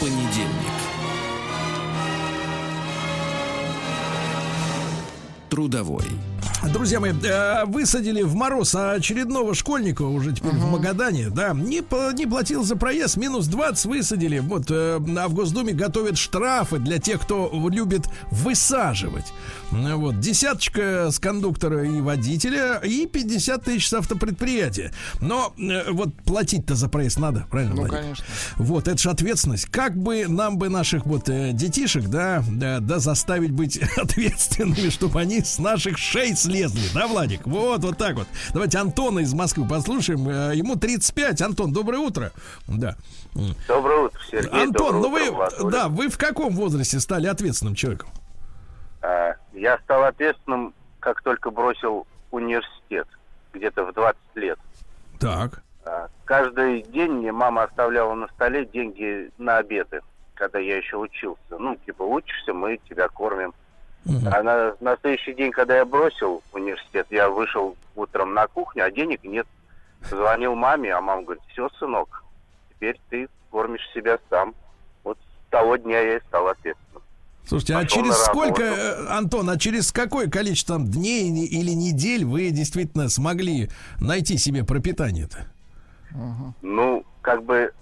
[0.00, 0.50] Понедельник.
[5.48, 6.04] Трудовой.
[6.72, 11.82] Друзья мои, э, высадили в мороз очередного школьника уже теперь в Магадане, да, не,
[12.14, 17.20] не платил за проезд, минус 20 высадили, вот, а в Госдуме готовят штрафы для тех,
[17.20, 19.32] кто любит высаживать.
[19.72, 24.92] Ну, Вот, десяточка с кондуктора и водителя и 50 тысяч с автопредприятия.
[25.20, 27.96] Но э, вот платить-то за проезд надо, правильно, Ну, Владик?
[28.00, 28.24] конечно.
[28.56, 29.66] Вот, это же ответственность.
[29.66, 35.20] Как бы нам бы наших вот э, детишек, да, да, да, заставить быть ответственными, чтобы
[35.20, 37.44] они с наших шей слезли, да, Владик?
[37.46, 38.28] Вот, вот так вот.
[38.52, 40.28] Давайте Антона из Москвы послушаем.
[40.28, 41.42] Э, Ему 35.
[41.42, 42.32] Антон, доброе утро.
[42.68, 42.96] Да.
[43.66, 44.48] Доброе утро, Сергей.
[44.62, 45.70] Антон, Доброе ну утро, вы, Владуля.
[45.72, 48.08] да, вы в каком возрасте стали ответственным человеком?
[49.02, 53.08] А, Я стал ответственным, как только бросил университет,
[53.52, 54.58] где-то в 20 лет.
[55.18, 55.62] Так.
[55.84, 60.02] А, Каждый день мне мама оставляла на столе деньги на обеды,
[60.34, 61.58] когда я еще учился.
[61.58, 63.54] Ну, типа, учишься, мы тебя кормим.
[64.30, 68.90] А на, на следующий день, когда я бросил университет, я вышел утром на кухню, а
[68.90, 69.46] денег нет.
[70.02, 72.22] Звонил маме, а мама говорит, все, сынок,
[72.70, 74.54] теперь ты кормишь себя сам.
[75.02, 76.85] Вот с того дня я и стал ответственным.
[77.46, 78.80] Слушайте, а через сколько, работу.
[78.80, 83.70] э, Антон, а через какое количество там, дней или недель вы действительно смогли
[84.00, 85.46] найти себе пропитание-то?
[86.62, 87.72] Ну, как бы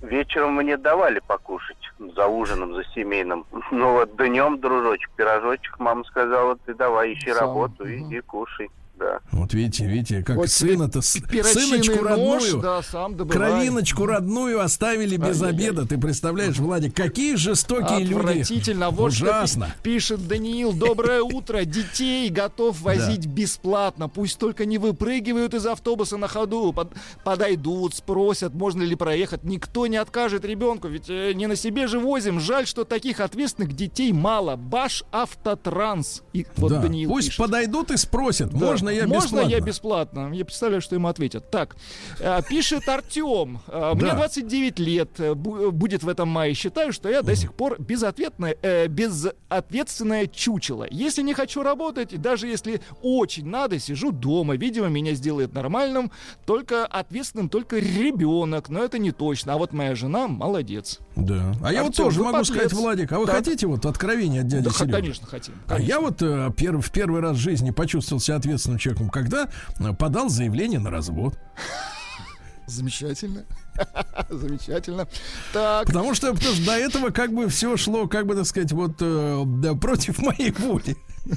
[0.00, 1.76] вечером мне давали покушать
[2.16, 3.44] за ужином, за семейным.
[3.70, 8.70] Ну вот днем, дружочек, пирожочек, мама сказала, ты давай ищи Сам, работу, иди кушай.
[9.00, 9.20] Да.
[9.32, 15.40] Вот видите, видите, как Вот сына-то, сыночку нож, родную, да, сам кровиночку родную оставили без
[15.40, 15.70] Ай-яй-яй.
[15.70, 15.86] обеда.
[15.88, 18.14] Ты представляешь, Владик, какие жестокие люди.
[18.18, 18.90] Отвратительно.
[18.90, 19.68] Вот Ужасно.
[19.68, 20.74] что пи- пишет Даниил.
[20.74, 21.64] Доброе утро.
[21.64, 24.10] Детей готов возить бесплатно.
[24.10, 26.74] Пусть только не выпрыгивают из автобуса на ходу.
[26.74, 26.92] Под-
[27.24, 29.44] подойдут, спросят, можно ли проехать.
[29.44, 32.38] Никто не откажет ребенку, ведь э, не на себе же возим.
[32.38, 34.56] Жаль, что таких ответственных детей мало.
[34.56, 36.22] Баш Автотранс.
[36.34, 37.38] И вот Да, Даниил Пусть пишет.
[37.38, 38.58] подойдут и спросят, Да.
[38.58, 39.50] можно я Можно бесплатно?
[39.50, 40.30] я бесплатно?
[40.32, 41.50] Я представляю, что ему ответят.
[41.50, 41.76] Так,
[42.18, 43.60] э, пишет Артем.
[43.68, 44.16] Э, Мне Да.
[44.16, 46.54] 29 лет э, бу- будет в этом мае.
[46.54, 50.86] Считаю, что я до сих пор безответное, э, безответственное чучело.
[50.90, 54.56] Если не хочу работать, и даже если очень надо, сижу дома.
[54.56, 56.10] Видимо, меня сделает нормальным,
[56.46, 58.68] только ответственным только ребенок.
[58.68, 59.54] Но это не точно.
[59.54, 60.98] А вот моя жена молодец.
[61.16, 61.52] Да.
[61.62, 62.48] А я вот Артём, тоже могу подлец.
[62.48, 63.36] сказать, Владик, а вы Так.
[63.36, 64.92] хотите вот откровение от дяди Да, Серёжи?
[64.92, 65.54] конечно, хотим.
[65.68, 69.48] А я вот э, пер- в первый раз в жизни почувствовал себя ответственным человеком, когда
[69.98, 71.38] подал заявление на развод.
[72.66, 73.44] Замечательно.
[74.30, 75.08] Замечательно.
[75.52, 75.86] Так.
[75.86, 78.96] Потому что, потому что до этого как бы все шло, как бы так сказать, вот
[79.00, 80.96] э, да, против моей воли.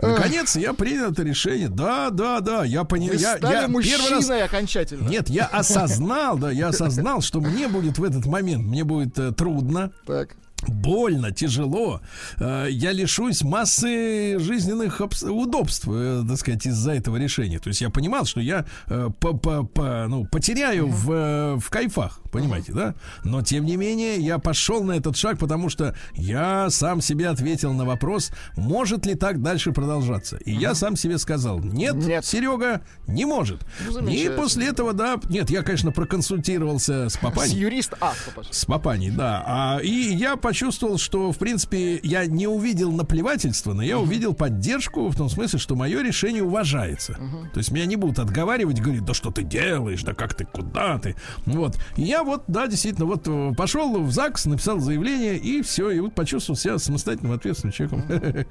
[0.00, 1.68] Наконец я принял это решение.
[1.68, 3.12] Да, да, да, я понял.
[3.12, 5.08] Я, я первый раз окончательно.
[5.08, 9.32] Нет, я осознал, да, я осознал, что мне будет в этот момент, мне будет э,
[9.32, 10.36] трудно, Так.
[10.68, 12.00] Больно, тяжело.
[12.38, 17.58] Э, я лишусь массы жизненных обс- удобств, э, так сказать, из-за этого решения.
[17.58, 22.20] То есть я понимал, что я э, по- по- по- ну, потеряю в, в кайфах,
[22.30, 22.94] понимаете, да?
[23.24, 27.72] Но тем не менее я пошел на этот шаг, потому что я сам себе ответил
[27.72, 30.36] на вопрос, может ли так дальше продолжаться.
[30.38, 32.24] И я сам себе сказал, нет, Нет.
[32.24, 33.60] Серега, не может.
[33.88, 37.56] Ну, И после этого, да, нет, я, конечно, проконсультировался с С папаней.
[37.56, 38.12] юрист А.
[38.50, 39.42] С папаней, да.
[39.46, 45.08] А, и я почувствовал, что, в принципе, я не увидел наплевательства, но я увидел поддержку
[45.08, 47.14] в том смысле, что мое решение уважается.
[47.52, 50.98] То есть меня не будут отговаривать, говорить, да что ты делаешь, да как ты, куда
[50.98, 51.16] ты.
[51.46, 51.78] Вот.
[51.96, 56.00] И я вот, да, действительно, вот э, пошел в ЗАГС, написал заявление, и все, и
[56.00, 58.04] вот почувствовал себя самостоятельным, ответственным человеком.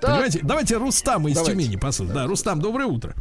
[0.00, 0.40] Понимаете?
[0.42, 1.52] Давайте Рустама из Давайте.
[1.52, 2.14] Тюмени послушаем.
[2.16, 3.14] Да, Рустам, доброе утро.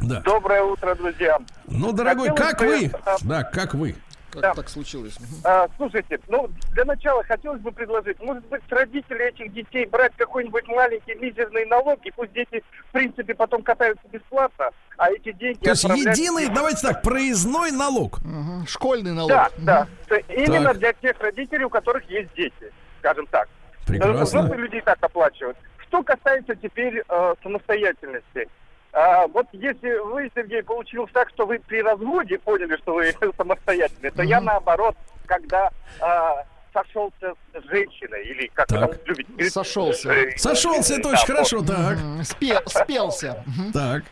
[0.00, 0.20] Да.
[0.20, 1.38] Доброе утро, друзья.
[1.66, 2.92] Ну, дорогой, Хотелось как бы, вы?
[3.22, 3.96] Да, как вы?
[4.32, 4.54] Как Да.
[4.54, 5.16] так случилось?
[5.44, 10.12] А, слушайте, ну, для начала хотелось бы предложить, может быть, с родителей этих детей брать
[10.16, 15.58] какой-нибудь маленький мизерный налог, и пусть дети, в принципе, потом катаются бесплатно, а эти деньги...
[15.64, 18.20] То есть отправлять- единый, давайте так, проездной налог.
[18.20, 18.66] Мгм.
[18.68, 19.30] Школьный налог.
[19.30, 19.64] Да, Мгм.
[19.66, 19.86] да.
[20.28, 20.78] Именно Так.
[20.78, 23.48] для тех родителей, у которых есть дети, скажем так.
[23.86, 24.24] Прекрасно.
[24.24, 25.56] Взрослые люди и так оплачивают.
[25.88, 28.48] Что касается теперь э, самостоятельности.
[28.92, 34.10] А, вот если вы, Сергей, получилось так, что вы при разводе поняли, что вы самостоятельны,
[34.10, 34.96] то я наоборот,
[35.26, 38.80] когда а, сошелся с женщиной, или как Так.
[38.80, 40.12] там любите говорить, Сошелся.
[40.12, 41.26] э, Сошелся, это да, очень вот.
[41.28, 41.98] хорошо, так.
[41.98, 43.44] М, спе- спелся.
[43.72, 44.02] Так.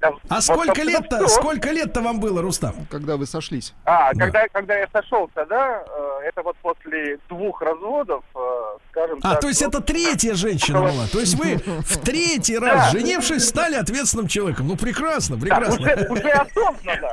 [0.00, 2.86] Да, А вот, сколько лет-то, сколько лет-то вам было, Рустам?
[2.88, 3.74] Когда вы сошлись.
[3.84, 4.26] А, Да.
[4.26, 9.40] когда, когда я сошелся, да, э, это вот после двух разводов, э, скажем А, так.
[9.40, 11.06] то есть Ну, это третья женщина была.
[11.12, 14.68] То есть вы в третий раз, женившись, стали ответственным человеком.
[14.68, 15.80] Ну, прекрасно, да, прекрасно.
[15.80, 17.08] уже, уже осознанно.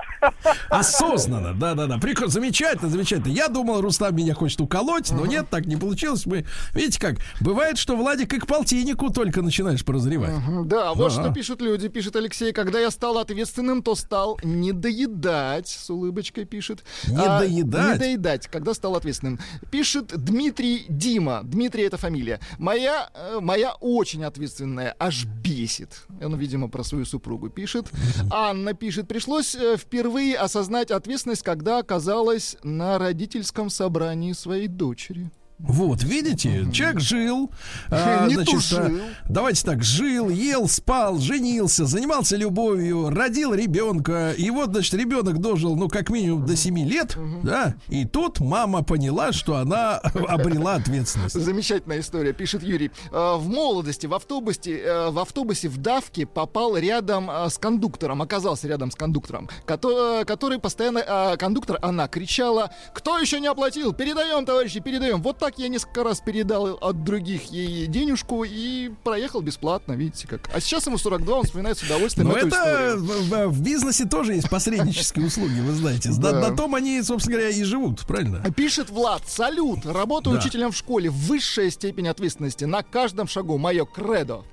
[0.70, 1.98] Осознанно, да-да-да.
[1.98, 3.32] Прекрасно, замечательно, замечательно.
[3.32, 6.26] Я думал, Рустам меня хочет уколоть, но нет, так не получилось.
[6.26, 10.32] Мы, видите как, бывает, что Владик и к полтиннику только начинаешь прозревать.
[10.66, 12.52] Да, вот что пишут люди, пишет Алексей.
[12.54, 16.84] Когда я стал ответственным, то стал не доедать, с улыбочкой пишет.
[17.08, 17.94] Не А, доедать?
[17.94, 19.40] Не доедать, когда стал ответственным.
[19.72, 21.42] Пишет Дмитрий Дима.
[21.44, 22.40] Дмитрий это фамилия.
[22.58, 26.06] Моя, э, моя очень ответственная, аж бесит.
[26.22, 27.88] Он, видимо, про свою супругу пишет.
[28.32, 35.32] Анна пишет, пришлось э, впервые осознать ответственность, когда оказалась на родительском собрании своей дочери.
[35.58, 37.50] Вот, видите, человек жил,
[37.90, 38.92] а, Не значит, а,
[39.30, 45.78] давайте так, жил, ел, спал, женился, занимался любовью, родил ребенка, и вот, значит, ребенок дожил,
[45.78, 51.36] ну, как минимум до 7 лет, да, и тут мама поняла, что она обрела ответственность.
[51.40, 52.92] Замечательная история, пишет Юрий.
[53.12, 58.22] Э, В молодости в автобусе, э, в автобусе в давке попал рядом э, с кондуктором,
[58.22, 63.48] оказался рядом с кондуктором, кото- э, который постоянно, э, кондуктор, она кричала, кто еще не
[63.48, 65.22] оплатил, передаем, товарищи, передаем.
[65.22, 70.50] Вот так я несколько раз передал от других ей денежку и проехал бесплатно, видите как.
[70.52, 73.50] А сейчас ему 42, он вспоминает с удовольствием Но эту это историю.
[73.50, 76.10] в, бизнесе тоже есть посреднические услуги, вы знаете.
[76.10, 76.50] На, Да.
[76.50, 78.42] на том они, собственно говоря, и живут, правильно?
[78.56, 80.40] Пишет Влад, салют, работаю Да.
[80.42, 84.44] учителем в школе, высшая степень ответственности, на каждом шагу, мое кредо.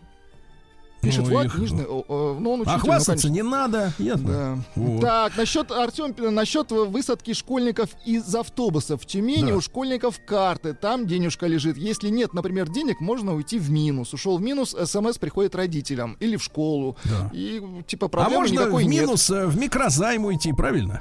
[1.02, 3.28] Пишет Ну, Влад, их- Нижний, о, о, ну он учитель, А ну, хвастаться конечно.
[3.28, 4.28] не надо, ясно.
[4.76, 4.80] Да.
[4.80, 5.00] Вот.
[5.00, 9.02] Так, насчет Артем, насчет высадки школьников из автобусов.
[9.02, 9.56] В Тюмени Да.
[9.56, 11.76] у школьников карты, там денежка лежит.
[11.76, 14.14] Если нет, например, денег, можно уйти в минус.
[14.14, 16.96] Ушел в минус, смс приходит родителям или в школу.
[17.04, 17.30] Да.
[17.32, 19.00] И типа А проблемы можно никакой в нет.
[19.02, 21.00] минус, э, в микрозайм уйти, правильно?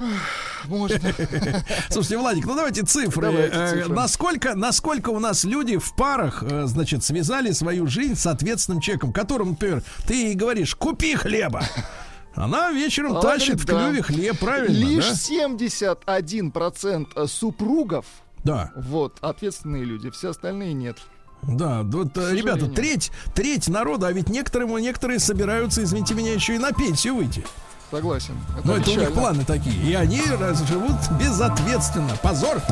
[0.64, 0.98] Можно.
[1.90, 3.22] Слушайте, Владик, ну давайте цифры.
[3.22, 3.94] Давайте Э, цифры.
[3.94, 9.12] Насколько, насколько у нас люди в парах, э, значит, связали свою жизнь с ответственным человеком,
[9.12, 11.62] которому, например, ты ей говоришь, купи хлеба.
[12.34, 14.02] Она вечером Она тащит в говорит, да.
[14.02, 14.74] клюве хлеб, правильно?
[14.74, 15.46] Лишь да?
[15.60, 18.06] 71% супругов
[18.44, 18.72] Да.
[18.74, 20.96] вот, ответственные люди, все остальные нет.
[21.42, 26.54] Да, вот, э, ребята, треть, треть народа, а ведь некоторым, некоторые собираются, извините меня, еще
[26.54, 27.44] и на пенсию выйти.
[27.90, 28.34] Согласен.
[28.64, 29.20] Но это у них печально.
[29.20, 29.76] планы такие.
[29.90, 32.16] И они живут безответственно.
[32.22, 32.62] Позор.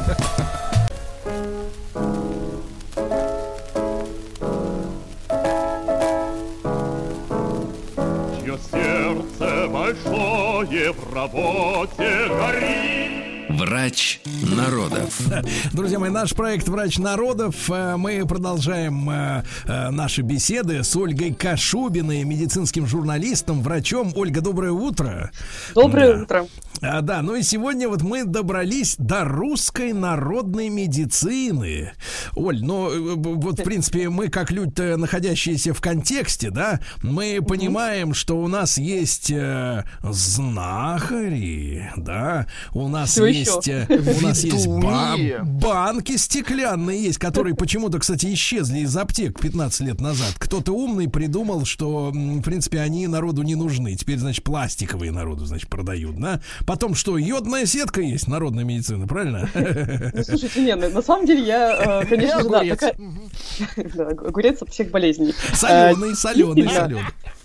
[11.13, 13.30] Работе горит.
[13.51, 14.21] Врач
[14.57, 15.21] народов.
[15.73, 17.69] Друзья мои, наш проект «Врач народов».
[17.69, 24.13] Э, Мы продолжаем э, э, наши беседы с Ольгой Кашубиной, медицинским журналистом, врачом.
[24.15, 25.33] Ольга, доброе утро.
[25.75, 26.23] Доброе Да.
[26.23, 26.47] утро.
[26.83, 31.93] А, да, ну и сегодня вот мы добрались до русской народной медицины.
[32.35, 38.39] Оль, ну вот в принципе мы как люди, находящиеся в контексте, да, мы понимаем, что
[38.39, 43.87] у нас есть э, знахари, да, у нас Всё есть, э,
[44.19, 50.35] у нас есть банки стеклянные есть, которые почему-то, кстати, исчезли из аптек 15 лет назад.
[50.39, 53.97] Кто-то умный придумал, что, в принципе, они народу не нужны.
[53.97, 56.41] Теперь, значит, пластиковые народу, значит, продают, да?
[56.67, 59.49] Потом что, йодная сетка есть, народная медицина, правильно?
[59.55, 62.79] Ну, слушайте, нет, на на самом деле я, э, конечно же, да, огурец.
[62.79, 64.09] такая...
[64.29, 65.35] Огурец от всех болезней.
[65.55, 66.69] Соленый, Э, соленый,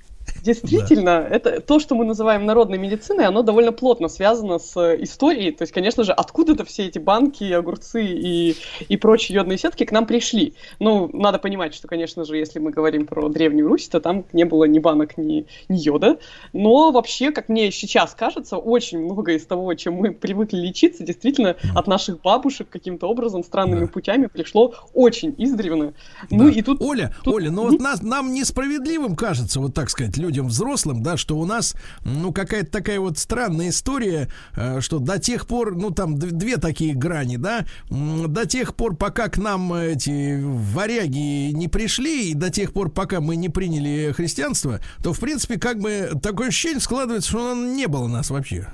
[0.45, 0.79] действительно.
[0.85, 5.51] Действительно, это то, что мы называем народной медициной, оно довольно плотно связано с э, историей.
[5.51, 8.55] То есть, конечно же, откуда-то все эти банки, огурцы и,
[8.87, 10.53] и прочие йодные сетки к нам пришли.
[10.79, 14.45] Ну, надо понимать, что, конечно же, если мы говорим про Древнюю Русь, то там не
[14.45, 16.17] было ни банок, ни, ни йода.
[16.53, 21.55] Но вообще, как мне сейчас кажется, очень много из того, чем мы привыкли лечиться, действительно
[21.75, 23.87] от наших бабушек каким-то образом, странными Да.
[23.87, 25.93] путями пришло очень издревно.
[26.29, 26.51] Ну Да.
[26.51, 26.81] и тут...
[26.81, 31.15] Оля, тут- Оля, ну вот нас, нам несправедливым кажется, вот так сказать, людям взрослым, да,
[31.15, 35.91] что у нас, ну, какая-то такая вот странная история, э, что до тех пор, ну,
[35.91, 42.31] там две такие грани, да, до тех пор, пока к нам эти варяги не пришли,
[42.31, 46.49] и до тех пор, пока мы не приняли христианство, то, в принципе, как бы такое
[46.49, 48.67] ощущение складывается, что оно не было нас вообще.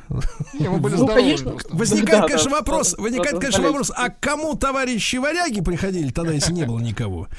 [0.54, 1.54] Не, мы были Ну, конечно.
[1.70, 6.34] Возникает, Да, конечно, да, вопрос, да, возникает, конечно, вопрос, а кому товарищи варяги приходили тогда,
[6.34, 7.28] если не было никого?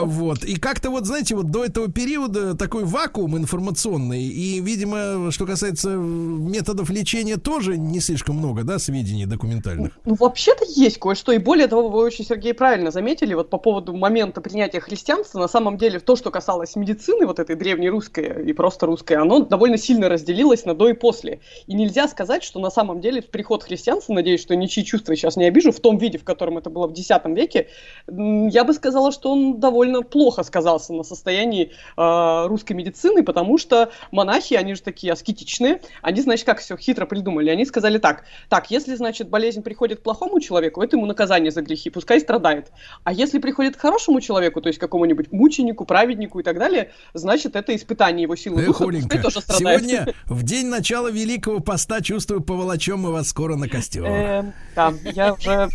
[0.00, 0.44] Вот.
[0.44, 4.22] И как-то вот, знаете, вот до этого периода такой вакуум информационный информационные.
[4.22, 9.98] И, видимо, что касается методов лечения, тоже не слишком много, да, сведений документальных.
[10.04, 11.32] Ну, вообще-то есть кое-что.
[11.32, 15.48] И более того, вы очень, Сергей, правильно заметили, вот по поводу момента принятия христианства, на
[15.48, 20.08] самом деле, то, что касалось медицины, вот этой древнерусской и просто русской, оно довольно сильно
[20.08, 21.40] разделилось на до и после.
[21.66, 25.44] И нельзя сказать, что на самом деле приход христианства, надеюсь, что ничьи чувства сейчас не
[25.44, 27.68] обижу, в том виде, в котором это было в X веке,
[28.08, 33.90] я бы сказала, что он довольно плохо сказался на состоянии э, русской медицины, потому что
[34.10, 37.50] монахи, они же такие аскетичные, они, значит, как все хитро придумали.
[37.50, 41.62] Они сказали так, так, если, значит, болезнь приходит к плохому человеку, это ему наказание за
[41.62, 42.72] грехи, пускай страдает.
[43.04, 47.56] А если приходит к хорошему человеку, то есть какому-нибудь мученику, праведнику и так далее, значит,
[47.56, 49.80] это испытание его силы духа, пускай тоже страдает.
[49.80, 54.04] Сегодня, в день начала Великого Поста, чувствую, поволочем мы вас скоро на костер.
[54.04, 55.68] Эм, да, я уже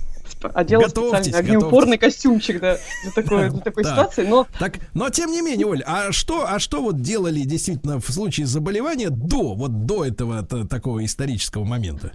[0.53, 4.47] одела специально огнеупорный костюмчик да, для такой, для такой ситуации, но...
[4.60, 8.47] Так, но тем не менее, Оль, а что, а что вот делали действительно в случае
[8.47, 12.14] заболевания до, вот до этого такого исторического момента?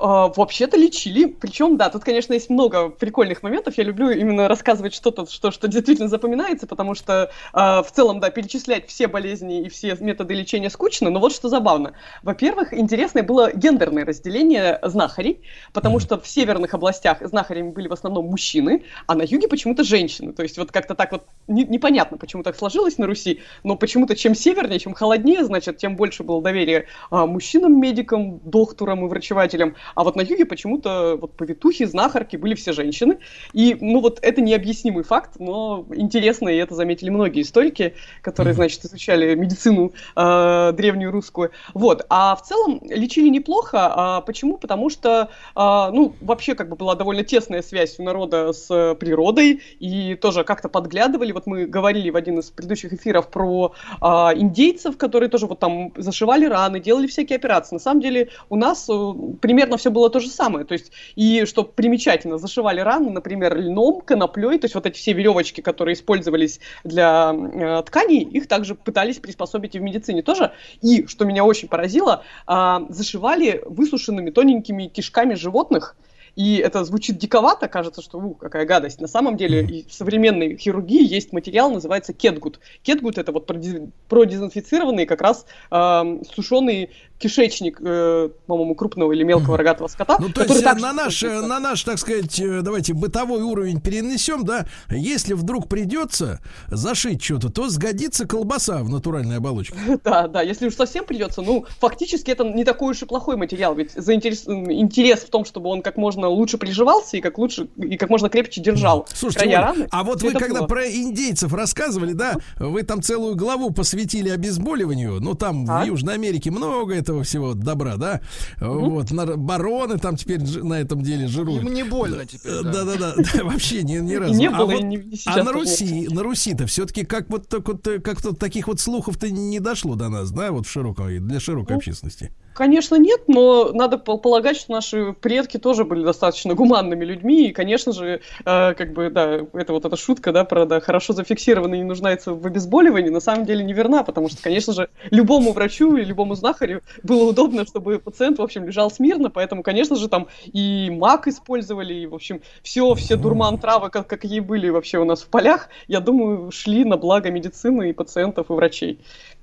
[0.00, 1.26] Uh, вообще-то лечили.
[1.26, 3.76] Причем, да, тут, конечно, есть много прикольных моментов.
[3.76, 8.30] Я люблю именно рассказывать что-то, что, что действительно запоминается, потому что uh, в целом, да,
[8.30, 11.92] перечислять все болезни и все методы лечения скучно, но вот что забавно.
[12.22, 15.42] Во-первых, интересное было гендерное разделение знахарей,
[15.74, 20.32] потому что в северных областях знахарями были в основном мужчины, а на юге почему-то женщины.
[20.32, 24.16] То есть вот как-то так вот не, непонятно, почему так сложилось на Руси, но почему-то
[24.16, 29.74] чем севернее, чем холоднее, значит, тем больше было доверие uh, мужчинам, медикам, докторам и врачевателям,
[29.94, 33.18] а вот на юге почему-то вот повитухи, знахарки были все женщины.
[33.52, 38.84] И, ну, вот это необъяснимый факт, но интересно, и это заметили многие историки, которые, значит,
[38.84, 41.50] изучали медицину э, древнюю русскую.
[41.74, 42.06] Вот.
[42.08, 43.92] А в целом лечили неплохо.
[43.94, 44.56] А почему?
[44.56, 49.60] Потому что, э, ну, вообще как бы была довольно тесная связь у народа с природой,
[49.78, 51.32] и тоже как-то подглядывали.
[51.32, 54.06] Вот мы говорили в один из предыдущих эфиров про э,
[54.36, 57.76] индейцев, которые тоже вот там зашивали раны, делали всякие операции.
[57.76, 60.64] На самом деле у нас э, примерно все было то же самое.
[60.64, 65.12] То есть, и что примечательно, зашивали раны, например, льном, коноплей, то есть вот эти все
[65.12, 70.52] веревочки, которые использовались для э, тканей, их также пытались приспособить и в медицине тоже.
[70.82, 75.96] И, что меня очень поразило, э, зашивали высушенными тоненькими кишками животных,
[76.36, 79.00] и это звучит диковато, кажется, что ух, какая гадость.
[79.00, 82.60] На самом деле и в современной хирургии есть материал, называется кетгут.
[82.82, 86.90] Кетгут это вот продезинфицированный как раз э, сушеный
[87.20, 90.16] кишечник, э, по-моему, крупного или мелкого рогатого скота.
[90.18, 94.66] Ну, то есть на наш, на наш, так сказать, э, давайте бытовой уровень перенесем, да,
[94.88, 99.76] если вдруг придется зашить что-то, то сгодится колбаса в натуральной оболочке.
[100.02, 103.74] Да, да, если уж совсем придется, ну, фактически это не такой уж и плохой материал,
[103.74, 104.46] ведь заинтерес...
[104.46, 108.30] интерес в том, чтобы он как можно лучше приживался и как лучше, и как можно
[108.30, 109.88] крепче держал Слушайте, края раны.
[109.90, 110.66] А вот вы когда было.
[110.66, 115.82] про индейцев рассказывали, да, вы там целую главу посвятили обезболиванию, ну, там а?
[115.82, 118.20] в Южной Америке много это этого всего добра, да?
[118.60, 118.90] Угу.
[118.90, 121.62] Вот, бароны там теперь на этом деле жируют.
[121.62, 122.62] Им не больно теперь.
[122.62, 123.14] Да-да-да,
[123.44, 124.34] вообще ни, ни разу.
[124.34, 127.86] Не а было, вот, не, а на Руси, на Руси-то все-таки как вот так вот,
[128.02, 131.76] как-то таких вот слухов-то не дошло до нас, да, вот в широкой, для широкой ну,
[131.78, 132.32] общественности.
[132.60, 137.90] Конечно, нет, но надо полагать, что наши предки тоже были достаточно гуманными людьми, и, конечно
[137.94, 141.84] же, э, как бы, да, это вот эта шутка, да, про, да, хорошо зафиксированный не
[141.84, 146.34] нуждается в обезболивании, на самом деле неверна, потому что, конечно же, любому врачу и любому
[146.34, 151.28] знахарю было удобно, чтобы пациент, в общем, лежал смирно, поэтому, конечно же, там и мак
[151.28, 155.28] использовали, и, в общем, все, все дурман травы, как, какие были вообще у нас в
[155.28, 159.00] полях, я думаю, шли на благо медицины и пациентов, и врачей.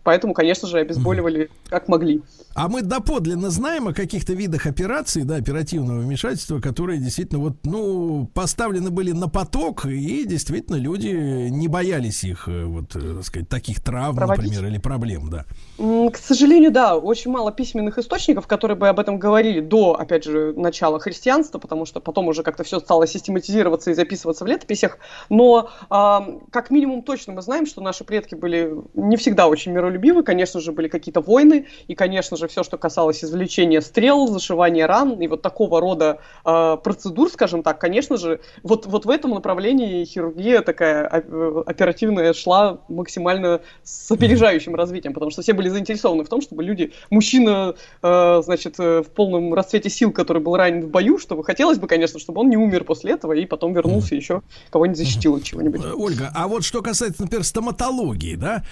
[0.07, 2.21] Поэтому, конечно же, обезболивали как могли.
[2.57, 8.31] А мы доподлинно знаем о каких-то видах операций, да, оперативного вмешательства, которые действительно вот, ну,
[8.33, 13.47] поставлены были на поток, и действительно люди не боялись их, э, вот, э, так сказать,
[13.47, 14.45] таких травм, Проводить.
[14.45, 15.45] например, или проблем, да.
[15.77, 20.55] К сожалению, да, очень мало письменных источников, которые бы об этом говорили до, опять же,
[20.57, 24.97] начала христианства, потому что потом уже как-то все стало систематизироваться и записываться в летописях.
[25.29, 30.23] Но, э, как минимум, точно мы знаем, что наши предки были не всегда очень миролюбивы,
[30.23, 35.21] конечно же, были какие-то войны, и, конечно же, все, что касалось извлечения стрел, зашивания ран
[35.21, 40.05] и вот такого рода э, процедур, скажем так, конечно же, вот, вот в этом направлении
[40.05, 46.29] хирургия такая э, оперативная шла максимально с опережающим развитием, потому что все были заинтересованы в
[46.29, 50.89] том, чтобы люди, мужчина, э, значит, э, в полном расцвете сил, который был ранен в
[50.89, 54.41] бою, чтобы хотелось бы, конечно, чтобы он не умер после этого и потом вернулся еще
[54.69, 55.81] кого-нибудь защитил от чего-нибудь.
[55.95, 58.63] Ольга, а вот что касается, например, стоматологии, да,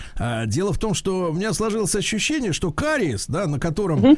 [0.45, 4.17] дело в том, что у меня сложилось ощущение, что кариес, да, на котором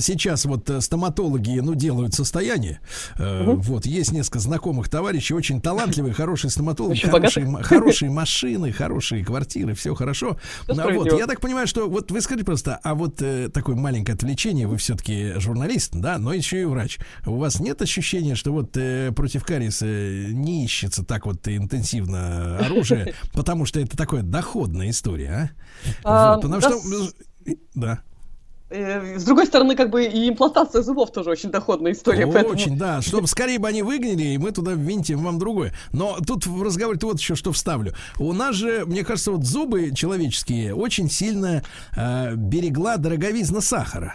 [0.00, 2.80] сейчас вот э, стоматологи, ну, делают состояние.
[3.18, 9.74] э, Вот, есть несколько знакомых товарищей, очень талантливые, хорошие стоматологи, хорошие, хорошие машины, хорошие квартиры,
[9.74, 10.36] все хорошо.
[10.64, 11.18] Всё Ну, вот, справедливо.
[11.18, 14.76] я так понимаю, что вот вы скажите просто, а вот э, такое маленькое отвлечение, вы
[14.76, 16.98] все-таки журналист, да, но еще и врач.
[17.26, 23.14] У вас нет ощущения, что вот э, против кариеса не ищется так вот интенсивно оружие,
[23.32, 25.50] потому что это такая доходная история,
[26.04, 26.04] а?
[26.04, 26.74] А, Вот, потому что,
[27.46, 28.00] э, да.
[28.74, 32.26] Э, С другой стороны, как бы и имплантация зубов тоже очень доходная история.
[32.26, 33.00] поэтому- Очень, да.
[33.02, 35.72] Чтобы скорее бы они выгнали, и мы туда ввинтим вам другое.
[35.92, 37.94] Но тут в разговоре вот еще что вставлю.
[38.18, 41.62] У нас же, мне кажется, вот зубы человеческие очень сильно
[41.96, 44.14] э, берегла дороговизна сахара.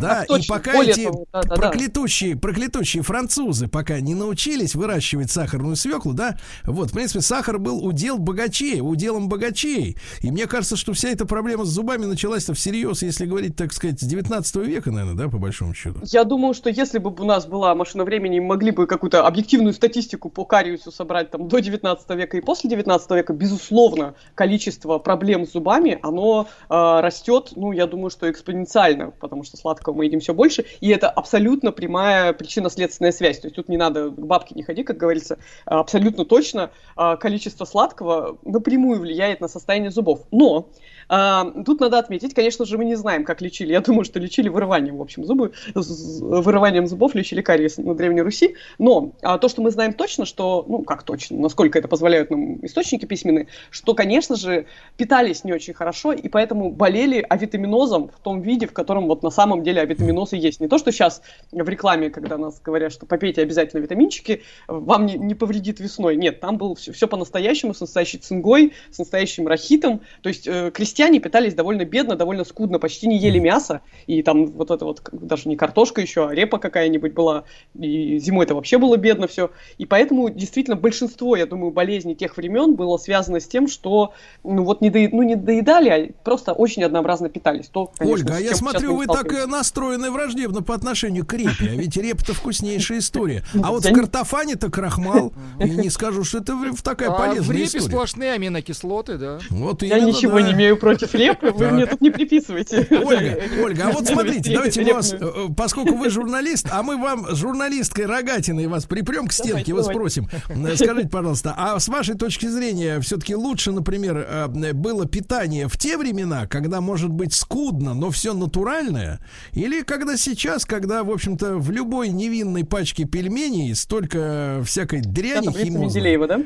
[0.00, 6.90] Да, и пока эти проклятущие, проклятущие французы пока не научились выращивать сахарную свеклу, да, вот,
[6.90, 9.96] в принципе, сахар был удел богачей, уделом богачей.
[10.20, 14.00] И мне кажется, что вся эта проблема с зубами началась-то всерьез, если говорить, так сказать,
[14.00, 16.00] с 19 века, наверное, да, по большому счету.
[16.04, 19.72] Я думаю, что если бы у нас была машина времени, мы могли бы какую-то объективную
[19.72, 25.46] статистику по кариусу собрать там до 19 века и после 19 века, безусловно, количество проблем
[25.46, 30.20] с зубами, оно э, растет, ну, я думаю, что экспоненциально, потому что сладкого мы едим
[30.20, 33.40] все больше, и это абсолютно прямая причинно-следственная связь.
[33.40, 37.16] То есть тут не надо к бабке не ходи, как говорится, А, абсолютно точно а,
[37.16, 40.22] количество сладкого напрямую влияет на состояние зубов.
[40.30, 40.68] Но
[41.10, 43.72] тут надо отметить, конечно же, мы не знаем, как лечили.
[43.72, 48.54] Я думаю, что лечили вырыванием, в общем, зубы, вырыванием зубов лечили кариес на Древней Руси.
[48.78, 52.64] Но а, то, что мы знаем точно, что, ну, как точно, насколько это позволяют нам
[52.64, 54.66] источники письменные, что, конечно же,
[54.96, 59.30] питались не очень хорошо, и поэтому болели авитаминозом в том виде, в котором вот на
[59.30, 60.60] самом деле авитаминоз и есть.
[60.60, 65.14] Не то, что сейчас в рекламе, когда нас говорят, что попейте обязательно витаминчики, вам не,
[65.14, 66.14] не повредит весной.
[66.14, 70.02] Нет, там было все, все по-настоящему, с настоящей цингой, с настоящим рахитом.
[70.22, 73.80] То есть э, крестьяне питались довольно бедно, довольно скудно, почти не ели мясо.
[74.06, 77.44] И там вот это вот, даже не картошка еще, а репа какая-нибудь была.
[77.78, 79.50] И зимой это вообще было бедно все.
[79.78, 84.12] И поэтому действительно большинство, я думаю, болезней тех времен было связано с тем, что
[84.44, 87.68] ну вот не, доед- ну, не доедали, а просто очень однообразно питались.
[87.68, 91.70] То, конечно, Ольга, а я смотрю, вы так э, настроены враждебно по отношению к репе,
[91.70, 93.42] а ведь репа-то вкуснейшая история.
[93.62, 97.16] А вот в не- картофане-то крахмал, и не скажу, что это в- такая А в
[97.18, 97.84] полезная репе история.
[97.86, 99.38] сплошные аминокислоты, да.
[99.50, 102.86] Вот Я ничего не имею против репы, вы мне тут не приписывайте.
[102.90, 107.36] Ольга, Ольга, а вот смотрите, давайте вас, э, поскольку вы журналист, а мы вам с
[107.38, 110.22] журналисткой рогатиной вас припрем к стенке, вас давайте.
[110.22, 110.28] спросим.
[110.48, 115.76] Э, Скажите, пожалуйста, а с вашей точки зрения все-таки лучше, например, э, было питание в
[115.76, 119.20] те времена, когда может быть скудно, но все натуральное,
[119.52, 125.64] или когда сейчас, когда, в общем-то, в любой невинной пачке пельменей столько всякой дряни таблица
[125.64, 126.26] химозной.
[126.26, 126.40] Да?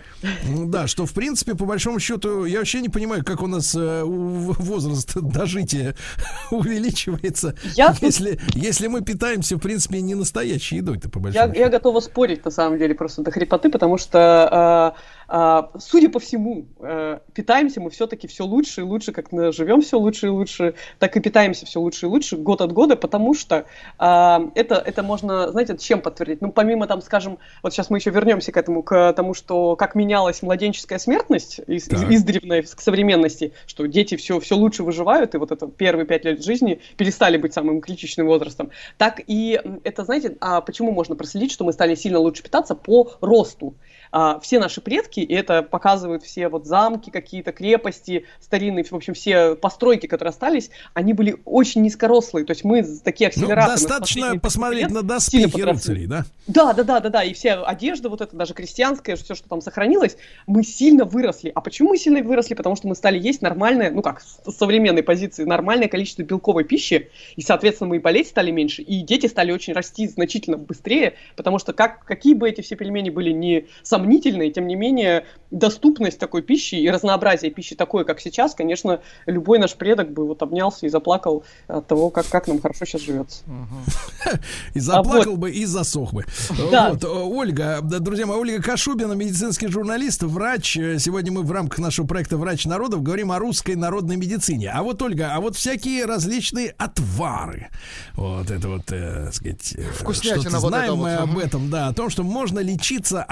[0.67, 4.24] Да, что в принципе, по большому счету, я вообще не понимаю, как у нас у-
[4.25, 5.95] возраст дожития
[6.51, 11.55] увеличивается, Я тут- если, если мы питаемся, в принципе, не настоящей едой-то, по Я, большому
[11.55, 14.95] я готова спорить, на самом деле, просто до хрипоты, потому что,
[15.29, 19.99] э, судя по всему, э, питаемся мы все-таки все лучше и лучше, как живем все
[19.99, 23.65] лучше и лучше, так и питаемся все лучше и лучше год от года, потому что
[23.99, 26.41] э, это, это можно, знаете, чем подтвердить?
[26.41, 29.95] Ну, помимо, там, скажем, вот сейчас мы еще вернемся к этому, к тому, что как
[29.95, 32.11] менялась младенческая смертность из, из, Так.
[32.11, 36.45] издревной к современности, что дети все, все лучше выживают, и вот это первые пять лет
[36.45, 41.65] жизни перестали быть самым критичным возрастом, так и это, знаете, а почему можно проследить, что
[41.65, 43.75] мы стали сильно лучше питаться по росту.
[44.17, 49.13] А, все наши предки, и это показывают все вот замки какие-то, крепости старинные, в общем,
[49.13, 53.73] все постройки, которые остались, они были очень низкорослые, то есть мы такие Ну, акселераторы.
[53.73, 56.25] достаточно посмотреть на сильно доспехи рыцарей, да?
[56.47, 57.25] Да, да, да, да, да.
[57.25, 60.17] И вся одежда, вот это даже крестьянская, все, что там сохранилось,
[60.47, 61.51] мы сильно выросли.
[61.53, 62.55] А почему мы сильно выросли?
[62.55, 67.11] Потому что мы стали есть нормальное, ну как, с современной позиции, нормальное количество белковой пищи,
[67.35, 71.59] и, соответственно, мы и болеть стали меньше, и дети стали очень расти значительно быстрее, потому
[71.59, 73.67] что как, какие бы эти все пельмени были не
[74.05, 79.59] сомнительные, тем не менее, доступность такой пищи и разнообразие пищи такое, как сейчас, конечно, любой
[79.59, 83.45] наш предок бы вот обнялся и заплакал от того, как, как нам хорошо сейчас живется.
[84.75, 85.41] И заплакал вот.
[85.41, 86.25] бы, и засох бы.
[86.51, 90.73] Вот, Ольга, друзья мои, Ольга Кашубина, медицинский журналист, врач.
[90.73, 94.71] Сегодня мы в рамках нашего проекта «Врач народов» говорим о русской народной медицине.
[94.71, 97.69] А вот, Ольга, а вот всякие различные отвары.
[98.15, 102.11] Вот это вот, э, сказать, э, Вкуснятина что-то знаем мы об этом, да, о том,
[102.11, 103.23] что можно лечиться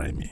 [0.00, 0.30] отварами.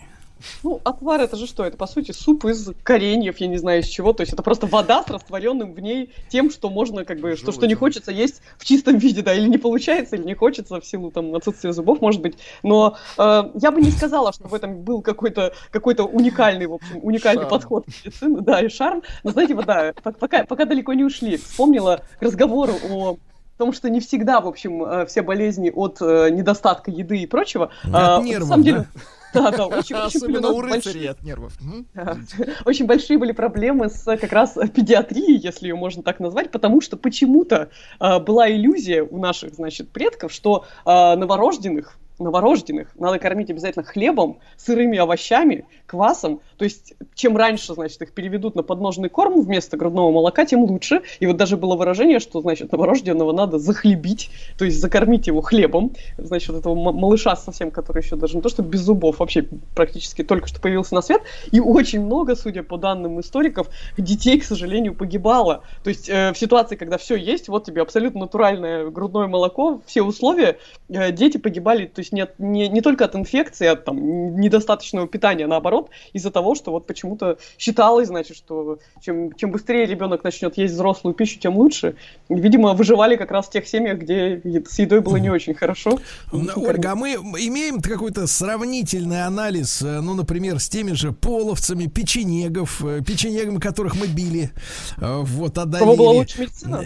[0.63, 1.65] Ну, отвар это же что?
[1.65, 4.13] Это, по сути, суп из кореньев, я не знаю из чего.
[4.13, 7.51] То есть это просто вода с растворенным в ней тем, что можно, как бы, что,
[7.51, 10.87] что не хочется есть в чистом виде, да, или не получается, или не хочется в
[10.87, 12.39] силу там отсутствия зубов, может быть.
[12.63, 17.01] Но э, я бы не сказала, что в этом был какой-то какой уникальный, в общем,
[17.03, 17.51] уникальный Шарм.
[17.51, 19.03] подход к медицине, да, и шарм.
[19.25, 23.17] Но знаете, вот да, по- пока, пока далеко не ушли, вспомнила к разговору о
[23.59, 27.71] том, что не всегда, в общем, э, все болезни от э, недостатка еды и прочего.
[27.83, 29.01] От а, нервов, на самом деле, да?
[29.33, 31.53] Да, да, очень, очень были Особенно у рыцарей большие- от нервов.
[32.65, 36.97] Очень большие были проблемы с как раз педиатрией, если ее можно так назвать, потому что
[36.97, 43.85] почему-то а, была иллюзия у наших, значит, предков, что а, новорожденных новорожденных надо кормить обязательно
[43.85, 46.41] хлебом, сырыми овощами, квасом.
[46.57, 51.03] То есть, чем раньше, значит, их переведут на подножный корм вместо грудного молока, тем лучше.
[51.21, 55.93] И вот даже было выражение, что, значит, новорожденного надо захлебить, то есть закормить его хлебом.
[56.19, 60.49] Значит, этого малыша совсем, который еще даже не то, что без зубов, вообще практически только
[60.49, 61.23] что появился на свет.
[61.53, 65.63] И очень много, судя по данным историков, детей, к сожалению, погибало.
[65.83, 70.03] То есть э, в ситуации, когда все есть, вот тебе абсолютно натуральное грудное молоко, все
[70.03, 70.59] условия,
[70.89, 75.45] э, дети погибали, то есть нет, не, не только от инфекции, от там, недостаточного питания,
[75.45, 80.57] а наоборот, из-за того, что вот почему-то считалось, значит, что чем, чем быстрее ребенок начнет
[80.57, 81.97] есть взрослую пищу, тем лучше.
[82.29, 85.99] Видимо, выживали как раз в тех семьях, где с едой было не очень хорошо.
[86.33, 92.85] Ольга, а мы имеем какой-то сравнительный анализ, э, ну, например, с теми же половцами, печенегов,
[92.85, 94.51] э, печенегами, которых мы били,
[94.99, 96.27] э, вот, одолели.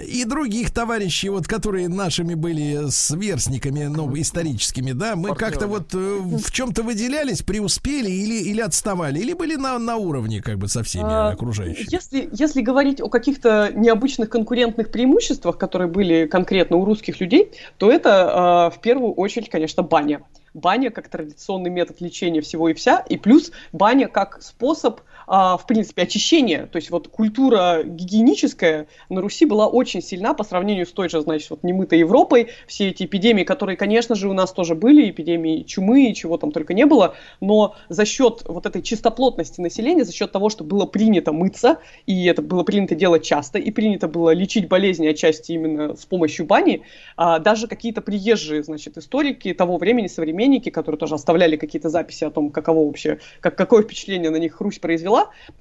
[0.06, 5.96] И других товарищей, вот, которые нашими были сверстниками, ну, историческими, да, мы как-то вот э,
[5.96, 10.82] в чем-то выделялись, преуспели или, или отставали, или были на, на уровне, как бы, со
[10.82, 11.86] всеми А, окружающими.
[11.90, 17.90] Если, если говорить о каких-то необычных конкурентных преимуществах, которые были конкретно у русских людей, то
[17.90, 20.22] это э, в первую очередь, конечно, баня.
[20.54, 25.66] Баня как традиционный метод лечения всего и вся, и плюс баня как способ, а, в
[25.66, 26.66] принципе, очищения.
[26.66, 31.20] То есть вот культура гигиеническая на Руси была очень сильна по сравнению с той же,
[31.20, 32.48] значит, вот немытой Европой.
[32.66, 36.52] Все эти эпидемии, которые, конечно же, у нас тоже были, эпидемии чумы и чего там
[36.52, 40.86] только не было, но за счет вот этой чистоплотности населения, за счет того, что было
[40.86, 45.96] принято мыться, и это было принято делать часто, и принято было лечить болезни отчасти именно
[45.96, 46.82] с помощью бани,
[47.16, 52.30] а, даже какие-то приезжие, значит, историки того времени, современники, которые тоже оставляли какие-то записи о
[52.30, 55.11] том, каково вообще, как, какое впечатление на них Русь произвела,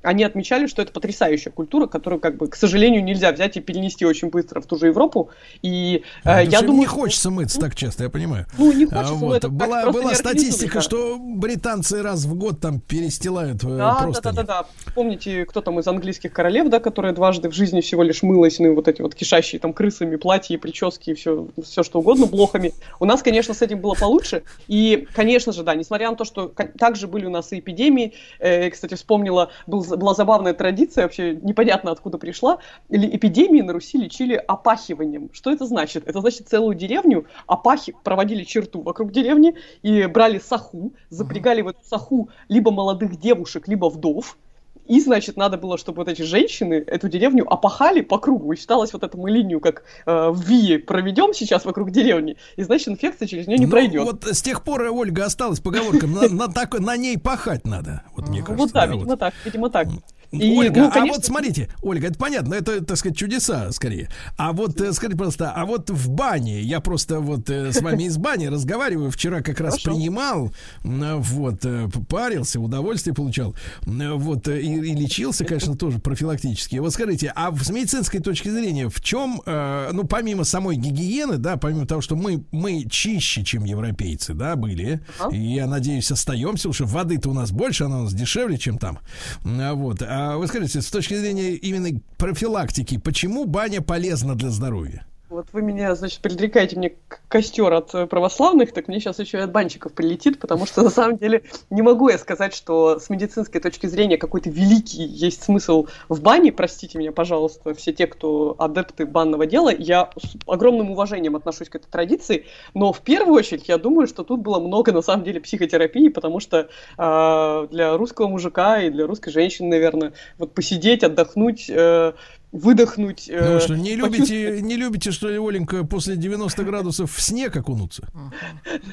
[0.02, 4.06] они отмечали, что это потрясающая культура, которую, как бы, к сожалению, нельзя взять и перенести
[4.06, 5.30] очень быстро в ту же Европу.
[5.62, 8.46] И э, Потому я думаю, не хочется мыться так часто, я понимаю.
[8.58, 9.34] Ну, не А, хочется, но вот.
[9.36, 13.78] это так была просто была статистика, что британцы раз в год там перестилают э, Да,
[13.78, 14.22] да, просто.
[14.22, 14.66] да, да, да.
[14.96, 18.76] Помните, кто там из английских королев, да, которая дважды в жизни всего лишь мылась, ну
[18.76, 22.74] вот эти вот кишащие там крысами платья, прически и все, все что угодно, блохами.
[23.00, 24.44] У нас, конечно, с этим было получше.
[24.68, 28.70] И, конечно же, да, несмотря на то, что также были у нас и эпидемии, э,
[28.70, 32.60] кстати, вспомнила, был, была забавная традиция, вообще непонятно откуда пришла,
[32.90, 35.30] или эпидемии на Руси лечили опахиванием.
[35.34, 36.08] Что это значит?
[36.08, 41.80] Это значит целую деревню опахи проводили черту вокруг деревни и брали саху, запрягали в эту
[41.84, 44.38] саху либо молодых девушек, либо вдов,
[44.88, 48.52] и, значит, надо было, чтобы вот эти женщины эту деревню опахали по кругу.
[48.54, 52.64] И считалось вот эту мы линию, как э, в Вие проведем сейчас вокруг деревни, и,
[52.64, 54.04] значит, инфекция через нее не Ну, пройдет.
[54.04, 58.28] Вот с тех пор, Ольга, осталась поговорка, на, на, так- на ней пахать надо, вот
[58.28, 58.58] мне кажется.
[58.58, 59.88] вот да, да, видимо так, видимо так.
[60.32, 64.10] И, Ольга, ну, а конечно, вот смотрите, Ольга, это понятно, это, так сказать, чудеса скорее.
[64.38, 68.04] А вот э, скажите, пожалуйста, а вот в бане, я просто вот э, с вами
[68.04, 69.92] из бани разговариваю, вчера как раз Хорошо.
[69.92, 70.54] принимал,
[70.84, 73.56] вот, э, парился, удовольствие получал,
[73.86, 76.78] вот, и, и лечился, конечно, тоже профилактически.
[76.78, 81.86] Вот скажите, а с медицинской точки зрения, в чем, ну, помимо самой гигиены, да, помимо
[81.86, 85.36] того, что мы, мы чище, чем европейцы, да, были, Ага.
[85.36, 88.78] и я надеюсь, остаемся, потому что воды-то у нас больше, она у нас дешевле, чем
[88.78, 89.00] там.
[89.44, 90.02] А Вот.
[90.02, 95.06] А вы скажите, с точки зрения именно профилактики, почему баня полезна для здоровья?
[95.32, 96.94] Вот вы меня, значит, предрекаете мне
[97.30, 100.90] костер от э, православных, так мне сейчас еще и от банчиков прилетит, потому что на
[100.90, 105.88] самом деле не могу я сказать, что с медицинской точки зрения какой-то великий есть смысл
[106.10, 106.52] в бане.
[106.52, 109.74] Простите меня, пожалуйста, все те, кто адепты банного дела.
[109.74, 114.26] Я с огромным уважением отношусь к этой традиции, но в первую очередь я думаю, что
[114.26, 116.68] тут было много на самом деле психотерапии, потому что
[116.98, 122.12] э, для русского мужика и для русской женщины, наверное, вот посидеть, отдохнуть, э,
[122.52, 123.26] выдохнуть.
[123.30, 127.14] Ну э, вы что, не почувствовать- любите, не любите, что ли, Оленька, после 90 градусов
[127.14, 128.08] в снег окунуться?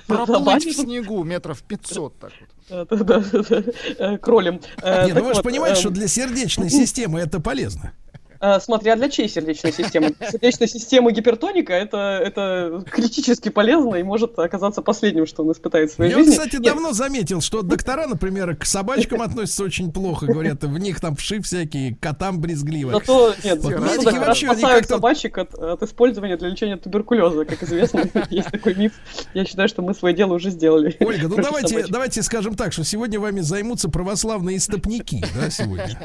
[0.06, 2.88] Проплыть в снегу метров 500 так вот.
[2.90, 3.62] Да-да-да,
[3.98, 4.60] э, кролем.
[4.82, 7.92] Э, Не, ну вы же понимаете, эм, что для сердечной системы это полезно.
[8.40, 10.14] Э, смотря для чьей сердечной системы.
[10.30, 15.94] Сердечная система гипертоника это, это критически полезно и может оказаться последним, что он испытает в
[15.94, 16.30] своей Я, жизни.
[16.32, 20.26] кстати, Нет, давно заметил, что доктора, например, к собачкам относятся очень плохо.
[20.26, 22.92] Говорят, в них там вши всякие, котам брезгливо.
[22.92, 27.62] Зато нет, Вот зато медики вообще, спасают собачек от, от использования для лечения туберкулеза, как
[27.64, 28.92] известно, есть такой миф.
[29.34, 30.96] Я считаю, что мы свое дело уже сделали.
[31.00, 31.90] Ольга, ну давайте, собачек.
[31.90, 35.98] давайте скажем так, что сегодня вами займутся православные истопники, да, сегодня.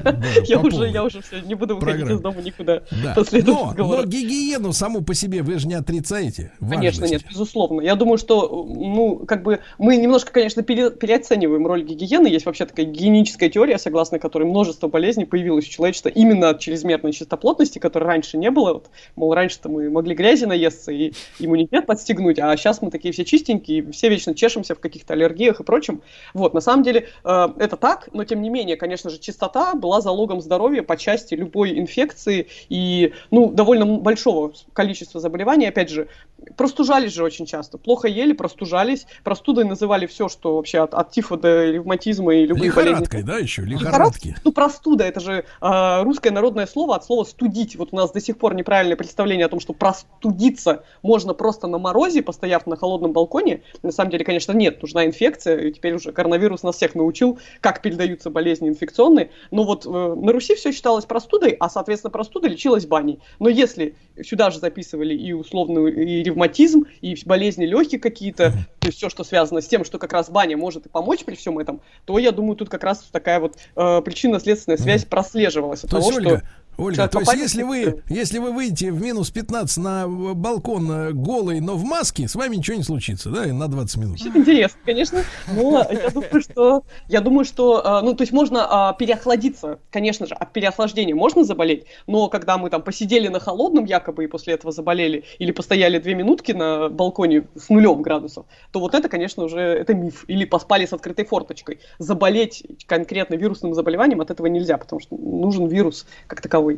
[0.44, 2.16] Я уже, я уже не буду выходить программе.
[2.18, 3.14] из дома никуда Да.
[3.14, 6.52] после Но, но гигиену саму по себе вы же не отрицаете.
[6.60, 7.12] Конечно, важность.
[7.12, 7.80] нет, безусловно.
[7.80, 12.26] Я думаю, что, ну, как бы, мы немножко, конечно, пере- переоцениваем роль гигиены.
[12.28, 17.12] Есть вообще такая гигиеническая теория, согласно которой множество болезней появилось у человечества именно от чрезмерной
[17.12, 18.74] чистоплотности, которой раньше не было.
[18.74, 23.24] Вот, мол, раньше-то мы могли грязи наесться и иммунитет подстегнуть, а сейчас мы такие все
[23.24, 26.02] чистенькие, все вечно чешемся в каких-то аллергиях и прочем.
[26.34, 30.00] Вот, на самом деле, э, это так, но тем не менее, конечно же, чистота была
[30.00, 35.66] залогом здоровья по части любой инфекции и, ну, довольно большого количества заболеваний.
[35.66, 36.08] Опять же,
[36.56, 37.78] простужались же очень часто.
[37.78, 39.06] Плохо ели, простужались.
[39.24, 43.22] Простудой называли все, что вообще от, от тифа до ревматизма и любых Лихорадкой, болезней.
[43.22, 43.62] да, еще?
[43.62, 44.36] Лихорадки.
[44.44, 47.76] Ну, простуда, это же э, русское народное слово от слова студить.
[47.76, 51.78] Вот у нас до сих пор неправильное представление о том, что простудиться можно просто на
[51.78, 53.62] морозе, постояв на холодном балконе.
[53.82, 57.82] На самом деле, конечно, нет, нужна инфекция, и теперь уже коронавирус нас всех научил, как
[57.82, 59.30] передаются болезни инфекционные.
[59.50, 63.18] Но вот э, на Руси все считалось простудой, а, соответственно, простуда лечилась баней.
[63.40, 68.98] Но если сюда же записывали и условную и ревматизм, и болезни легких какие-то, то есть
[68.98, 71.80] все, что связано с тем, что как раз баня может и помочь при всем этом,
[72.04, 76.10] то я думаю, тут как раз такая вот э, причинно-следственная связь прослеживалась от То того,
[76.10, 76.48] есть, что Ольга,
[76.80, 81.12] человек то есть если вы, если вы выйдете в минус 15 на э, балкон э,
[81.12, 84.14] голый, но в маске, с вами ничего не случится, да, на 20 минут.
[84.20, 85.22] Очень интересно, конечно,
[85.54, 90.26] но я думаю, что я думаю, что э, ну то есть можно а, переохладиться, конечно
[90.26, 94.54] же, от переохлаждения можно заболеть, но когда мы там посидели на холодном якобы и после
[94.54, 99.44] этого заболели или постояли две минутки на балконе с нулем градусов, то вот это, конечно,
[99.44, 100.24] уже это миф.
[100.28, 101.80] Или поспали с открытой форточкой.
[101.98, 106.69] Заболеть конкретно вирусным заболеванием от этого нельзя, потому что нужен вирус как таковой.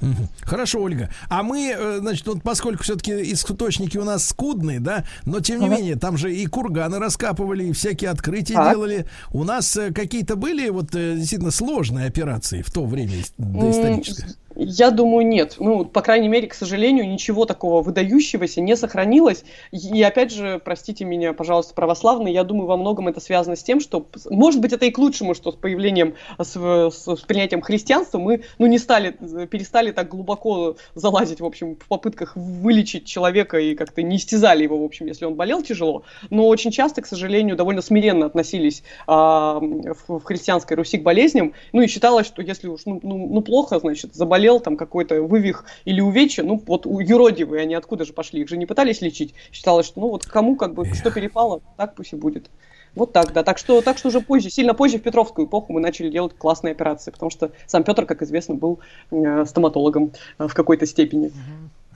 [0.00, 0.28] Мгм.
[0.42, 1.10] Хорошо, Ольга.
[1.28, 5.66] А мы, э, значит, вот поскольку все-таки источники у нас скудные, да, но тем не
[5.66, 5.76] Ага.
[5.76, 8.72] менее, там же и курганы раскапывали, и всякие открытия Так.
[8.72, 9.06] делали.
[9.30, 14.34] У нас э, какие-то были вот э, действительно сложные операции в то время доисторическое?
[14.62, 15.56] Я думаю, нет.
[15.58, 19.42] Ну, по крайней мере, к сожалению, ничего такого выдающегося не сохранилось.
[19.72, 23.80] И опять же, простите меня, пожалуйста, православные, я думаю, во многом это связано с тем,
[23.80, 28.18] что, может быть, это и к лучшему, что с появлением, с, с- с принятием христианства
[28.18, 29.16] мы, ну, не стали,
[29.46, 34.78] перестали так глубоко залазить, в общем, в попытках вылечить человека и как-то не истязали его,
[34.78, 36.02] в общем, если он болел тяжело.
[36.28, 41.54] Но очень часто, к сожалению, довольно смиренно относились а, в, в христианской Руси к болезням.
[41.72, 45.64] Ну и считалось, что если уж ну, ну, ну плохо, значит, заболел там какой-то вывих
[45.84, 48.40] или увечье, ну вот у- юродивые, они откуда же пошли?
[48.40, 49.34] Их же не пытались лечить.
[49.52, 52.50] Считалось, что ну вот кому как бы что перепало, так пусть и будет.
[52.94, 53.42] Вот так, да.
[53.44, 56.72] Так что, так что уже позже, сильно позже, в Петровскую эпоху, мы начали делать классные
[56.72, 58.80] операции, потому что сам Петр, как известно, был
[59.12, 61.30] э, стоматологом э, в какой-то степени.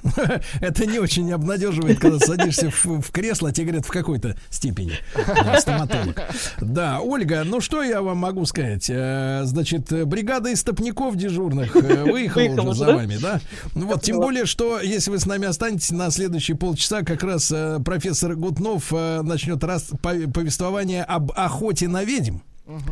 [0.61, 4.93] Это не очень обнадеживает, когда садишься в, в кресло, а тебе говорят в какой-то степени.
[5.15, 6.21] Да, стоматолог.
[6.61, 8.87] Да, Ольга, ну что я вам могу сказать?
[8.89, 13.41] Э, Значит, бригада истопников дежурных э, выехала уже за вами, да?
[13.75, 17.51] Ну вот, тем более, что если вы с нами останетесь на следующие полчаса, как раз
[17.53, 22.39] э, профессор Гутнов начнет раз по- повествование об охоте на ведьм.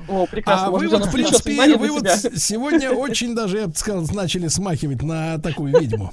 [0.08, 0.66] О, прекрасно.
[0.66, 4.06] А вы может, вот, он в принципе, вы вот сегодня очень даже, я бы сказал,
[4.12, 6.12] начали смахивать на такую ведьму.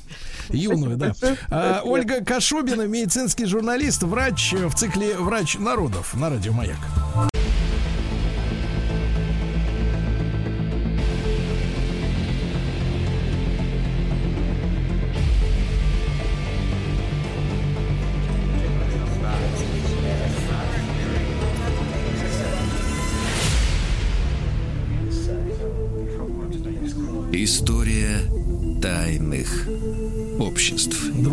[0.49, 1.13] Юную, да.
[1.49, 6.77] А, Ольга Кашубина, медицинский журналист, врач э, в цикле «Врач народов» на радио «Маяк».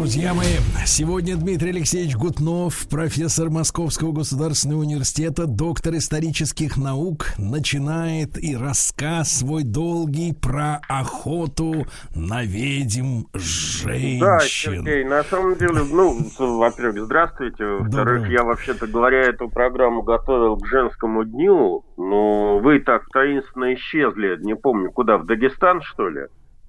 [0.07, 0.47] Друзья мои,
[0.87, 9.65] сегодня Дмитрий Алексеевич Гутнов, профессор Московского государственного университета, доктор исторических наук, начинает и рассказ свой
[9.65, 14.21] долгий про охоту на ведьм женщин.
[14.21, 17.65] Да, Сергей, на самом деле, ну, во-первых, здравствуйте.
[17.65, 24.37] Во-вторых, я вообще-то говоря эту программу готовил к женскому дню, но вы так таинственно исчезли,
[24.41, 26.21] не помню куда, в Дагестан, что ли?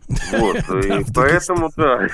[0.31, 2.07] Вот, и поэтому, да,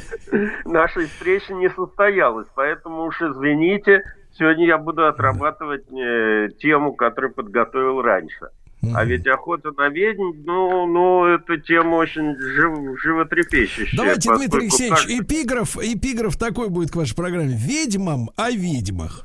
[0.64, 4.02] наша встреча не состоялась, поэтому уж извините,
[4.38, 8.48] сегодня я буду отрабатывать э, тему, которую подготовил раньше.
[8.94, 13.96] А ведь охота на ведьм, ну, ну, это тема очень жив, животрепещущая.
[13.96, 17.54] Давайте, Дмитрий Алексеевич, каждый- эпиграф, эпиграф такой будет к вашей программе.
[17.56, 19.22] Ведьмам о ведьмах.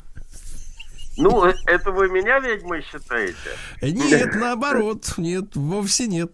[1.17, 3.49] Ну, э, это вы меня ведьмой считаете?
[3.81, 6.31] Нет, наоборот, нет, вовсе нет.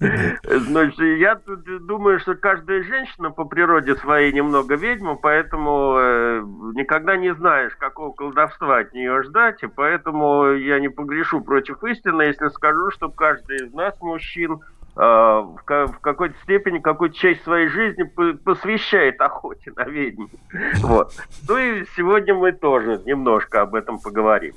[0.00, 6.42] Значит, я тут думаю, что каждая женщина по природе своей немного ведьма, поэтому э,
[6.74, 12.22] никогда не знаешь, какого колдовства от нее ждать, и поэтому я не погрешу против истины,
[12.22, 14.60] если скажу, что каждый из нас, мужчин,
[14.94, 20.26] в, ка- в какой-то степени какую-то часть своей жизни по- посвящает охоте на ведьм.
[20.82, 21.12] Вот.
[21.48, 24.54] Ну и сегодня мы тоже немножко об этом поговорим.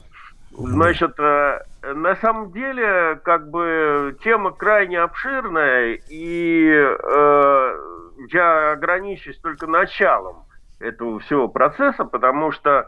[0.58, 1.60] Значит, э,
[1.94, 7.80] на самом деле, как бы тема крайне обширная, и э,
[8.32, 10.46] я ограничусь только началом
[10.80, 12.86] этого всего процесса, потому что э,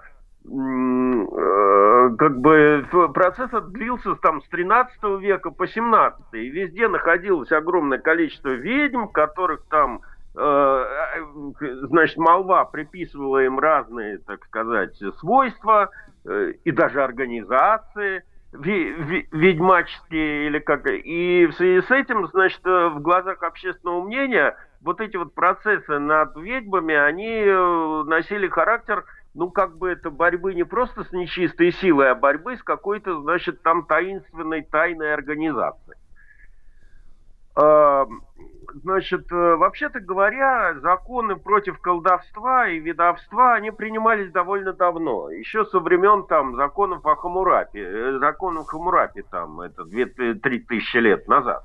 [0.48, 8.50] как бы процесс длился там с 13 века по 17 и везде находилось огромное количество
[8.50, 10.02] ведьм, которых там
[10.36, 15.90] э, э, значит, молва приписывала им разные, так сказать, свойства
[16.26, 20.88] э, и даже организации ведьмаческие или как.
[20.88, 26.00] И в связи с этим, значит, э, в глазах общественного мнения вот эти вот процессы
[26.00, 29.04] над ведьмами, они э, носили характер,
[29.38, 33.62] ну, как бы это борьбы не просто с нечистой силой, а борьбы с какой-то, значит,
[33.62, 35.98] там таинственной тайной организацией.
[37.56, 38.08] А,
[38.74, 45.30] Значит, э, вообще-то говоря, законы против колдовства и ведовства, они принимались довольно давно.
[45.30, 47.82] Еще со времен там законов о Хамурапе.
[47.82, 51.64] э, Законов Хамурапи там, это 2-3 тысячи лет назад.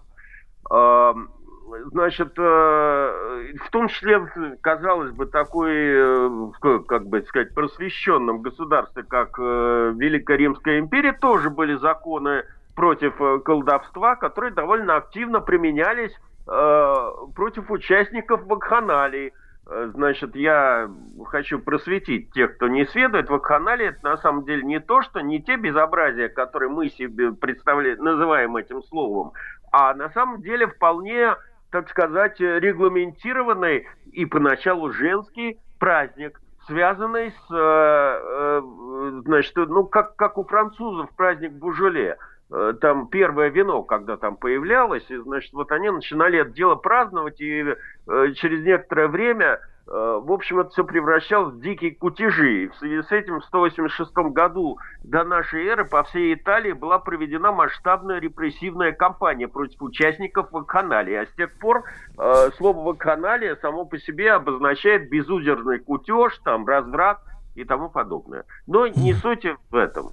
[1.86, 4.20] Значит, э, в том числе,
[4.60, 11.50] казалось бы, такой, э, как бы сказать, просвещенном государстве, как э, Великая Римская империя, тоже
[11.50, 12.44] были законы
[12.74, 16.14] против колдовства, которые довольно активно применялись
[16.46, 19.34] против участников вакханалии.
[19.66, 20.90] Значит, я
[21.26, 23.28] хочу просветить тех, кто не сведает.
[23.28, 28.02] Вакханалия это на самом деле не то, что не те безобразия, которые мы себе представляем,
[28.02, 29.32] называем этим словом,
[29.70, 31.34] а на самом деле вполне,
[31.72, 40.38] так сказать, регламентированный и поначалу женский праздник, связанный с, э, э, значит, ну, как, как
[40.38, 42.18] у французов праздник Бужоле.
[42.52, 47.40] Э, Там первое вино, когда там появлялось, и, значит, вот они начинали это дело праздновать,
[47.40, 52.64] и э, через некоторое время, э, в общем, это все превращалось в дикие кутежи.
[52.64, 56.98] И в связи с этим в 186 году до нашей эры по всей Италии была
[56.98, 61.14] проведена масштабная репрессивная кампания против участников вакханалии.
[61.14, 61.84] А с тех пор
[62.18, 67.20] э, слово вакханалия само по себе обозначает безудержный кутеж, там, разврат
[67.54, 68.44] и тому подобное.
[68.66, 70.10] Но не суть в этом.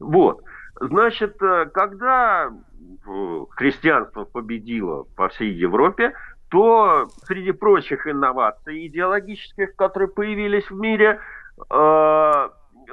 [0.00, 0.40] Вот.
[0.80, 6.12] Значит, э, когда э, христианство победило по всей Европе,
[6.50, 11.20] то среди прочих инноваций идеологических, которые появились в мире,
[11.70, 12.48] э,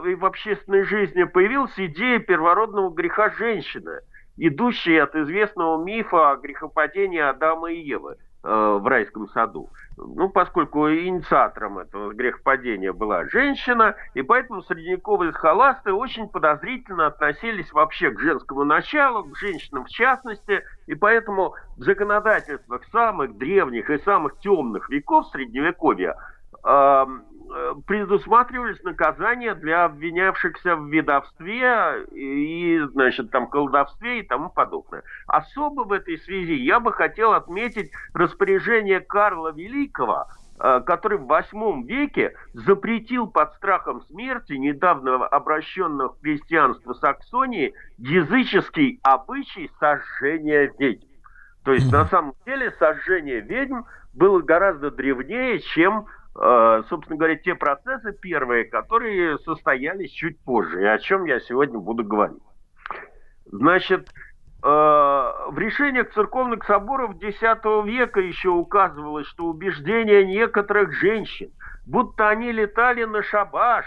[0.05, 3.99] и в общественной жизни появилась идея первородного греха женщины,
[4.37, 9.69] идущая от известного мифа о грехопадении Адама и Евы в райском саду.
[9.95, 18.11] Ну, поскольку инициатором этого грехопадения была женщина, и поэтому средневековые схоласты очень подозрительно относились вообще
[18.11, 24.37] к женскому началу, к женщинам в частности, и поэтому в законодательствах самых древних и самых
[24.39, 26.15] темных веков Средневековья
[26.63, 27.05] э, э,
[27.87, 35.03] предусматривались наказания для обвинявшихся в ведовстве и, значит, там, колдовстве и тому подобное.
[35.27, 40.27] Особо в этой связи я бы хотел отметить распоряжение Карла Великого,
[40.59, 48.99] э, который в восьмом веке запретил под страхом смерти недавно обращенных в христианство Саксонии языческий
[49.03, 51.07] обычай сожжения ведьм.
[51.63, 53.83] То есть, на самом деле, сожжение ведьм
[54.13, 60.85] было гораздо древнее, чем э, собственно говоря, те процессы первые, которые состоялись чуть позже, и
[60.85, 62.41] о чем я сегодня буду говорить.
[63.45, 71.51] Значит, э, в решениях церковных соборов X века еще указывалось, что убеждения некоторых женщин,
[71.85, 73.85] будто они летали на шабаш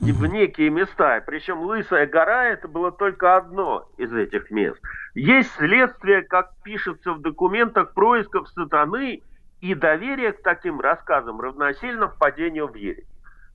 [0.00, 4.80] в некие места, причем Лысая гора это было только одно из этих мест.
[5.14, 9.22] Есть следствие, как пишется в документах происков сатаны,
[9.60, 13.06] и доверие к таким рассказам равносильно впадению в ересь.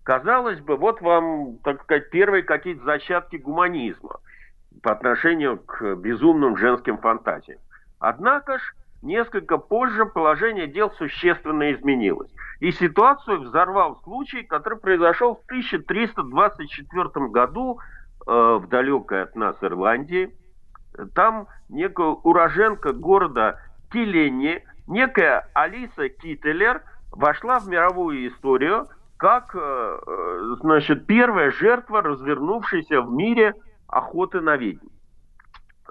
[0.03, 4.19] Казалось бы, вот вам, так сказать, первые какие-то зачатки гуманизма
[4.84, 7.60] по отношению к безумным женским фантазиям.
[7.98, 12.30] Однако ж, несколько позже положение дел существенно изменилось.
[12.60, 17.80] И ситуацию взорвал случай, который произошел в 1324 году
[18.27, 20.36] э, в далекой от нас Ирландии.
[21.15, 23.60] там некая уроженка города
[23.91, 28.87] Киленни, некая Алиса Кителер вошла в мировую историю
[29.17, 29.59] как, э,
[30.07, 33.53] э, значит, первая жертва развернувшейся в мире
[33.87, 34.87] охоты на ведьм.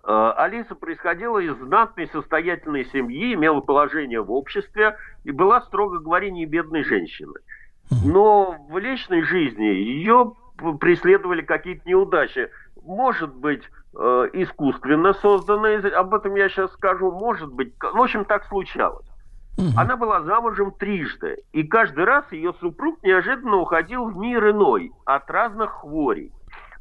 [0.06, 6.30] Э, Алиса происходила из знатной состоятельной семьи, имела положение в обществе и была, строго говоря,
[6.30, 7.40] не бедной женщиной.
[8.04, 10.34] Но в личной жизни ее
[10.80, 12.50] преследовали какие-то неудачи.
[12.82, 13.62] Может быть,
[13.94, 19.06] искусственно созданные, об этом я сейчас скажу, может быть, в общем, так случалось.
[19.76, 25.30] Она была замужем трижды, и каждый раз ее супруг неожиданно уходил в мир иной от
[25.30, 26.32] разных хворей.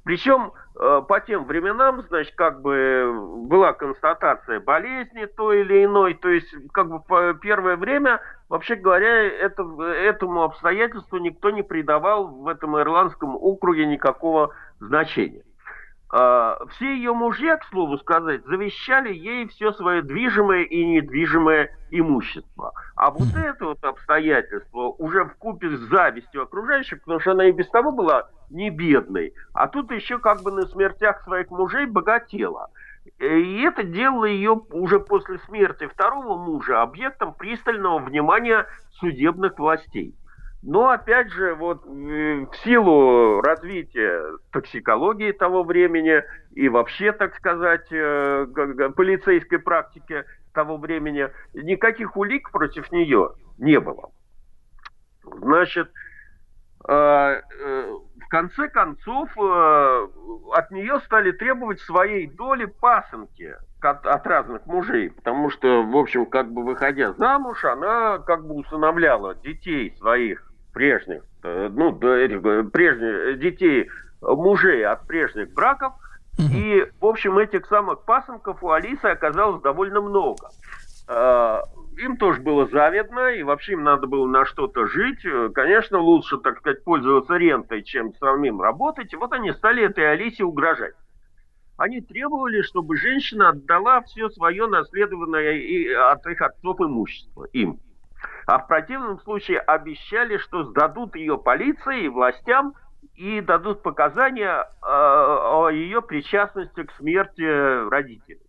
[0.03, 6.30] Причем э, по тем временам, значит, как бы была констатация болезни той или иной, то
[6.30, 8.19] есть как бы в первое время,
[8.49, 15.44] вообще говоря, это, этому обстоятельству никто не придавал в этом ирландском округе никакого значения.
[16.15, 22.72] Э, все ее мужья, к слову сказать, завещали ей все свое движимое и недвижимое имущество.
[22.95, 27.52] А вот это вот обстоятельство уже в купе с завистью окружающих, потому что она и
[27.52, 32.69] без того была не бедной, а тут еще как бы на смертях своих мужей богатела.
[33.18, 38.68] И это делало ее уже после смерти второго мужа объектом пристального внимания
[38.99, 40.14] судебных властей.
[40.65, 44.22] Но опять же, вот в силу развития
[44.52, 46.23] токсикологии того времени
[46.53, 48.48] и вообще, так сказать, э,
[48.95, 50.23] полицейской практики
[50.53, 54.11] того времени, никаких улик против нее не было.
[55.26, 55.91] Значит,
[56.88, 65.11] э, э, в конце концов от нее стали требовать своей доли пасынки от разных мужей,
[65.11, 71.24] потому что, в общем, как бы выходя замуж, она как бы усыновляла детей своих прежних,
[71.44, 73.90] э, ну, э, прежних детей
[74.22, 75.94] мужей от прежних браков.
[76.40, 80.50] И, в общем, этих самых пасынков у Алисы оказалось довольно много.
[81.08, 81.60] Э,
[81.98, 85.24] им тоже было завидно, и вообще им надо было на что-то жить.
[85.54, 89.14] Конечно, лучше, так сказать, пользоваться рентой, чем самим работать.
[89.14, 90.95] И вот они стали этой Алисе угрожать.
[91.78, 97.80] Они требовали, чтобы женщина отдала все свое наследованное от их отцов имущество им.
[98.45, 102.74] А в противном случае обещали, что сдадут ее полиции и властям
[103.15, 108.40] и дадут показания э, о ее причастности к смерти родителей.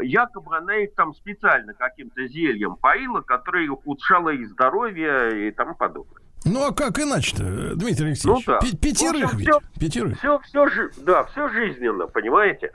[0.00, 6.22] Якобы она их там специально каким-то зельем поила, которое ухудшало их здоровье и тому подобное.
[6.44, 8.46] Ну а как иначе-то, Дмитрий Алексеевич?
[8.46, 8.58] Ну, да.
[8.80, 9.48] Пятерых общем, ведь.
[9.48, 10.18] Все, Пятерых.
[10.18, 12.72] Все, все, да, все жизненно, понимаете?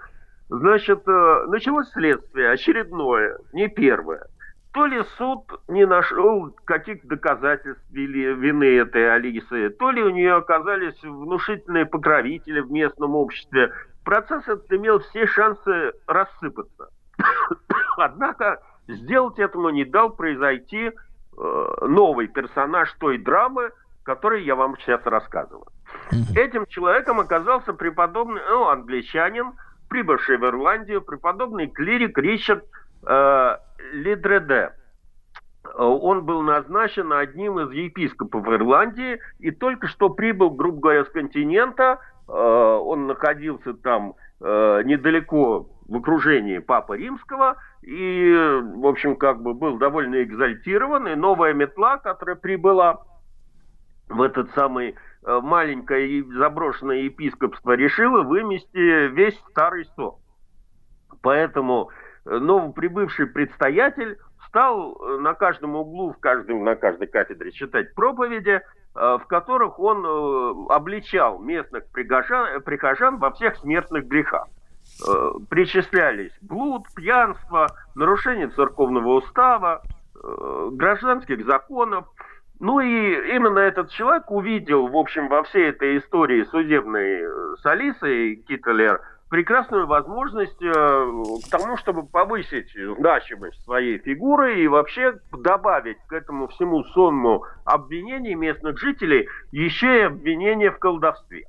[0.49, 4.27] Значит, э, началось следствие очередное, не первое.
[4.71, 11.01] То ли суд не нашел каких доказательств вины этой Алисы, то ли у нее оказались
[11.01, 13.73] внушительные покровители в местном обществе.
[14.03, 16.89] Процесс этот имел все шансы рассыпаться.
[17.97, 20.91] Однако сделать этому не дал произойти э,
[21.81, 23.71] новый персонаж той драмы,
[24.03, 25.67] который я вам сейчас рассказываю.
[26.35, 29.53] Этим человеком оказался преподобный, ну, англичанин,
[29.89, 32.65] прибывший в Ирландию, преподобный клирик Ричард
[33.03, 34.73] Лидреде.
[35.75, 41.99] Он был назначен одним из епископов Ирландии и только что прибыл, грубо говоря, с континента.
[42.27, 49.53] Э, он находился там э, недалеко в окружении Папы Римского и, в общем, как бы
[49.53, 51.07] был довольно экзальтирован.
[51.07, 53.03] И новая метла, которая прибыла
[54.07, 60.19] в этот самый э, маленькое заброшенное епископство, решила вымести весь старый сок.
[61.21, 61.89] Поэтому
[62.29, 64.17] новоприбывший предстоятель
[64.49, 68.61] стал э, на каждом углу, в каждом, на каждой кафедре читать проповеди, э,
[68.95, 74.47] в которых он э, обличал местных прихожан, прихожан во всех смертных грехах.
[75.49, 79.83] Причислялись блуд, пьянство, нарушение церковного устава,
[80.71, 82.05] гражданских законов.
[82.59, 88.37] Ну и именно этот человек увидел, в общем, во всей этой истории судебной с Алисой
[88.47, 88.99] Киттелер–
[89.29, 90.65] прекрасную возможность э,
[91.45, 98.35] к тому, чтобы повысить значимость своей фигуры и вообще добавить к этому всему сонму обвинений
[98.35, 101.45] местных жителей еще и обвинения в колдовстве.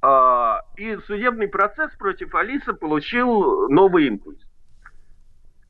[0.00, 4.38] А, и судебный процесс против Алисы получил новый импульс.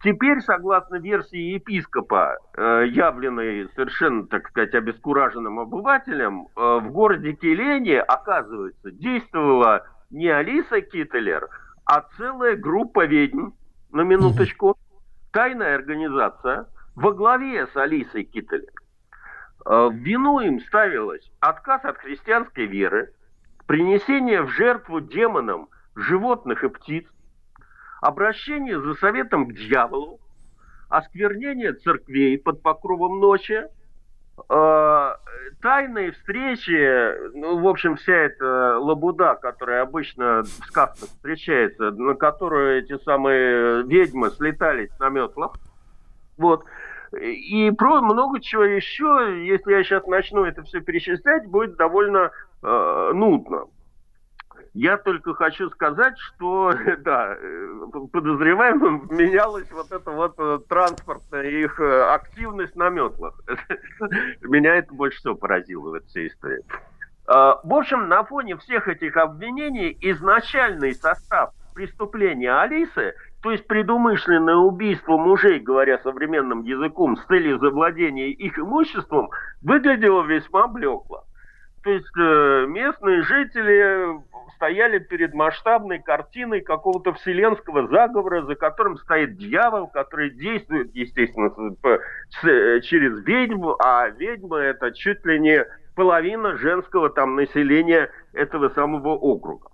[0.03, 8.03] Теперь, согласно версии епископа, э, явленной совершенно, так сказать, обескураженным обывателем, э, в городе Келене,
[8.03, 11.49] оказывается, действовала не Алиса Киттелер,
[11.85, 13.51] а целая группа ведьм,
[13.93, 14.77] на минуточку,
[15.33, 18.73] тайная организация во главе с Алисой Киттелер.
[19.65, 23.13] Э, в вину им ставилось отказ от христианской веры,
[23.67, 27.07] принесение в жертву демонам животных и птиц,
[28.01, 30.21] обращение за советом к дьяволу,
[30.89, 33.65] осквернение церквей под покровом ночи,
[34.49, 35.15] э,
[35.63, 42.79] тайные встречи, ну, в общем, вся эта лабуда, которая обычно в сказках встречается, на которую
[42.79, 45.55] эти самые ведьмы слетались на метлах,
[46.37, 46.65] вот,
[47.13, 52.31] и про много чего еще, если я сейчас начну это все перечислять, будет довольно
[52.63, 53.67] э, нудно.
[54.77, 57.69] Я только хочу сказать, что, да, э,
[58.13, 63.41] подозреваемым менялась вот эта вот э, транспортная их э, активность на метлах.
[64.43, 66.63] Меня это больше всего поразило в этой истории.
[67.27, 74.57] А, в общем, на фоне всех этих обвинений изначальный состав преступления Алисы, то есть предумышленное
[74.57, 79.31] убийство мужей, говоря современным языком, с целью завладения их имуществом,
[79.63, 81.25] выглядело весьма блекло.
[81.87, 84.21] То есть э, местные жители
[84.57, 91.49] стояли перед масштабной картиной какого-то вселенского заговора, за которым стоит дьявол, который действует, естественно,
[92.81, 95.65] через ведьму, а ведьма это чуть ли не
[95.95, 99.69] половина женского там населения этого самого округа.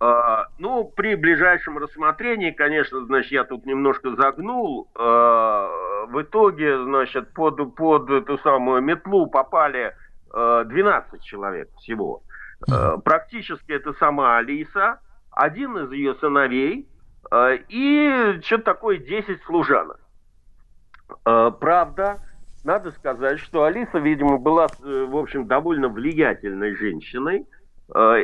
[0.00, 4.88] Uh, ну, при ближайшем рассмотрении, конечно, значит, я тут немножко загнул.
[4.94, 9.92] Uh, в итоге, значит, под, под эту самую метлу попали
[10.32, 12.22] 12 человек всего.
[12.66, 15.00] Э, практически это сама Алиса,
[15.30, 16.88] один из ее сыновей
[17.30, 20.00] э, и что-то такое 10 служанок.
[21.24, 22.18] Э, правда,
[22.64, 27.46] надо сказать, что Алиса, видимо, была, в общем, довольно влиятельной женщиной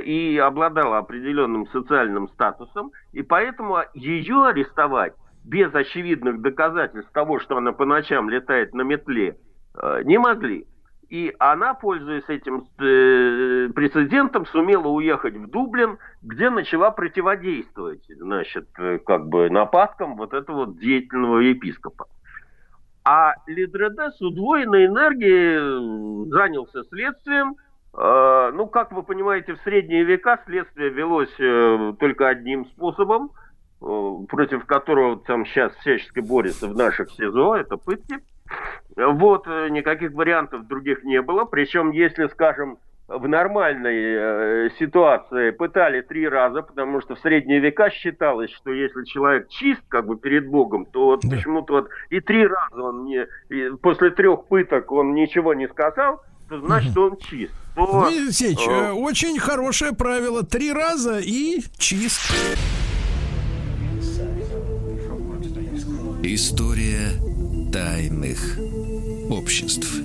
[0.05, 7.73] и обладала определенным социальным статусом, и поэтому ее арестовать без очевидных доказательств того, что она
[7.73, 9.39] по ночам летает на метле,
[10.03, 10.67] не могли.
[11.11, 18.99] И она, пользуясь этим э, прецедентом, сумела уехать в Дублин, где начала противодействовать, значит, э,
[18.99, 22.07] как бы нападкам вот этого деятельного епископа.
[23.05, 27.57] А Лидреде с удвоенной энергией занялся следствием.
[27.93, 33.31] Э, ну, как вы понимаете, в средние века следствие велось э, только одним способом,
[33.83, 38.21] э, против которого там сейчас всячески борется в наших СИЗО, это пытки.
[38.97, 41.45] Вот, э, никаких вариантов других не было.
[41.45, 47.91] Причем, если, скажем, в нормальной э, ситуации пытали три раза, потому что в средние века
[47.91, 51.37] считалось, что если человек чист как бы перед Богом, то вот да.
[51.37, 56.23] почему-то вот и три раза он не, и после трех пыток он ничего не сказал,
[56.49, 57.53] то значит он чист.
[57.75, 60.43] То, Дмитрий Алексеевич, э, очень хорошее правило.
[60.43, 62.33] Три раза и чист.
[66.23, 67.24] История
[67.75, 68.57] тайных
[69.31, 69.97] обществ.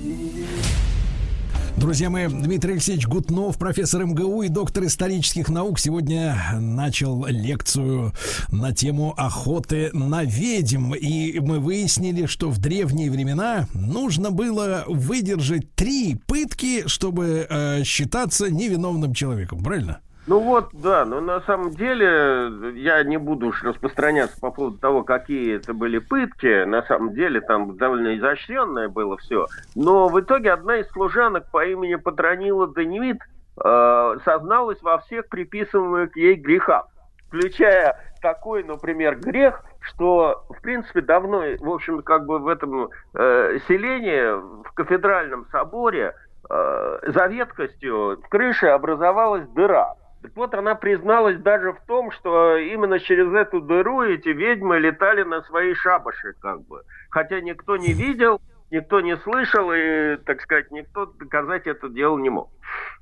[1.76, 8.12] Друзья мои, Дмитрий Алексеевич Гутнов, профессор МГУ и доктор исторических наук, сегодня начал лекцию
[8.50, 10.94] на тему охоты на ведьм.
[10.94, 18.50] И мы выяснили, что в древние времена нужно было выдержать три пытки, чтобы э, считаться
[18.50, 19.62] невиновным человеком.
[19.62, 20.00] Правильно?
[20.26, 25.02] Ну вот, да, но на самом деле я не буду уж распространяться по поводу того,
[25.02, 26.64] какие это были пытки.
[26.64, 29.46] На самом деле там довольно изощренное было все.
[29.74, 33.18] Но в итоге одна из служанок по имени Патронила Данивид
[33.64, 36.86] э, созналась во всех приписываемых ей грехах,
[37.26, 43.58] включая такой, например, грех, что, в принципе, давно, в общем, как бы в этом э,
[43.66, 46.14] селении, в кафедральном соборе,
[46.48, 49.94] э, за веткостью в крыше образовалась дыра.
[50.22, 55.22] Так вот, она призналась даже в том, что именно через эту дыру эти ведьмы летали
[55.22, 56.82] на свои шабаши, как бы.
[57.08, 58.40] Хотя никто не видел,
[58.70, 62.50] никто не слышал, и, так сказать, никто доказать это дело не мог.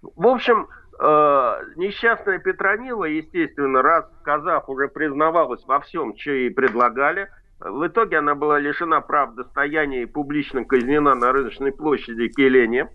[0.02, 0.68] В общем,
[1.00, 7.28] э, несчастная Петронила, естественно, раз сказав, уже признавалась во всем, что ей предлагали.
[7.58, 12.88] В итоге она была лишена прав достояния и публично казнена на рыночной площади Келения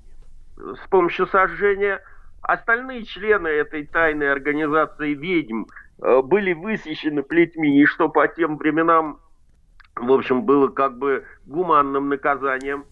[0.56, 2.02] с помощью сожжения–
[2.44, 5.64] Остальные члены этой тайной организации ведьм
[6.02, 9.20] э, были высечены плетьми, и что по тем временам,
[9.96, 12.86] в общем, было как бы гуманным наказанием.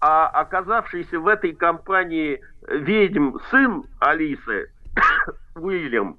[0.00, 4.70] А оказавшийся в этой компании ведьм сын Алисы,
[5.56, 6.18] Уильям,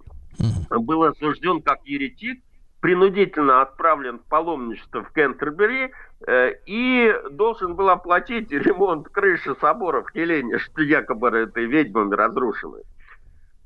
[0.69, 2.43] был осужден как еретик,
[2.83, 5.93] принудительно отправлен в паломничество в Кентербери
[6.27, 12.79] э, и должен был оплатить ремонт крыши собора в Хелене, что якобы этой ведьмами разрушены.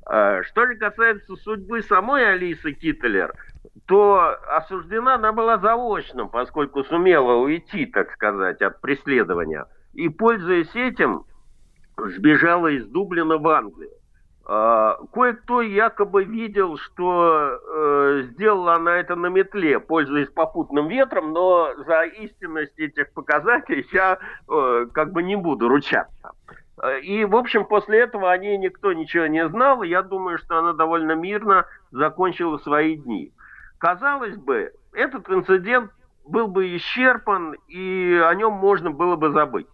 [0.07, 3.34] Э, что же касается судьбы самой Алисы Киттелер,
[3.88, 9.65] то осуждена она была заочно, поскольку сумела уйти, так сказать, от преследования.
[9.94, 11.23] И, пользуясь этим,
[11.98, 13.97] сбежала из Дублина в Англию.
[14.48, 21.74] Э, кое-кто якобы видел, что э, сделала она это на метле, пользуясь попутным ветром, но
[21.86, 24.18] за истинность этих показателей я
[24.49, 26.32] э, как бы не буду ручаться.
[26.82, 30.38] Э, И, в общем, после этого о ней никто ничего не знал, и я думаю,
[30.38, 33.32] что она довольно мирно закончила свои дни.
[33.80, 35.91] Казалось бы, этот инцидент
[36.26, 39.68] был бы исчерпан, и о нем можно было бы забыть.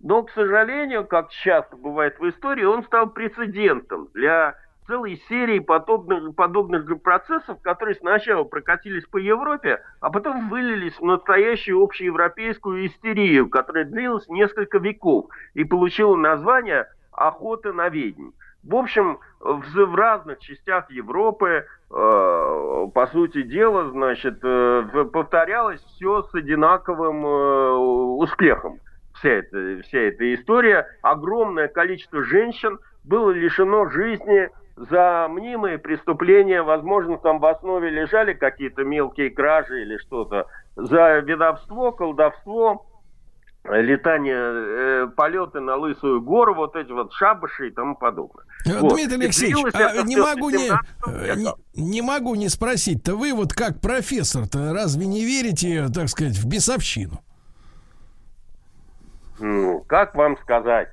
[0.00, 4.56] Но, к сожалению, как часто бывает в истории, он стал прецедентом для
[4.86, 11.82] целой серии подобных, подобных процессов, которые сначала прокатились по Европе, а потом вылились в настоящую
[11.82, 18.30] общеевропейскую истерию, которая длилась несколько веков и получила название «Охота на ведьм».
[18.62, 26.22] В общем, в, в разных частях Европы, э, по сути дела, значит, э, повторялось все
[26.22, 27.70] с одинаковым э,
[28.18, 28.80] успехом
[29.18, 30.86] вся эта, вся эта история.
[31.02, 36.62] Огромное количество женщин было лишено жизни за мнимые преступления.
[36.62, 40.46] Возможно, там в основе лежали какие-то мелкие кражи или что-то.
[40.76, 42.86] За ведовство, колдовство,
[43.68, 48.44] летание, э, полеты на Лысую гору, вот эти вот шабаши и тому подобное.
[48.66, 48.94] Э, Вот.
[48.94, 53.52] Дмитрий Алексеевич, а не могу не, 17 э, не, не могу не спросить-то, вы вот
[53.52, 57.20] как профессор-то разве не верите, так сказать, в бесовщину?
[59.38, 60.88] Ну, как вам сказать?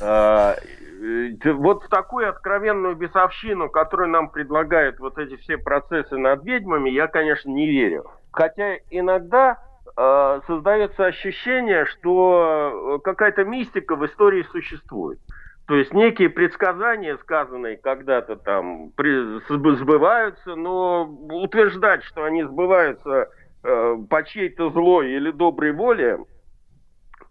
[0.00, 0.54] Э,
[1.02, 6.90] э, Вот в такую откровенную бесовщину, которую нам предлагают вот эти все процессы над ведьмами,
[6.90, 8.06] я, конечно, не верю.
[8.32, 9.58] Хотя иногда
[9.96, 15.18] э, создается ощущение, что э, какая-то мистика в истории существует.
[15.66, 23.28] То есть некие предсказания, сказанные когда-то там, сбываются, но утверждать, что они сбываются
[23.62, 26.18] э, по чьей-то злой или доброй воле,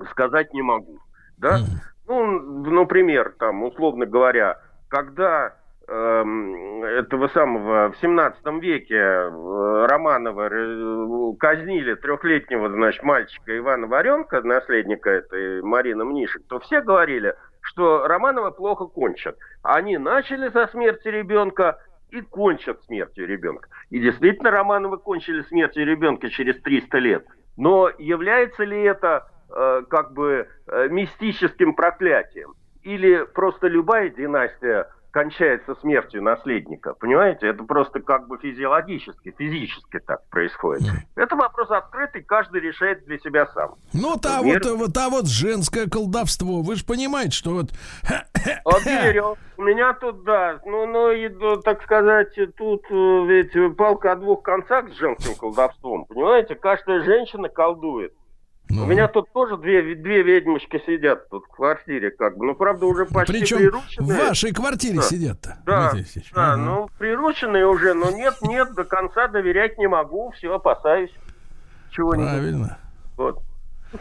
[0.07, 0.99] сказать не могу.
[1.37, 1.59] Да?
[2.07, 5.53] Ну, например, там, условно говоря, когда
[5.87, 14.41] эм, этого самого в 17 веке э, Романова э, казнили трехлетнего, значит, мальчика Ивана Варенка,
[14.41, 19.37] наследника этой Марины Мнишек, то все говорили, что Романова плохо кончат.
[19.61, 21.77] Они начали со смерти ребенка
[22.09, 23.69] и кончат смертью ребенка.
[23.91, 27.25] И действительно Романовы кончили смертью ребенка через 300 лет.
[27.55, 32.53] Но является ли это э, как бы э, мистическим проклятием?
[32.83, 36.93] Или просто любая династия кончается смертью наследника?
[36.93, 40.87] Понимаете, это просто как бы физиологически, физически так происходит.
[41.15, 43.75] Это вопрос открытый, каждый решает для себя сам.
[43.93, 47.71] Ну, та Мир- вот, вот, та вот женское колдовство, вы же понимаете, что вот...
[48.63, 49.35] Вот верю.
[49.57, 54.15] У меня тут, да, ну, ну, и, ну, так сказать, тут э, ведь палка о
[54.15, 56.55] двух концах с женским колдовством, понимаете?
[56.55, 58.13] Каждая женщина колдует.
[58.71, 58.83] Ну.
[58.83, 62.45] У меня тут тоже две, две ведьмочки сидят тут в квартире, как бы.
[62.45, 64.17] Ну, правда, уже почти Причем в прирученные.
[64.27, 65.01] вашей квартире Да.
[65.01, 65.57] сидят-то.
[65.65, 65.99] Да, да,
[66.35, 66.57] Ага.
[66.57, 71.11] ну, прирученные уже, но нет, нет, до конца доверять не могу, все, опасаюсь.
[71.91, 72.29] Чего-нибудь.
[72.29, 72.77] Правильно.
[73.17, 73.39] Вот.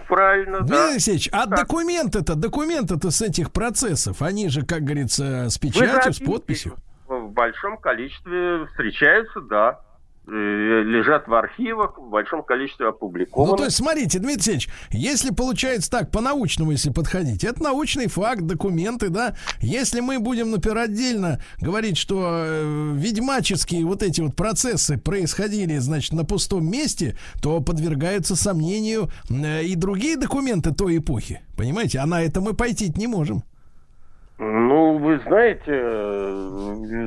[0.07, 0.91] Правильно, Дмитрий да.
[0.91, 6.75] Алексеевич, а документы-то, документы-то с этих процессов, они же, как говорится, с печатью, с подписью.
[7.07, 9.81] В большом количестве встречаются, да.
[10.31, 13.51] Э, Лежат в архивах, в большом количестве опубликованы.
[13.51, 18.43] Ну, то есть, смотрите, Дмитрий Алексеевич, если получается так, по-научному, если подходить, это научный факт,
[18.43, 19.37] документы, да.
[19.61, 26.13] Если мы будем, например, отдельно говорить, что э, ведьмаческие вот эти вот процессы происходили, значит,
[26.13, 31.41] на пустом месте, то подвергаются сомнению э, и другие документы той эпохи.
[31.57, 32.01] Понимаете?
[32.01, 33.45] А на это мы пойти не можем.
[34.41, 35.73] Ну, вы знаете,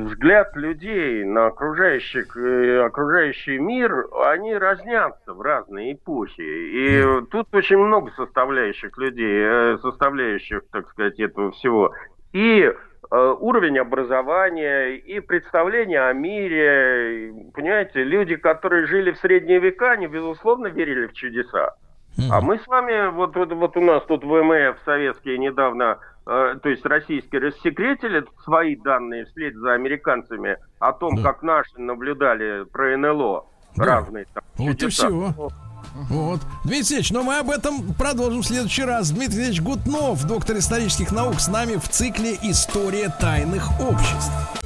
[0.04, 6.42] взгляд людей на окружающий, э, окружающий мир, они разнятся в разные эпохи.
[6.42, 11.94] И тут очень много составляющих людей, э, составляющих, так сказать, этого всего.
[12.34, 17.32] И э, уровень образования, и представление о мире.
[17.54, 21.76] Понимаете, люди, которые жили в средние века, они, безусловно, верили в чудеса.
[22.30, 26.84] А мы с вами, вот, вот, вот у нас тут ВМФ советские недавно, то есть
[26.84, 33.46] российские, рассекретили свои данные вслед за американцами о том, как наши наблюдали про НЛО
[33.76, 35.34] разные там Вот и все.
[36.08, 36.40] Вот.
[36.62, 39.10] Дмитрий Алексеевич, но мы об этом продолжим в следующий раз.
[39.10, 44.61] Дмитрий Алексеевич Гутнов, доктор исторических наук, с нами в цикле «История тайных обществ».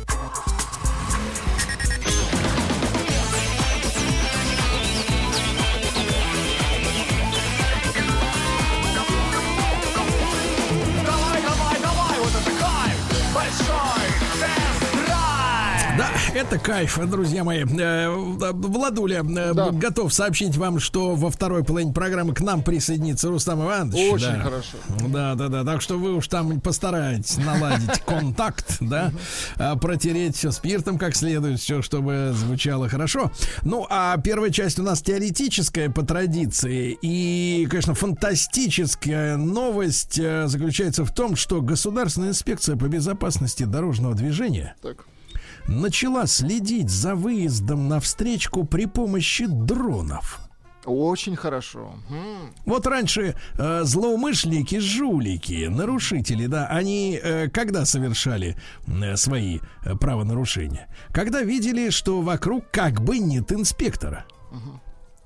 [16.48, 17.64] Это кайф, друзья мои.
[17.64, 23.64] Э, Владуля э, готов сообщить вам, что во второй половине программы к нам присоединится Рустам
[23.64, 24.12] Иванович.
[24.12, 24.40] Очень Да.
[24.40, 24.76] хорошо.
[25.08, 25.64] Да, да, да.
[25.64, 29.12] Так что вы уж там постарайтесь наладить контакт, да,
[29.56, 33.32] а, протереть все спиртом как следует, все, чтобы звучало хорошо.
[33.62, 36.96] Ну, а первая часть у нас теоретическая по традиции.
[37.02, 44.76] И, конечно, фантастическая новость э, заключается в том, что Государственная инспекция по безопасности дорожного движения
[44.82, 45.06] Так.
[45.68, 50.40] Начала следить за выездом на встречку при помощи дронов.
[50.86, 51.94] Очень хорошо.
[52.64, 58.56] Вот раньше э, злоумышленники, жулики, нарушители, да, они э, когда совершали
[58.86, 60.86] э, свои э, правонарушения?
[61.12, 64.26] Когда видели, что вокруг как бы нет инспектора.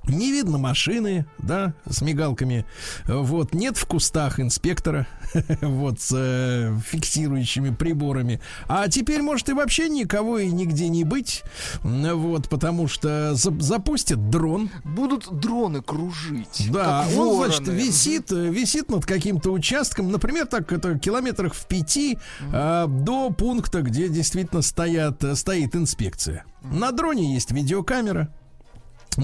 [0.05, 2.65] Не видно машины, да, с мигалками.
[3.07, 5.07] Вот, нет в кустах инспектора,
[5.61, 8.41] вот, с э, фиксирующими приборами.
[8.67, 11.43] А теперь, может, и вообще никого и нигде не быть.
[11.83, 14.71] Вот, потому что за- запустят дрон.
[14.85, 16.69] Будут дроны кружить.
[16.73, 17.55] Да, он, вороны.
[17.55, 22.19] значит, висит, э, висит над каким-то участком, например, так это километрах в пяти
[22.53, 26.45] а, до пункта, где действительно стоят, э, стоит инспекция.
[26.63, 28.33] На дроне есть видеокамера.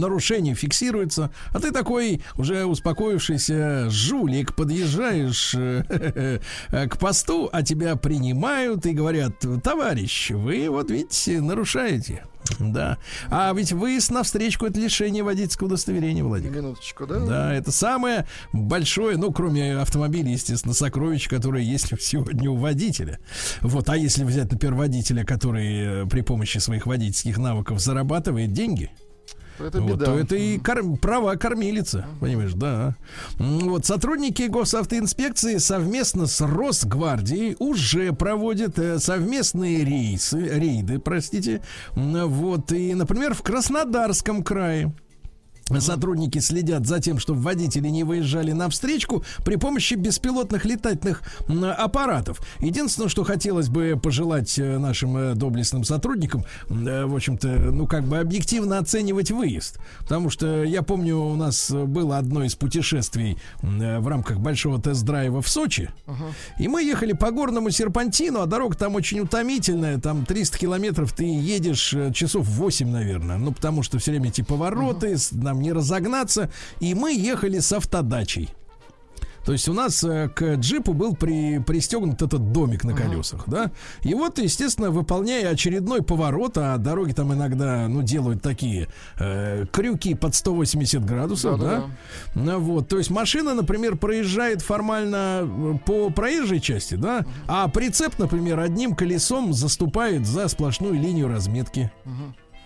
[0.00, 6.38] Нарушение фиксируется, а ты такой уже успокоившийся жулик подъезжаешь э,
[6.88, 12.24] к посту, а тебя принимают и говорят, товарищ, вы вот видите, нарушаете.
[12.58, 12.98] Да.
[13.28, 16.50] А ведь выезд на встречку это лишение водительского удостоверения, Владик.
[16.50, 17.18] Минуточку, да?
[17.20, 23.18] Да, это самое большое, ну, кроме автомобиля, естественно, сокровище, которое есть сегодня у водителя.
[23.62, 28.90] Вот, а если взять, например, водителя, который э, при помощи своих водительских навыков зарабатывает деньги,
[29.58, 30.04] Это вот, беда.
[30.06, 32.96] то это и кор- права кормилица, понимаешь, да.
[33.38, 41.62] Вот сотрудники госавтоинспекции совместно с Росгвардией уже проводят э, совместные рейсы, рейды, простите.
[41.94, 44.92] Вот и, например, в Краснодарском крае.
[45.80, 51.22] Сотрудники следят за тем, чтобы водители не выезжали на встречку при помощи беспилотных летательных
[51.76, 52.40] аппаратов.
[52.60, 58.04] Единственное, что хотелось бы пожелать э, нашим э, доблестным сотрудникам, э, в общем-то, ну, как
[58.04, 59.78] бы объективно оценивать выезд.
[60.00, 65.48] Потому что я помню, у нас было одно из путешествий в рамках большого тест-драйва в
[65.48, 65.90] Сочи.
[66.58, 71.24] И мы ехали по горному серпантину, а дорога там очень утомительная, там 300 километров ты
[71.24, 76.50] едешь часов 8, наверное, ну потому что все время эти повороты, с- нам не разогнаться,
[76.80, 78.50] и мы ехали с автодачей.
[79.44, 83.70] То есть у нас э, к джипу был при, пристегнут этот домик на колесах, да?
[84.02, 88.88] И вот, естественно, выполняя очередной поворот, а дороги там иногда, ну, делают такие
[89.20, 91.64] э, крюки под 180 градусов, да?
[91.66, 92.40] Да-да-да.
[92.40, 97.24] Ну, вот, то есть машина, например, проезжает формально э, по проезжей части, да?
[97.46, 101.92] А прицеп, например, одним колесом заступает за сплошную линию разметки.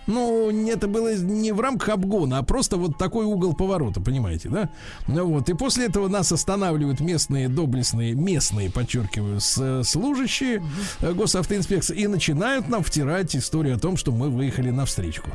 [0.07, 4.71] Ну, это было не в рамках обгона, а просто вот такой угол поворота, понимаете, да?
[5.07, 10.63] Ну вот, и после этого нас останавливают местные доблестные, местные, подчеркиваю, с- служащие
[11.01, 15.31] э, госавтоинспекции и начинают нам втирать историю о том, что мы выехали на встречку.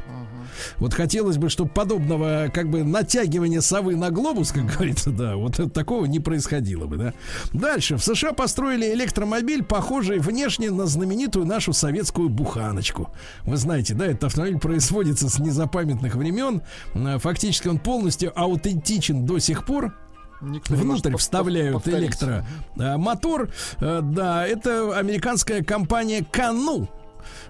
[0.78, 5.60] Вот хотелось бы, чтобы подобного как бы натягивания совы на глобус, как говорится, да, вот
[5.74, 7.14] такого не происходило бы, да.
[7.54, 7.98] Дальше.
[7.98, 13.10] В США построили электромобиль, похожий внешне на знаменитую нашу советскую буханочку.
[13.44, 16.61] Вы знаете, да, этот автомобиль производится с незапамятных времен.
[16.94, 19.94] Э, Фактически он полностью аутентичен до сих пор.
[20.41, 22.10] Никто Внутрь вставляют повторить.
[22.11, 23.49] электромотор.
[23.80, 26.90] Э, Да, это американская компания Кану.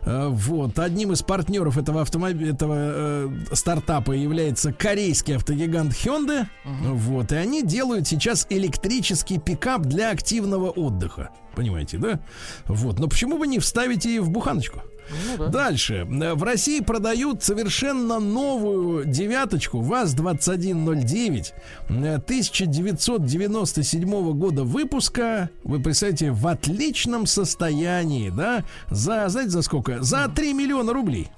[0.06, 0.78] Э, Вот.
[0.80, 6.46] Одним из партнеров этого автомобиля, этого э, стартапа является корейский автогигант Hyundai.
[6.64, 7.32] Вот.
[7.32, 11.30] И они делают сейчас электрический пикап для активного отдыха.
[11.56, 12.20] Понимаете, да?
[12.68, 13.00] Вот.
[13.00, 14.82] Но почему бы не вставить и в буханочку?
[15.50, 16.08] Дальше.
[16.10, 21.54] Э, В России продают совершенно новую девяточку ВАЗ-2109
[21.90, 25.50] э, 1997 года выпуска.
[25.64, 28.64] Вы представляете, в отличном состоянии, да?
[28.90, 30.02] За, знаете, за сколько?
[30.04, 31.30] За 3 миллиона рублей.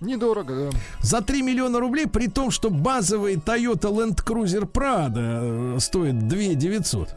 [0.00, 0.78] Недорого, да.
[1.00, 6.54] За 3 миллиона рублей, при том, что базовый Toyota Land Cruiser Prado э, стоит 2
[6.54, 7.08] 900.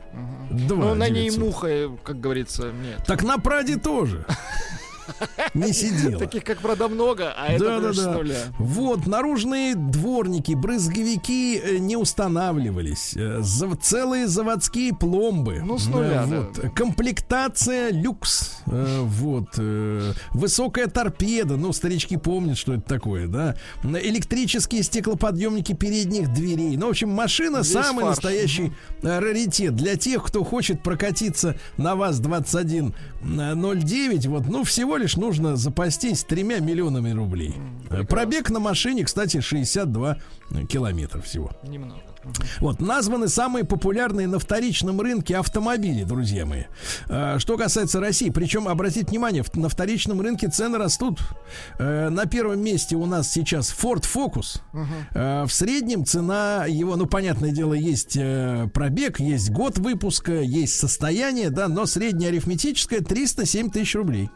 [0.52, 1.44] Два Ну, на ней 900.
[1.44, 3.04] муха, э, как говорится, нет.
[3.06, 4.26] Так на Праде тоже.
[5.54, 6.20] Не сидела.
[6.20, 8.12] Таких, как правда, много, а это да, да, прям с да.
[8.14, 8.38] нуля.
[8.60, 13.14] Вот, наружные дворники, брызговики э, не устанавливались.
[13.16, 13.42] Э,
[13.82, 15.62] целые заводские пломбы.
[15.66, 16.40] Ну, с нуля, Э, да.
[16.42, 16.60] вот.
[16.76, 18.62] Комплектация люкс.
[18.68, 19.58] Э, Вот.
[20.32, 21.58] Высокая торпеда.
[21.58, 23.56] Ну, старички помнят, что это такое, да.
[23.84, 26.78] Электрические стеклоподъемники передних дверей.
[26.78, 28.18] Ну, в общем, машина Весь самый фарш.
[28.18, 28.72] настоящий
[29.02, 29.76] раритет.
[29.76, 37.12] Для тех, кто хочет прокатиться на ВАЗ-2109, вот, ну, всего лишь нужно запастись тремя миллионами
[37.12, 37.56] рублей.
[37.90, 40.18] Э, Пробег на машине, кстати, 62
[40.70, 41.52] километра всего.
[41.64, 42.02] Немного.
[42.60, 46.64] Вот, названы самые популярные на вторичном рынке автомобили, друзья мои.
[47.08, 51.20] Э, Что касается России, причем, обратите внимание, на вторичном рынке цены растут.
[51.80, 54.62] Э, На первом месте у нас сейчас Ford Focus.
[55.14, 60.78] Э, В среднем цена его, ну, понятное дело, есть э, пробег, есть год выпуска, есть
[60.78, 64.30] состояние, да, но средняя арифметическая 307 тысяч рублей.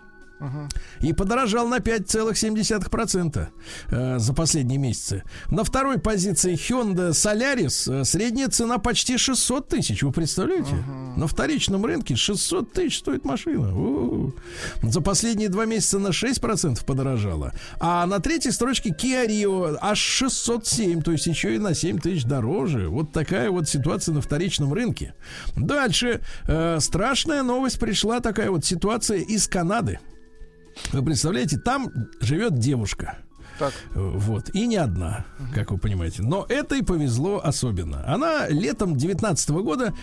[0.99, 3.47] И подорожал на 5,7%
[3.89, 5.23] э, за последние месяцы.
[5.49, 10.03] На второй позиции Hyundai Solaris э, средняя цена почти 600 тысяч.
[10.03, 10.75] Вы представляете?
[11.15, 13.75] На вторичном рынке 600 тысяч стоит машина.
[13.75, 14.33] У-у-у.
[14.81, 17.53] За последние два месяца на 6% подорожала.
[17.79, 22.25] А на третьей строчке Kia Rio аж 607, то есть еще и на 7 тысяч
[22.25, 22.89] дороже.
[22.89, 25.13] Вот такая вот ситуация на вторичном рынке.
[25.55, 26.21] Дальше.
[26.47, 29.99] э, страшная новость пришла, такая вот ситуация из Канады.
[30.91, 31.89] Вы представляете, там
[32.19, 33.17] живет девушка.
[33.59, 33.73] Так.
[33.93, 34.49] Вот.
[34.55, 36.23] И не одна, как вы понимаете.
[36.23, 38.03] Но этой повезло особенно.
[38.07, 39.93] Она летом 19 года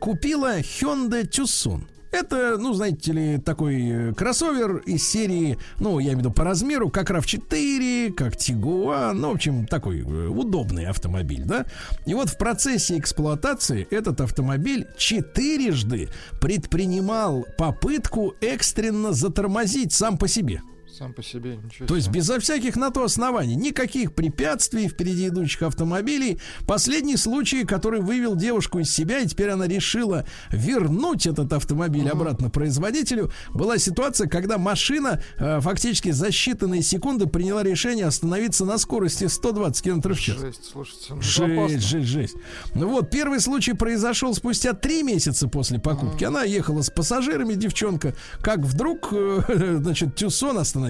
[0.00, 1.82] купила Hyundai Tucson.
[2.14, 6.44] Это, ну, знаете ли, такой э, кроссовер из серии, ну, я имею в виду по
[6.44, 11.66] размеру, как RAV4, как Tiguan, ну, в общем, такой э, удобный автомобиль, да?
[12.06, 16.08] И вот в процессе эксплуатации этот автомобиль четырежды
[16.40, 20.62] предпринимал попытку экстренно затормозить сам по себе.
[20.96, 25.62] Сам по себе ничего То есть безо всяких на то оснований, никаких препятствий впереди идущих
[25.62, 26.38] автомобилей.
[26.68, 32.48] Последний случай, который вывел девушку из себя, и теперь она решила вернуть этот автомобиль обратно
[32.48, 39.26] производителю, была ситуация, когда машина э, фактически за считанные секунды приняла решение остановиться на скорости
[39.26, 40.38] 120 км в час.
[40.38, 41.06] Жесть, слушайте.
[41.08, 41.68] ну, это опасно.
[41.70, 42.36] Жесть, жесть, жесть.
[42.76, 46.22] Ну вот, первый случай произошел спустя три месяца после покупки.
[46.22, 48.14] Она ехала с пассажирами, девчонка.
[48.40, 50.83] Как вдруг, э, значит, Тюсон остановился.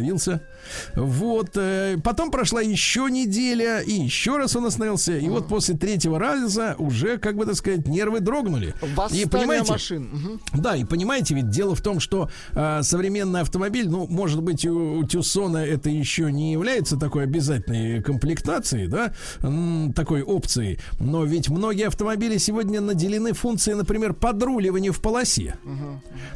[0.94, 1.50] Вот.
[1.56, 5.16] э, Потом прошла еще неделя, и еще раз он остановился.
[5.16, 8.74] И вот после третьего раза уже, как бы так сказать, нервы дрогнули.
[8.82, 10.08] И Восстание понимаете, машин.
[10.12, 10.40] Мгм.
[10.54, 14.98] да, и понимаете, ведь дело в том, что э, современный автомобиль, ну, может быть, у,
[14.98, 19.12] у Тюсона это еще не является такой обязательной комплектацией, да,
[19.94, 25.56] такой опцией, но ведь многие автомобили сегодня наделены функцией, например, подруливания в полосе.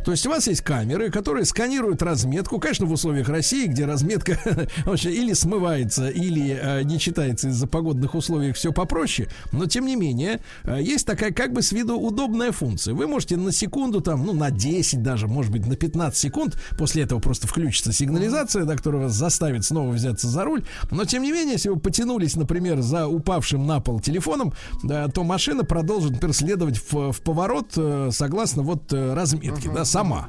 [0.05, 4.39] То есть у вас есть камеры, которые сканируют разметку, конечно, в условиях России, где разметка
[4.85, 9.29] вообще или смывается, или э, не читается из-за погодных условий, все попроще.
[9.53, 12.95] Но тем не менее, э, есть такая как бы с виду удобная функция.
[12.95, 17.03] Вы можете на секунду, там, ну, на 10 даже, может быть, на 15 секунд, после
[17.03, 20.65] этого просто включится сигнализация, да, которая вас заставит снова взяться за руль.
[20.91, 24.53] Но тем не менее, если вы потянулись, например, за упавшим на пол телефоном,
[24.83, 30.29] да, то машина продолжит, например, следовать в, в поворот э, согласно вот разметке, да, сама.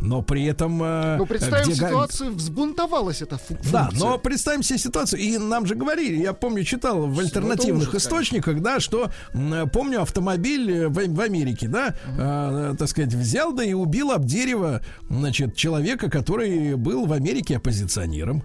[0.00, 0.82] Но при этом...
[0.82, 4.06] э, Ну, представим где ситуацию, взбунтовалась эта фу- да, функция.
[4.08, 8.60] но представим себе ситуацию, и нам же говорили, я помню, читал в альтернативных ужас, источниках,
[8.60, 13.64] да, что, м, помню, автомобиль э, в, в Америке, да, э, так сказать, взял, да
[13.64, 18.42] и убил об дерево, значит, человека, который был в Америке оппозиционером.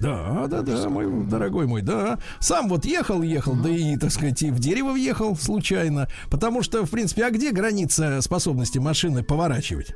[0.00, 2.18] Да, да, да, мой дорогой мой, да.
[2.38, 6.06] Сам вот ехал, ехал, да и, так сказать, и в дерево въехал случайно.
[6.30, 9.94] Потому что, в принципе, а где граница способности машины поворачивать?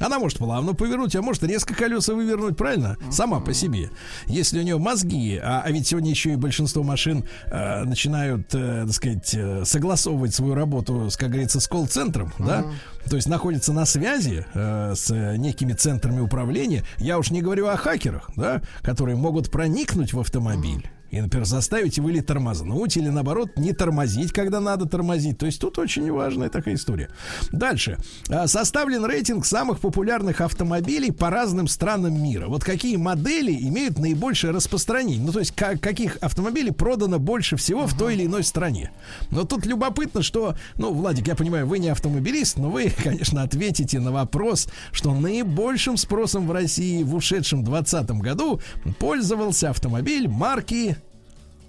[0.00, 2.96] Она может плавно повернуть, а может резко колеса вывернуть, правильно?
[3.10, 3.90] Сама по себе.
[4.26, 8.84] Если у нее мозги, а, а ведь сегодня еще и большинство машин э, начинают, э,
[8.86, 12.64] так сказать, э, согласовывать свою работу, с, как говорится, с колл-центром, да?
[13.08, 16.84] То есть находятся на связи э, с э, некими центрами управления.
[16.98, 20.90] Я уж не говорю о хакерах, да, которые могут проникнуть в автомобиль.
[21.10, 25.38] И, например, заставить его или тормознуть, или наоборот, не тормозить, когда надо тормозить.
[25.38, 27.08] То есть тут очень важная такая история.
[27.50, 27.98] Дальше.
[28.28, 32.48] А, Составлен рейтинг самых популярных автомобилей по разным странам мира.
[32.48, 35.24] Вот какие модели имеют наибольшее распространение.
[35.24, 38.90] Ну, то есть, ка- каких автомобилей продано больше всего в той или иной стране.
[39.30, 43.98] Но тут любопытно, что, ну, Владик, я понимаю, вы не автомобилист, но вы, конечно, ответите
[43.98, 48.60] на вопрос, что наибольшим спросом в России в ушедшем 2020 году
[48.98, 50.97] пользовался автомобиль марки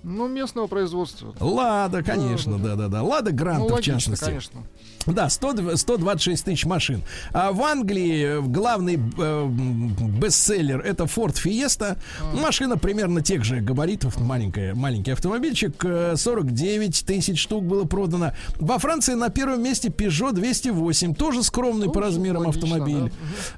[0.04, 1.34] Ну, местного производства.
[1.40, 3.04] Лада, конечно, да-да-да.
[3.04, 4.26] Лада Гранта, Ну, в логично, частности.
[4.26, 4.64] конечно.
[5.06, 7.02] Да, 100, 126 тысяч машин.
[7.34, 11.98] А в Англии э, главный э, бестселлер это Ford Fiesta.
[12.34, 15.74] Машина примерно тех же габаритов, маленькая, маленький автомобильчик.
[15.84, 18.34] э, 49 тысяч штук было продано.
[18.58, 23.12] Во Франции на первом месте Peugeot 208, тоже скромный по размерам автомобиль.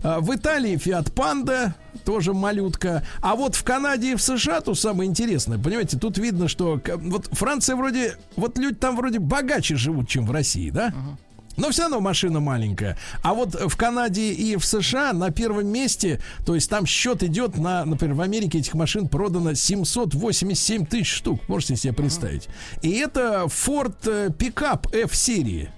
[0.04, 1.74] А В Италии Fiat Panda,
[2.06, 3.04] тоже малютка.
[3.22, 5.58] А вот в Канаде и в США то самое интересное.
[5.58, 10.32] Понимаете, тут видно, что вот Франция вроде, вот люди там вроде богаче живут, чем в
[10.32, 10.94] России, да?
[11.58, 12.98] Но все равно машина маленькая.
[13.22, 17.58] А вот в Канаде и в США на первом месте, то есть там счет идет
[17.58, 21.42] на, например, в Америке этих машин продано 787 тысяч штук.
[21.48, 22.48] Можете себе представить.
[22.82, 25.70] И это Ford э, пикап F-серии.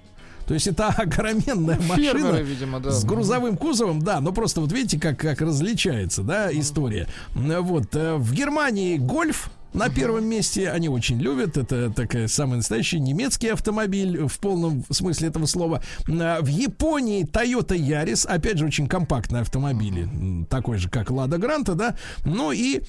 [0.46, 2.90] То есть это огроменная Ну, машина фермеры, видимо, да.
[2.90, 7.06] с грузовым кузовом, да, но просто вот видите, как, как различается, да, история.
[7.34, 11.56] Вот, э, в Германии гольф на первом месте они очень любят.
[11.56, 15.82] Это такая самый настоящий немецкий автомобиль в полном смысле этого слова.
[16.08, 21.38] А, В Японии Toyota Yaris, опять же, очень компактный автомобиль, м, такой же, как Lada
[21.40, 21.96] Granta, да.
[22.24, 22.82] Ну и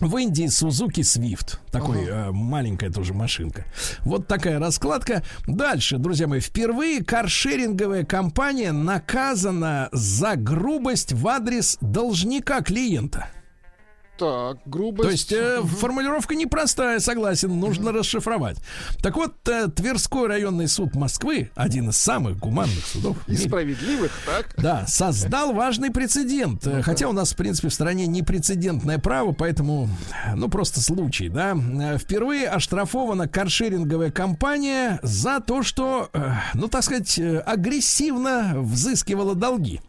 [0.00, 1.58] в Индии Suzuki Swift.
[1.70, 3.64] Такой э, маленькая тоже машинка.
[4.00, 5.22] Вот такая раскладка.
[5.46, 13.28] Дальше, друзья мои, впервые каршеринговая компания наказана за грубость в адрес должника клиента.
[14.22, 15.02] Так, грубость.
[15.02, 18.58] То есть э, формулировка непростая, согласен, нужно расшифровать.
[19.02, 23.16] Так вот, э, Тверской районный суд Москвы, один из самых гуманных судов.
[23.26, 24.54] И справедливых, так?
[24.58, 26.64] да, создал важный прецедент.
[26.68, 29.88] Э, Хотя у нас, в принципе, в стране непрецедентное право, поэтому,
[30.36, 31.56] ну, просто случай, да.
[31.56, 39.80] Э, Впервые оштрафована каршеринговая компания за то, что, э, ну, так сказать, агрессивно взыскивала долги.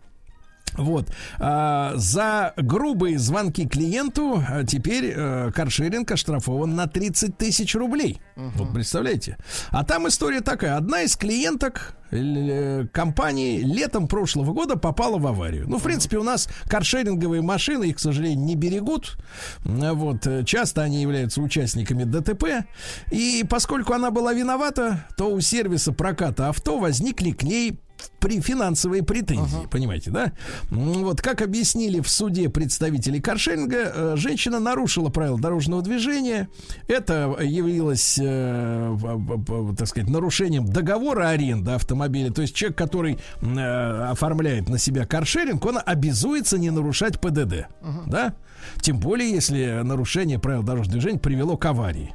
[0.77, 1.11] Вот.
[1.39, 8.19] А, за грубые звонки клиенту а, теперь э, каршеринг оштрафован на 30 тысяч рублей.
[8.35, 9.37] Вот представляете?
[9.69, 10.75] А там история такая.
[10.77, 15.65] Одна из клиенток э, компании летом прошлого года попала в аварию.
[15.67, 19.17] Ну, в принципе, у нас каршеринговые машины, их, к сожалению, не берегут.
[19.65, 20.25] М, Вот.
[20.27, 22.65] э, Часто они являются участниками ДТП.
[23.11, 27.79] И поскольку она была виновата, то у сервиса проката авто возникли к ней
[28.19, 30.31] при финансовые претензии, понимаете, да?
[30.71, 36.47] М, Вот как объяснили в суде представители каршеринга, э, женщина нарушила правила дорожного движения.
[36.87, 38.97] Это явилось, э,
[39.77, 42.31] так сказать, нарушением договора аренды автомобиля.
[42.31, 47.67] То есть человек, который э, оформляет на себя каршеринг, он обязуется не нарушать ПДД,
[48.07, 48.33] да?
[48.81, 52.13] Тем более, если нарушение правил дорожного движения привело к аварии.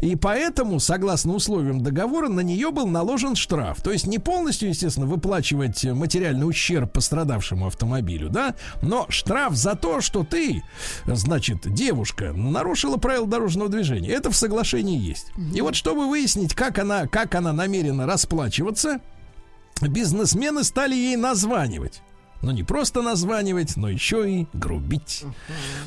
[0.00, 3.82] И поэтому, согласно условиям договора, на нее был наложен штраф.
[3.82, 10.00] То есть не полностью, естественно, выплачивать материальный ущерб пострадавшему автомобилю, да, но штраф за то,
[10.00, 10.62] что ты,
[11.06, 14.10] значит, девушка, нарушила правила дорожного движения.
[14.10, 15.32] Это в соглашении есть.
[15.54, 19.00] И вот чтобы выяснить, как она, как она намерена расплачиваться,
[19.80, 22.02] бизнесмены стали ей названивать.
[22.42, 25.24] Но не просто названивать, но еще и грубить.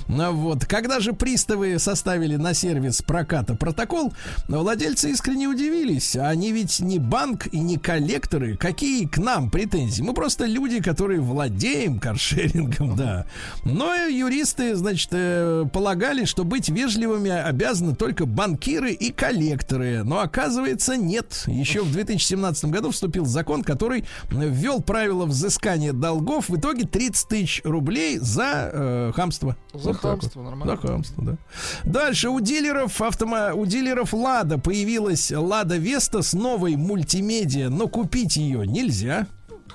[0.08, 4.14] Ну вот, когда же приставы составили на сервис проката протокол,
[4.48, 6.16] владельцы искренне удивились.
[6.16, 8.56] Они ведь не банк и не коллекторы.
[8.56, 10.04] Какие к нам претензии?
[10.04, 13.26] Мы просто люди, которые владеем каршерингом, да.
[13.64, 20.04] Но юристы, значит, э, полагали, что быть вежливыми обязаны только банкиры и коллекторы.
[20.04, 21.44] Но оказывается, нет.
[21.48, 26.43] Еще в 2017 году вступил закон, который ввел правила взыскания долгов.
[26.50, 29.56] В итоге 30 тысяч рублей за э, хамство.
[29.74, 30.50] За Вот хамство, вот.
[30.50, 30.76] нормально.
[30.76, 31.38] За хамство, да.
[31.84, 33.54] Дальше у дилеров автомо...
[33.54, 39.28] у дилеров Лада появилась Лада Веста с новой мультимедиа, но купить ее нельзя.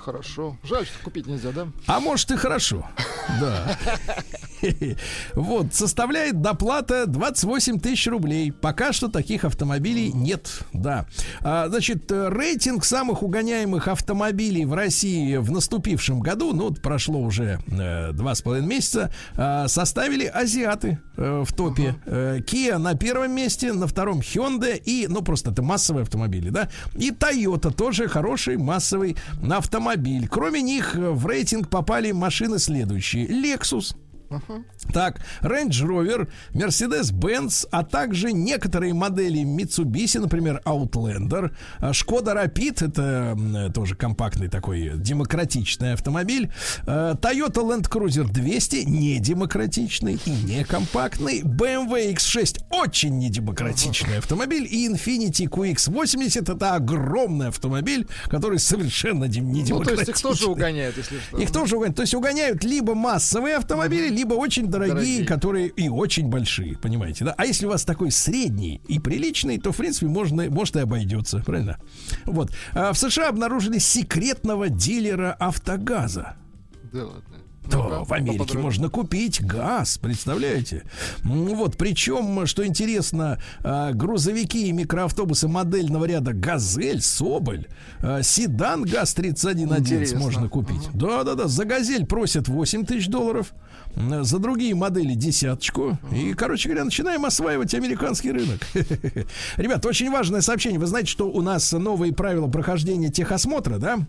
[0.09, 0.57] Хорошо.
[0.63, 1.67] Жаль, что купить нельзя, да?
[1.85, 2.83] А может и хорошо.
[3.39, 3.77] Да.
[5.35, 8.51] Вот, составляет доплата 28 тысяч рублей.
[8.51, 10.63] Пока что таких автомобилей нет.
[10.73, 11.05] Да.
[11.41, 17.21] А, значит, э, рейтинг самых угоняемых автомобилей в России в наступившем году, ну, вот прошло
[17.21, 21.95] уже э, два с половиной месяца, а, составили азиаты э, в топе.
[22.05, 26.69] Э, Kia на первом месте, на втором Hyundai и, ну, просто это массовые автомобили, да,
[26.95, 29.15] и Toyota тоже хороший массовый
[29.49, 29.98] автомобиль.
[30.27, 33.27] Кроме них э, в рейтинг попали машины следующие.
[33.27, 33.95] Lexus,
[34.93, 43.71] так, Range Rover, Mercedes-Benz, а также некоторые модели Mitsubishi, например, Outlander, а, Шкода Rapid, это
[43.73, 46.51] тоже компактный такой демократичный автомобиль,
[46.85, 54.67] э, Toyota Land Cruiser 200, не демократичный и не компактный, BMW X6, очень недемократичный автомобиль,
[54.69, 60.47] и Infiniti QX80, это огромный автомобиль, который совершенно дем- не Ну, то есть их тоже
[60.47, 61.37] угоняют, если что.
[61.37, 61.95] Их тоже угоняют.
[61.97, 65.25] То есть угоняют либо массовые автомобили, либо очень дорогие, Дорогие.
[65.25, 67.33] которые и очень большие, понимаете, да?
[67.37, 71.39] А если у вас такой средний и приличный, то, в принципе, можно, может и обойдется,
[71.39, 71.77] правильно?
[72.25, 72.51] Вот.
[72.73, 76.35] А в США обнаружили секретного дилера автогаза.
[76.91, 77.38] Да ладно.
[77.69, 80.83] То в Америке можно купить газ, представляете?
[81.23, 87.67] Вот, причем, что интересно, а, грузовики и микроавтобусы модельного ряда «Газель», «Соболь»,
[88.01, 90.19] а, седан ГАЗ-3111 Интересно.
[90.19, 90.89] можно купить.
[90.93, 93.53] Да-да-да, за «Газель» просят 8 тысяч долларов,
[93.95, 95.97] за другие модели десяточку.
[96.11, 98.59] И, короче говоря, начинаем осваивать американский рынок.
[99.57, 100.79] Ребят, очень важное сообщение.
[100.79, 103.99] Вы знаете, что у нас новые правила прохождения техосмотра, да?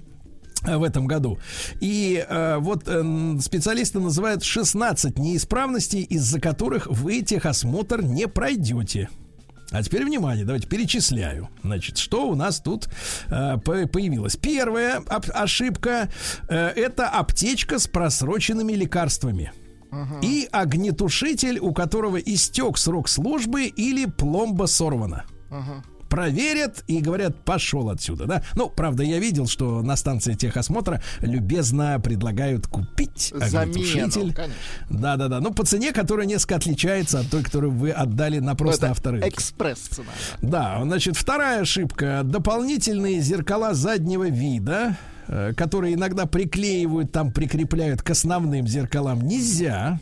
[0.64, 1.38] Э, в этом году.
[1.80, 9.08] И э, вот э, специалисты называют 16 неисправностей, из-за которых вы техосмотр не пройдете.
[9.72, 11.48] А теперь внимание, давайте перечисляю.
[11.62, 12.88] Значит, что у нас тут
[13.28, 14.36] э, по- появилось?
[14.36, 16.08] Первая ошибка
[16.48, 19.52] э, это аптечка с просроченными лекарствами.
[20.22, 25.24] И огнетушитель, у которого истек срок службы или пломба сорвана
[26.10, 28.42] проверят и говорят, пошел отсюда, да?
[28.54, 34.36] Ну, правда, я видел, что на станции техосмотра любезно предлагают купить огнетушитель.
[34.90, 35.40] Да-да-да.
[35.40, 39.28] Ну, по цене, которая несколько отличается от той, которую вы отдали на просто Это авторынке.
[39.28, 40.10] Экспресс-цена.
[40.42, 42.22] Да, значит, вторая ошибка.
[42.24, 44.96] Дополнительные зеркала заднего вида,
[45.28, 50.00] э, которые иногда приклеивают, там прикрепляют к основным зеркалам, нельзя.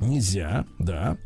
[0.00, 1.16] Нельзя, да.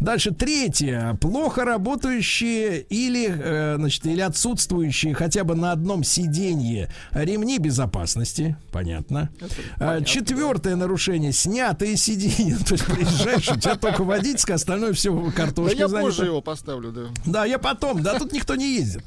[0.00, 1.16] Дальше третье.
[1.20, 8.56] Плохо работающие или, э, значит, или отсутствующие хотя бы на одном сиденье ремни безопасности.
[8.72, 9.30] Понятно.
[9.78, 11.32] А, Четвертое нарушение.
[11.32, 12.56] Снятые сиденья.
[12.66, 16.06] То есть приезжаешь, у тебя только водительское, остальное все Да картошкой я занято.
[16.06, 17.02] позже его поставлю, да.
[17.24, 19.04] Да, я потом, да, тут никто не ездит.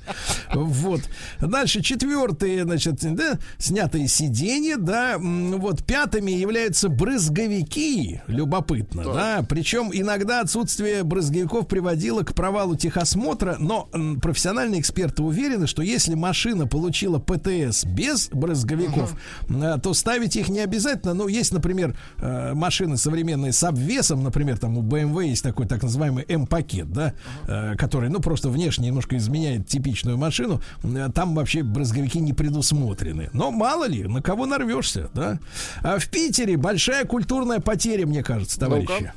[0.54, 1.02] Вот.
[1.40, 5.18] Дальше четвертые, значит, да, снятые сиденья, да.
[5.20, 9.46] Вот пятыми являются брызговики, любопытно, да.
[9.48, 13.90] Причем иногда отсутствие брызговиков приводило к провалу техосмотра, но
[14.22, 19.14] профессиональные эксперты уверены, что если машина получила ПТС без брызговиков,
[19.50, 21.14] э, то ставить их не обязательно.
[21.14, 25.84] Ну, есть, например, э, машины современные с обвесом, например, там у BMW есть такой так
[25.84, 27.14] называемый М-пакет, да,
[27.46, 30.62] э, который, ну, просто внешне немножко изменяет типичную машину.
[31.14, 33.30] Там вообще брызговики не предусмотрены.
[33.34, 35.40] Но мало ли, на кого нарвешься, да.
[35.84, 38.88] А в Питере большая культурная потеря, мне кажется, товарищи.
[38.88, 39.14] Ну-ка,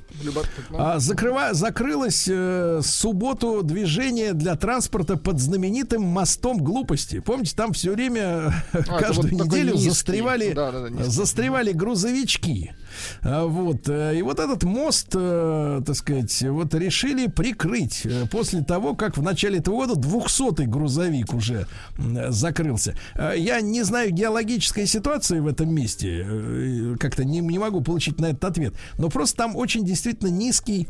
[1.10, 1.54] закрыва...
[1.54, 7.20] Закрылось э, субботу движение для транспорта под знаменитым мостом глупости.
[7.20, 8.52] Помните, там все время
[8.86, 9.88] каждую вот неделю низкий.
[9.90, 11.10] застревали, Да-да-да, низкий.
[11.10, 12.72] застревали грузовички.
[13.22, 13.88] А, Вот.
[13.88, 19.16] э, И вот этот мост, э, так сказать, вот решили прикрыть э, после того, как
[19.16, 21.66] в начале этого года 200-й грузовик уже
[22.28, 22.94] закрылся.
[23.14, 28.18] А, Я не знаю геологической ситуации в этом месте, э, как-то не, не могу получить
[28.20, 30.86] на этот ответ, но просто там очень действительно низкий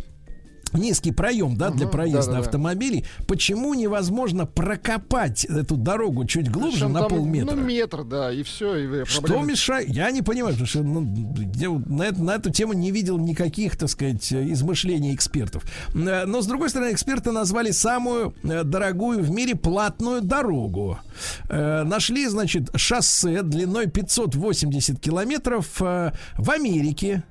[0.72, 2.38] низкий проем, да, для Мгм, проезда да-да-да.
[2.40, 3.04] автомобилей.
[3.26, 7.54] Почему невозможно прокопать эту дорогу чуть глубже Причем на там, полметра?
[7.54, 8.76] Ну, метр, да, и все.
[8.76, 9.88] И Что мешает?
[9.88, 11.06] Я не понимаю, потому что ну,
[11.54, 15.64] я на, это- на эту тему не видел никаких, так сказать, измышлений экспертов.
[15.94, 20.98] Э, Но, с другой стороны, эксперты назвали самую э, дорогую в мире платную дорогу.
[21.48, 27.22] Э, Нашли, значит, шоссе длиной 580 километров в Америке.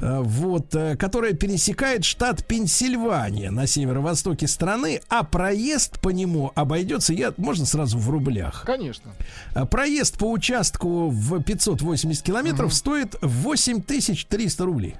[0.00, 7.12] Э, Вот, э, которая пересекает штат Пенсильвания на северо-востоке страны, а проезд по нему обойдется,
[7.12, 8.62] я, можно сразу в рублях.
[8.66, 9.12] Конечно.
[9.54, 14.96] А Проезд по участку в 580 километров стоит 8300 рублей.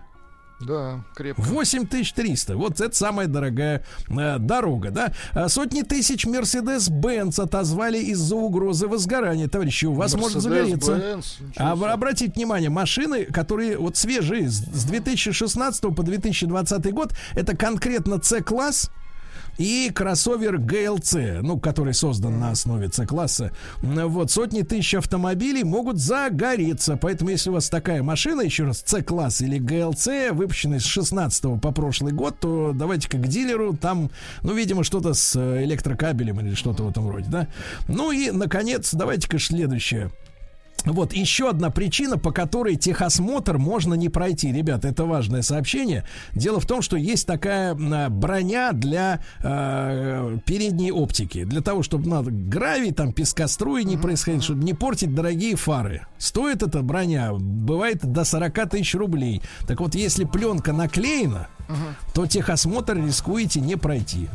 [0.60, 1.42] Да, крепко.
[1.42, 2.56] 8300.
[2.56, 5.12] Вот это самая дорогая э, дорога, да?
[5.32, 9.48] А Сотни тысяч Mercedes-Benz отозвали из-за угрозы возгорания.
[9.48, 11.20] Товарищи, у вас может загореться.
[11.56, 17.56] А вы обратите внимание, машины, которые вот свежие, с с 2016 по 2020 год, это
[17.56, 18.90] конкретно C-класс,
[19.60, 23.52] и кроссовер GLC, ну, который создан на основе C-класса.
[23.82, 26.96] Вот, сотни тысяч автомобилей могут загореться.
[26.96, 31.72] Поэтому, если у вас такая машина, еще раз, C-класс или GLC, выпущенная с 16 по
[31.72, 33.76] прошлый год, то давайте-ка к дилеру.
[33.76, 34.10] Там,
[34.42, 37.46] ну, видимо, что-то с э, электрокабелем или что-то в этом роде, да.
[37.86, 40.10] Ну и, наконец, давайте-ка следующее.
[40.84, 44.52] Вот еще одна причина, по которой техосмотр можно не пройти.
[44.52, 46.04] Ребята, это важное сообщение.
[46.32, 51.44] Дело в том, что есть такая а, броня для э, передней оптики.
[51.44, 56.06] Для того, чтобы надо гравий, там пескоструи не происходить, чтобы не портить дорогие фары.
[56.18, 59.42] Стоит эта броня, бывает до 40 тысяч рублей.
[59.66, 61.48] Так вот, если пленка наклеена,
[62.14, 64.28] то техосмотр рискуете не пройти.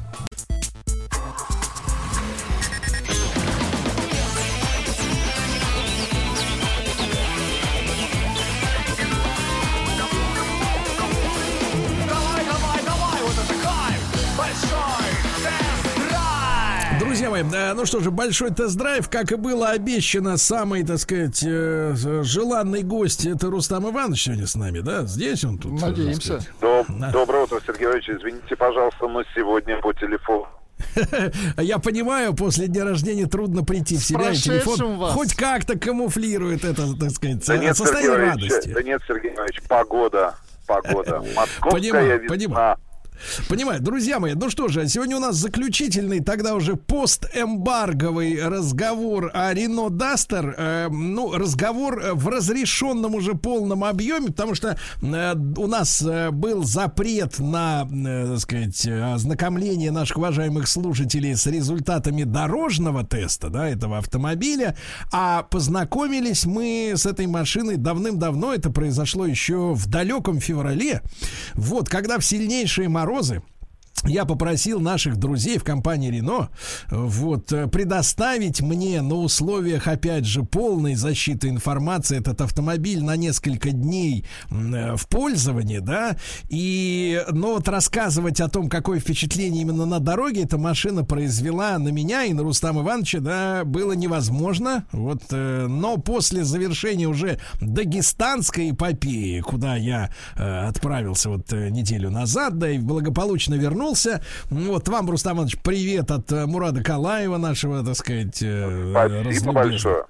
[17.30, 21.94] Друзья мои, ну что же, большой тест-драйв, как и было обещано, самый, так сказать, э,
[22.24, 25.04] желанный гость, это Рустам Иванович сегодня с нами, да?
[25.06, 25.82] Здесь он тут.
[25.82, 26.40] э, Надеемся.
[26.62, 28.10] Доб- Доброе утро, Сергей Иванович.
[28.10, 30.48] Извините, пожалуйста, но сегодня по телефону.
[31.58, 35.14] Я понимаю, после дня рождения трудно прийти в себя, и телефон вас.
[35.14, 38.74] хоть как-то камуфлирует это, так сказать, Да нет, Сергей состояние Иванович, радости.
[38.74, 40.36] да нет, Сергей Иванович, погода,
[40.68, 41.24] погода.
[41.36, 42.28] Московская Понимаю, весна.
[42.36, 42.78] понимаю.
[43.50, 49.54] Понимаю, друзья мои, ну что же, сегодня у нас заключительный, тогда уже постэмбарговый разговор о
[49.54, 50.56] Рено Дастер.
[50.58, 56.64] Э, ну, разговор в разрешенном уже полном объеме, потому что э, у нас э, был
[56.64, 63.98] запрет на, э, так сказать, ознакомление наших уважаемых слушателей с результатами дорожного теста, да, этого
[63.98, 64.76] автомобиля,
[65.12, 71.02] а познакомились мы с этой машиной давным-давно, это произошло еще в далеком феврале,
[71.54, 73.44] вот, когда в сильнейшие морозы морозы
[74.04, 76.50] я попросил наших друзей в компании Рено
[76.90, 83.72] вот э, предоставить мне на условиях опять же полной защиты информации этот автомобиль на несколько
[83.72, 86.18] дней э, в пользовании, да,
[86.50, 91.90] и но вот рассказывать о том, какое впечатление именно на дороге эта машина произвела на
[91.90, 98.72] меня и на Рустама Ивановича, да, было невозможно, вот, э, но после завершения уже дагестанской
[98.72, 103.85] эпопеи, куда я э, отправился вот э, неделю назад, да, и благополучно вернулся.
[104.50, 110.06] Вот вам, Рустам Иванович, привет от э, Мурада Калаева, нашего, так сказать, э, Спасибо большое.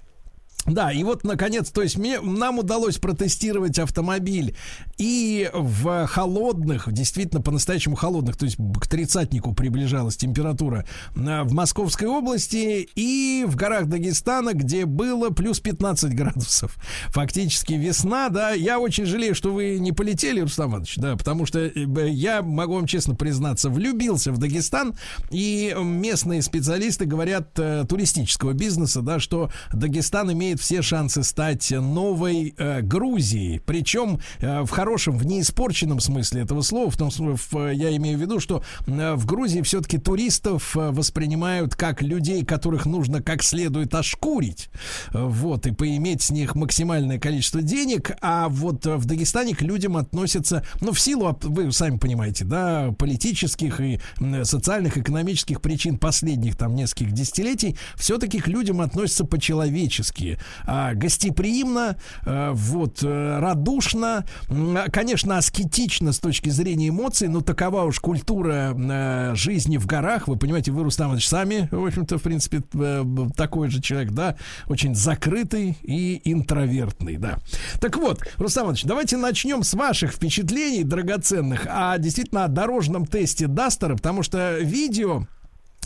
[0.66, 4.56] Да, и вот, наконец, то есть мне, нам удалось протестировать автомобиль
[4.98, 10.85] и в холодных, действительно по-настоящему холодных, то есть к тридцатнику приближалась температура
[11.16, 16.77] э, в Московской области и в горах Дагестана, где было плюс 15 градусов.
[17.10, 18.52] Фактически весна, да.
[18.52, 22.74] Я очень жалею, что вы не полетели, Рустам Иванович, да, потому что э, я, могу
[22.74, 24.95] вам честно признаться, влюбился в Дагестан,
[25.30, 32.53] и местные специалисты говорят э, туристического бизнеса, да, что Дагестан имеет все шансы стать новой
[32.58, 37.74] э, Грузией, причем э, в хорошем, в неиспорченном смысле этого слова, в том смысле, в-
[37.74, 42.85] я имею в виду, что э, в Грузии все-таки туристов э, воспринимают как людей, которых
[42.85, 44.69] нужно как следует ошкурить,
[45.14, 49.61] э, вот, и поиметь с них максимальное количество денег, а вот э, в Дагестане к
[49.61, 55.98] людям относятся, ну, в силу, вы сами понимаете, да, политических и м, социальных, экономических причин
[55.98, 64.26] последних там нескольких десятилетий, все-таки к людям относятся по-человечески, а, гостеприимно, э, вот, э, радушно,
[64.92, 70.38] конечно, аскетично с точки зрения эмоций, но такова уж культура э, жизни в горах, вы
[70.38, 74.36] понимаете, вы, Рустам Иванович, сами, в общем-то, в принципе, э, такой же человек, да,
[74.68, 77.40] очень закрытый и интровертный, да.
[77.80, 83.48] Так вот, Рустам Иванович, давайте начнем с ваших впечатлений драгоценных, а действительно о дорожном тесте
[83.48, 85.28] Дастера, потому что видео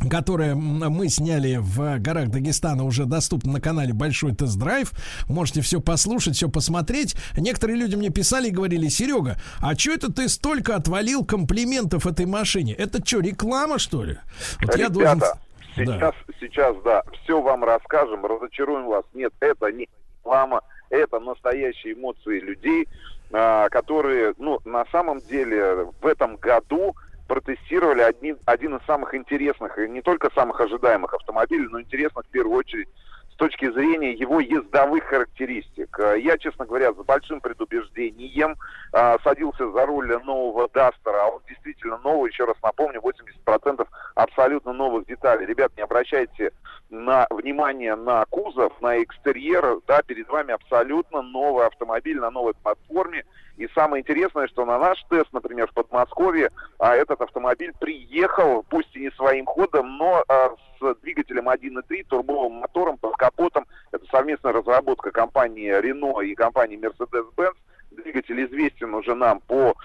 [0.08, 4.92] которое мы сняли в горах Дагестана, уже доступно на канале Большой тест-драйв.
[5.28, 7.16] Можете все послушать, все посмотреть.
[7.38, 12.26] Некоторые люди мне писали и говорили, Серега, а что это ты столько отвалил комплиментов этой
[12.26, 12.74] машине?
[12.74, 14.18] Это что, реклама, что ли?
[14.61, 15.19] Вот я должен...
[15.19, 15.38] Ребята,
[15.76, 19.03] сейчас, сейчас, да, все вам расскажем, разочаруем вас.
[19.14, 19.88] Нет, это не
[20.19, 22.88] реклама, это настоящие эмоции людей,
[23.32, 26.95] а, которые, ну, на самом деле, в этом году
[27.30, 32.30] протестировали один, один из самых интересных и не только самых ожидаемых автомобилей, но интересных в
[32.30, 32.90] первую очередь
[33.32, 35.98] с точки зрения его ездовых характеристик.
[35.99, 38.56] Э, Я, честно говоря, с большим предубеждением
[38.91, 44.74] э, садился за руль нового Дастера, а он действительно новый, еще раз напомню, 80% абсолютно
[44.74, 45.45] новых деталей.
[45.45, 46.51] Ребят, не обращайте
[46.90, 53.26] на внимание на кузов, на экстерьер, да, перед вами абсолютно новый автомобиль на новой платформе.
[53.58, 58.95] И самое интересное, что на наш тест, например, в Подмосковье, а, этот автомобиль приехал, пусть
[58.95, 63.66] и не своим ходом, но а, с двигателем 1.3, турбовым мотором под капотом.
[63.92, 67.56] Это совместная разработка компании Renault и компании Mercedes-Benz.
[68.03, 69.76] Двигатель известен уже нам по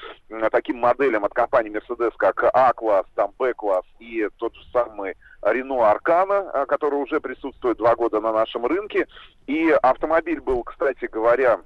[0.50, 6.50] таким моделям от компании Mercedes, как А-класс, там Б-класс и тот же самый Renault Arcana,
[6.52, 9.06] а, который уже присутствует два года на нашем рынке.
[9.46, 11.60] И автомобиль был, кстати говоря,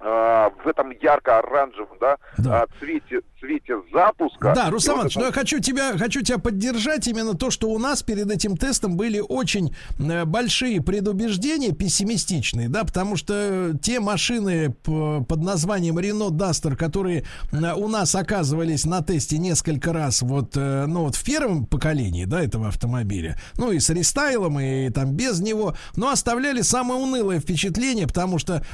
[0.00, 2.16] а, в этом ярко-оранжевом да,
[2.50, 4.52] а, цвете, цвете запуска.
[4.54, 7.78] Да, Руслан вот это- но я хочу тебя, хочу тебя поддержать именно то, что у
[7.78, 14.70] нас перед этим тестом были очень э, большие предубеждения пессимистичные, да, потому что те машины
[14.84, 20.86] под названием Renault Duster, которые э, у нас оказывались на тесте несколько раз вот, э,
[20.86, 25.40] ну вот в первом поколении, да, этого автомобиля, ну и с рестайлом, и там без
[25.40, 28.64] него, но оставляли самое унылое впечатление, потому что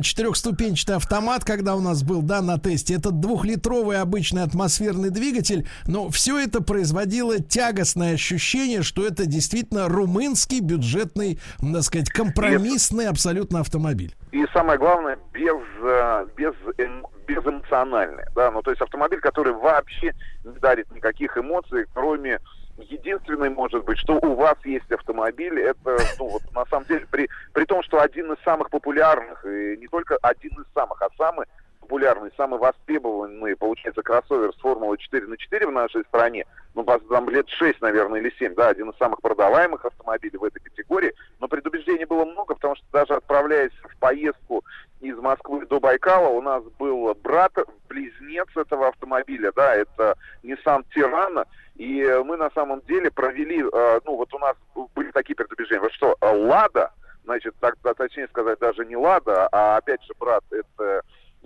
[0.00, 6.08] четырехступенчатый автомат, когда у нас был, да, на тесте, этот двухлитровый обычный атмосферный двигатель, но
[6.10, 14.14] все это производило тягостное ощущение, что это действительно румынский бюджетный, так сказать, компромиссный абсолютно автомобиль.
[14.30, 18.24] И самое главное, без, э, без, эм- безэмоциональный.
[18.34, 18.50] Да?
[18.50, 20.12] Ну, то есть автомобиль, который вообще
[20.44, 22.38] не дарит никаких эмоций, кроме
[22.78, 27.28] единственной, может быть, что у вас есть автомобиль, это, ну, вот, на самом деле, при,
[27.52, 31.46] при том, что один из самых популярных, и не только один из самых, а самый
[31.86, 37.28] популярный, самый востребованный, получается, кроссовер с Формулой 4 на 4 в нашей стране, ну, там
[37.30, 41.46] лет 6, наверное, или 7, да, один из самых продаваемых автомобилей в этой категории, но
[41.46, 44.64] предубеждений было много, потому что даже отправляясь в поездку
[45.00, 47.52] из Москвы до Байкала, у нас был брат,
[47.88, 54.16] близнец этого автомобиля, да, это Nissan Tirana, и мы на самом деле провели, э, ну,
[54.16, 54.56] вот у нас
[54.94, 56.90] были такие предубеждения, вот что, э, Лада,
[57.24, 61.02] значит, так точнее сказать, даже не Лада, а опять же, брат, это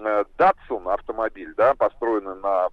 [0.06, 2.68] э, Datsun автомобиль, да, построенный на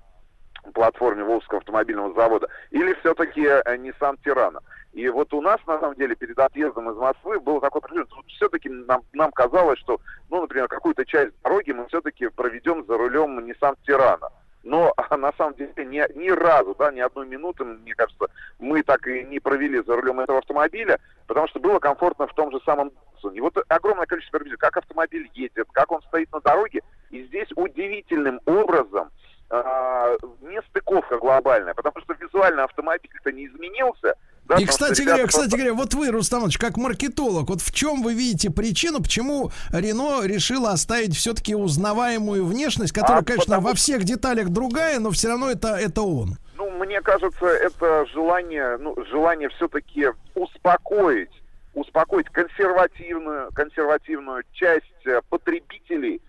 [0.74, 4.60] платформе Волжского автомобильного завода, или все-таки э, Nissan Tirana.
[4.94, 8.70] И вот у нас, на самом деле, перед отъездом из Москвы было такое что все-таки
[8.70, 10.00] нам, нам казалось, что,
[10.30, 14.30] ну, например, какую-то часть дороги мы все-таки проведем за рулем Nissan Tirana.
[14.68, 18.28] Но на самом деле ни, ни разу, да, ни одной минуты, мне кажется,
[18.60, 22.52] мы так и не провели за рулем этого автомобиля, потому что было комфортно в том
[22.52, 22.92] же самом.
[23.34, 27.48] И вот огромное количество людей, как автомобиль едет, как он стоит на дороге, и здесь
[27.56, 29.10] удивительным образом
[29.50, 34.16] а, нестыковка глобальная, потому что визуально автомобиль-то не изменился.
[34.46, 38.02] да, И, кстати говоря, кстати говоря, вот вы, Рустам Иванович, как маркетолог, вот в чем
[38.02, 43.74] вы видите причину, почему Рено решила оставить все-таки узнаваемую внешность, которая, А, конечно, потому во
[43.76, 46.38] всех деталях другая, но все равно это, это он.
[46.58, 51.32] Ну, мне кажется, это желание, ну, желание все-таки успокоить,
[51.74, 56.22] успокоить консервативную, консервативную часть э, потребителей,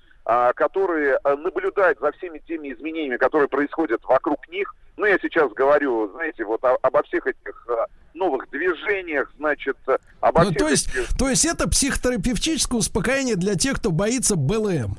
[0.54, 4.74] которые э, наблюдают за всеми теми изменениями, которые происходят вокруг них.
[4.98, 7.74] Ну, я сейчас говорю, знаете, вот о- обо всех этих э,
[8.12, 13.36] новых движениях, значит, э, обо Ну, всех то есть, этих- то есть это психотерапевтическое успокоение
[13.36, 14.98] для тех, кто боится БЛМ.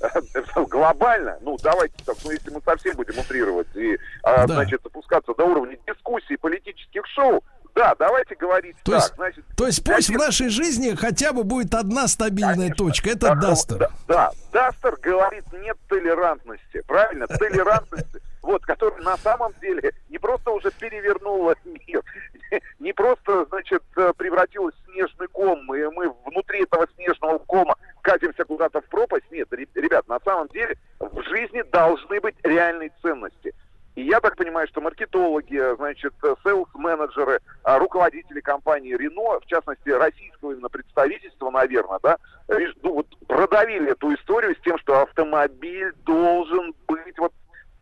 [0.68, 4.54] глобально, ну давайте так, ну если мы совсем будем утрировать и, а, Да.
[4.54, 7.42] значит, опускаться до уровня дискуссий, политических шоу,
[7.74, 11.44] да, давайте говорить То так, есть, значит, то есть пусть в нашей жизни хотя бы
[11.44, 13.10] будет одна стабильная точка.
[13.10, 13.78] Это да, Дастер.
[13.78, 17.26] Да, да, Дастер говорит нет толерантности, правильно?
[17.26, 22.02] Толерантности, вот, которая на самом деле не просто уже перевернула мир,
[22.78, 28.44] не просто, значит, э, превратилась в снежный ком, и мы внутри этого снежного кома катимся
[28.44, 29.30] куда-то в пропасть.
[29.30, 33.54] Нет, ре- ребят, на самом деле в жизни должны быть реальные ценности.
[33.96, 40.52] И я так понимаю, что маркетологи, значит, селс-менеджеры, а, руководители компании Рено, в частности, российского
[40.52, 42.16] именно представительства, наверное, да,
[42.82, 47.32] ну, вот продавили эту историю с тем, что автомобиль должен быть вот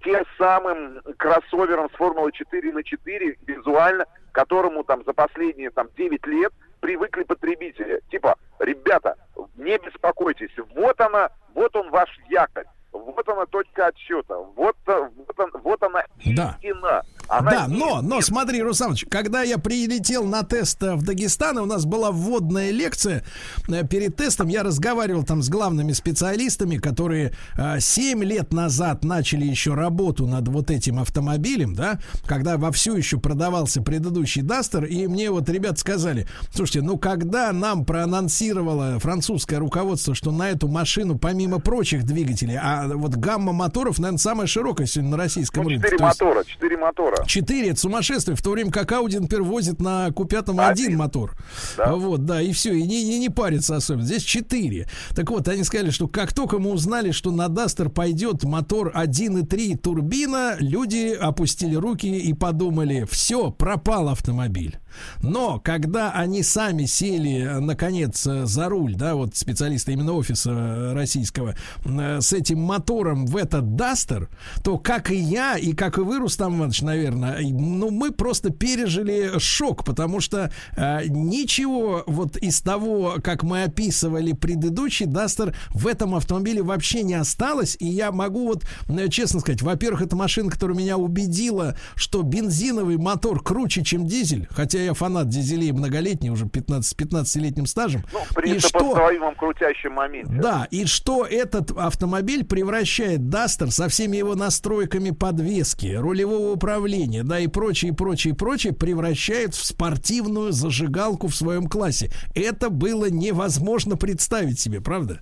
[0.03, 6.27] тем самым кроссовером с Формулы 4 на 4 визуально, которому там за последние там 9
[6.27, 8.01] лет привыкли потребители.
[8.11, 9.17] Типа, ребята,
[9.57, 12.67] не беспокойтесь, вот она, вот он ваш якорь,
[13.07, 16.57] вот она точка отсчета, вот, э, вот, он- вот она Да.
[16.63, 17.03] истина.
[17.31, 21.67] Она Да, но, но смотри, Русанович, когда я прилетел на тест э, в Дагестан, у
[21.67, 23.23] нас была вводная лекция
[23.69, 29.45] э, перед тестом, я разговаривал там с главными специалистами, которые э, 7 лет назад начали
[29.45, 35.31] еще работу над вот этим автомобилем, да, когда вовсю еще продавался предыдущий Дастер, и мне
[35.31, 41.59] вот ребят сказали, слушайте, ну когда нам проанонсировало французское руководство, что на эту машину, помимо
[41.61, 45.85] прочих двигателей, а вот гамма моторов, наверное, самая широкая сегодня на российском Ну, рынке.
[45.89, 47.25] четыре мотора, четыре мотора.
[47.27, 51.37] Четыре, это сумасшествие, в то время как Audi, например, возит на Q5 один мотор.
[51.77, 54.05] Вот, да, и все, и не, не, не парится особенно.
[54.05, 54.87] Здесь четыре.
[55.15, 59.77] Так вот, они сказали, что как только мы узнали, что на Duster пойдет мотор 1.3
[59.79, 64.79] турбина, люди опустили руки и подумали, все, пропал автомобиль.
[65.23, 70.51] Но когда они сами сели, э, наконец, э, за руль, да, вот специалисты именно офиса
[70.51, 71.55] э, российского,
[71.85, 74.29] с этим мотором в этот Дастер,
[74.63, 79.39] то как и я, и как и вы, Рустам Иванович, наверное, ну, мы просто пережили
[79.39, 86.15] шок, потому что э, ничего вот из того, как мы описывали предыдущий Дастер, в этом
[86.15, 88.65] автомобиле вообще не осталось, и я могу вот
[89.11, 94.83] честно сказать, во-первых, это машина, которая меня убедила, что бензиновый мотор круче, чем дизель, хотя
[94.83, 98.05] я фанат дизелей многолетний, уже 15, с 15-летним стажем.
[98.13, 100.33] Ну, и при что, сопоставимом крутящем моменте.
[100.33, 107.39] да, и что этот автомобиль превращает Дастер со всеми его настройками подвески, рулевого управления, да,
[107.39, 112.11] и прочее, прочее, прочее, превращает в спортивную зажигалку в своем классе.
[112.35, 115.21] Это было невозможно представить себе, правда?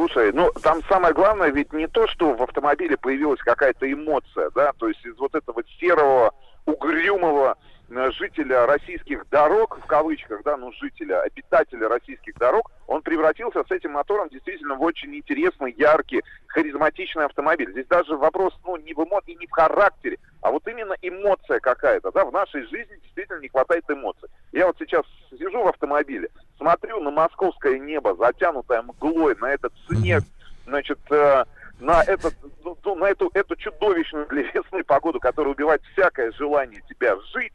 [0.00, 4.72] Слушай, ну там самое главное ведь не то, что в автомобиле появилась какая-то эмоция, да,
[4.78, 6.32] то есть из вот этого серого,
[6.64, 7.56] угрюмого
[7.90, 13.92] жителя российских дорог, в кавычках, да, ну жителя, обитателя российских дорог, он превратился с этим
[13.92, 17.72] мотором действительно в очень интересный, яркий, харизматичный автомобиль.
[17.72, 22.12] Здесь даже вопрос, ну, не в эмоции, не в характере, а вот именно эмоция какая-то,
[22.12, 24.28] да, в нашей жизни действительно не хватает эмоций.
[24.52, 26.28] Я вот сейчас сижу в автомобиле,
[26.58, 30.22] смотрю на московское небо, затянутое мглой, на этот снег,
[30.64, 31.44] значит, э,
[31.80, 37.16] на, этот, ну, на эту, эту чудовищную для весны погоду, которая убивает всякое желание тебя
[37.34, 37.52] жить,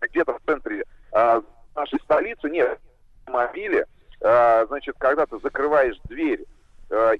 [0.00, 1.42] где-то в центре э,
[1.74, 2.78] нашей столицы, нет,
[3.24, 3.86] в автомобиле,
[4.20, 6.44] э, значит, когда ты закрываешь дверь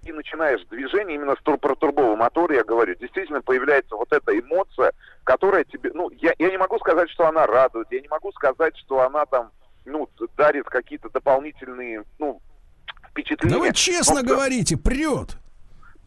[0.02, 4.38] и начинаешь движение именно с тур- про турбового мотора, я говорю, действительно появляется вот эта
[4.38, 4.92] эмоция,
[5.24, 8.76] которая тебе, ну, я, я не могу сказать, что она радует, я не могу сказать,
[8.76, 9.50] что она там,
[9.84, 12.40] ну, дарит какие-то дополнительные, ну,
[13.10, 13.54] впечатления.
[13.56, 15.36] Да вы честно Но- говорите, прет.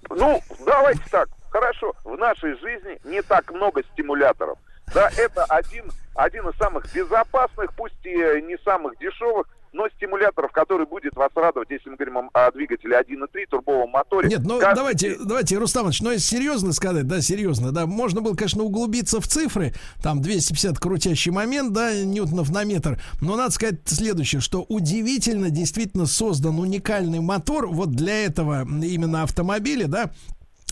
[0.10, 1.28] ну, давайте так.
[1.50, 4.58] Хорошо, в нашей жизни не так много стимуляторов.
[4.94, 5.86] Да, это один,
[6.16, 11.70] один из самых безопасных, пусть и не самых дешевых, но стимуляторов, который будет вас радовать,
[11.70, 14.30] если мы говорим о, двигателе 1.3 турбовом моторе.
[14.30, 18.36] Нет, ну Каждый давайте, давайте, Рустамович, ну если серьезно сказать, да, серьезно, да, можно было,
[18.36, 23.82] конечно, углубиться в цифры, там 250 крутящий момент, да, ньютонов на метр, но надо сказать
[23.86, 30.12] следующее, что удивительно действительно создан уникальный мотор вот для этого именно автомобиля, да,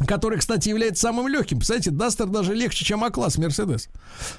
[0.06, 1.58] который, кстати, является самым легким.
[1.58, 3.90] Представляете, Дастер даже легче, чем А-класс Мерседес.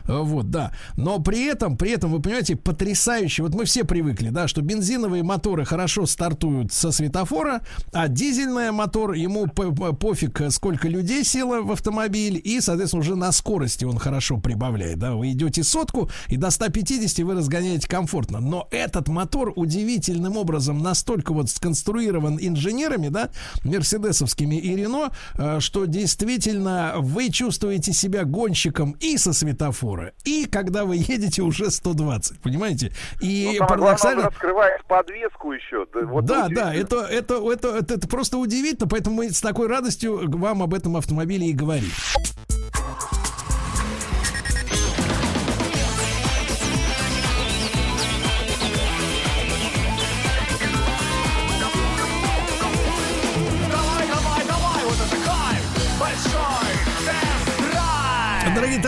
[0.06, 0.72] Э, Вот, да.
[0.96, 3.42] Но при этом, при этом, вы понимаете, потрясающе.
[3.42, 7.62] Вот мы все привыкли, да, что бензиновые моторы хорошо стартуют со светофора,
[7.92, 13.16] а дизельный мотор, ему по- по- пофиг, сколько людей село в автомобиль, и, соответственно, уже
[13.16, 15.14] на скорости он хорошо прибавляет, да.
[15.14, 18.40] Вы идете сотку, и до 150 вы разгоняете комфортно.
[18.40, 23.30] Но этот мотор удивительным образом настолько вот сконструирован инженерами, да,
[23.64, 30.84] мерседесовскими и Рено, э, что действительно вы чувствуете себя гонщиком и со светофора, и когда
[30.84, 32.92] вы едете уже 120, понимаете?
[33.20, 34.24] Ну, И он парадоксально...
[34.24, 35.86] раскрывает подвеску еще.
[35.92, 39.68] Да, вот да, да, это, это, это, это, это просто удивительно, поэтому мы с такой
[39.68, 41.90] радостью вам об этом автомобиле и говорим.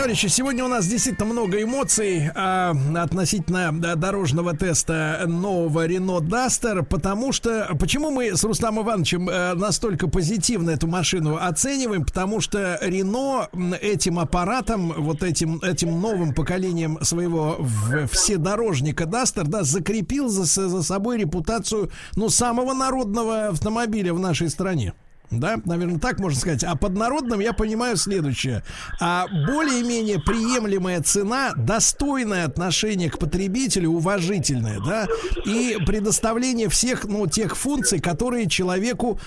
[0.01, 7.31] Товарищи, сегодня у нас действительно много эмоций а, относительно дорожного теста нового Renault Duster, потому
[7.31, 13.49] что почему мы с Рустамом Ивановичем э, настолько позитивно эту машину оцениваем, потому что Renault
[13.79, 17.63] этим аппаратом, вот этим этим новым поколением своего
[18.11, 24.95] вседорожника Duster, да, закрепил за, за собой репутацию, ну, самого народного автомобиля в нашей стране.
[25.31, 26.63] Да, наверное, так можно сказать.
[26.63, 28.63] А под народным я понимаю следующее.
[28.99, 35.07] А более-менее приемлемая цена, достойное отношение к потребителю, уважительное, да,
[35.45, 39.19] и предоставление всех, ну, тех функций, которые человеку,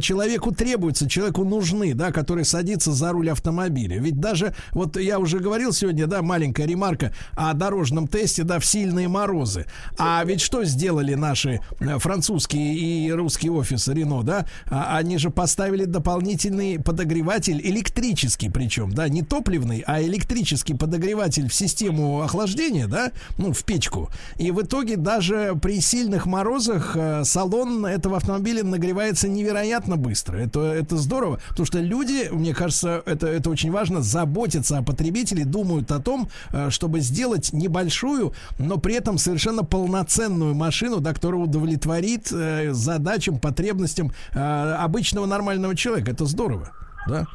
[0.00, 3.98] человеку требуются, человеку нужны, да, который садится за руль автомобиля.
[3.98, 8.66] Ведь даже, вот я уже говорил сегодня, да, маленькая ремарка о дорожном тесте, да, в
[8.66, 9.66] сильные морозы.
[9.98, 14.44] А ведь что сделали наши э, французские и русские офисы Рено, да?
[14.66, 21.54] А, Они же поставили дополнительный подогреватель, электрический причем, да, не топливный, а электрический подогреватель в
[21.54, 24.10] систему охлаждения, да, ну, в печку.
[24.38, 30.36] И в итоге даже при сильных морозах э, салон этого автомобиля нагревается невероятно быстро.
[30.36, 35.44] Это, это здорово, потому что люди, мне кажется, это, это очень важно, заботятся о потребителе,
[35.44, 41.42] думают о том, э, чтобы сделать небольшую, но при этом совершенно полноценную машину, да, которая
[41.42, 46.10] удовлетворит э, задачам, потребностям обычного нормального человека.
[46.10, 46.72] Это здорово,
[47.08, 47.26] да.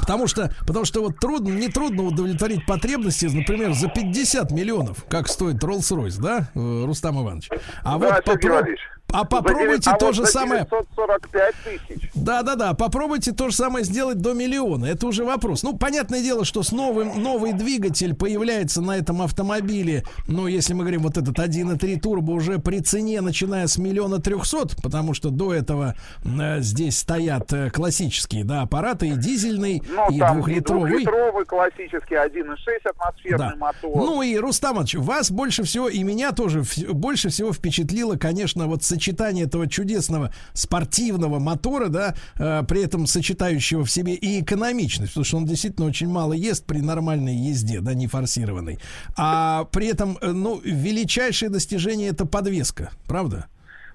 [0.00, 5.28] Потому что, потому что вот трудно, не трудно удовлетворить потребности, например, за 50 миллионов, как
[5.28, 7.50] стоит Rolls-Royce, да, э, Рустам Иванович?
[7.82, 8.64] А Да, вот попро-
[9.12, 10.66] а попробуйте а то вот же самое.
[10.70, 12.10] 945 тысяч.
[12.14, 12.74] Да, да, да.
[12.74, 14.86] Попробуйте то же самое сделать до миллиона.
[14.86, 15.62] Это уже вопрос.
[15.62, 20.02] Ну, понятное дело, что с новым новый двигатель появляется на этом автомобиле.
[20.26, 24.76] Ну, если мы говорим вот этот 1.3 турбо уже при цене, начиная с миллиона трехсот,
[24.82, 25.94] потому что до этого
[26.24, 30.90] э, здесь стоят э, классические, да, аппараты и дизельный, Ну, и там двухлитровый.
[30.90, 33.56] двухлитровый классический 1.6 атмосферный Да.
[33.56, 33.96] мотор.
[33.96, 39.44] Ну и Рустамович, вас больше всего и меня тоже больше всего впечатлило, конечно, вот сочетание
[39.46, 45.36] этого чудесного спортивного мотора, да, э, при этом сочетающего в себе и экономичность, потому что
[45.38, 48.78] он действительно очень мало ест при нормальной езде, да, не форсированной.
[49.16, 53.46] А при этом, э, ну, величайшее достижение это подвеска, правда?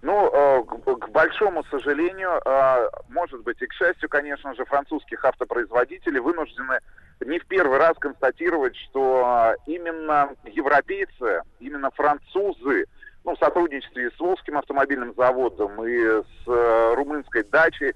[0.02, 6.20] Ну, э, к, большому сожалению, э, может быть и к счастью, конечно же, французских автопроизводителей
[6.20, 6.80] вынуждены
[7.20, 12.86] не в первый раз констатировать, что э, именно европейцы, именно французы,
[13.24, 17.94] ну, в сотрудничестве с Волжским автомобильным заводом и с румынской дачей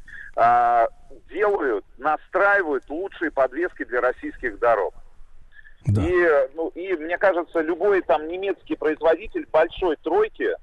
[1.32, 4.94] делают, настраивают лучшие подвески для российских дорог.
[5.88, 10.56] И, ну, и мне кажется, любой там немецкий производитель большой тройки,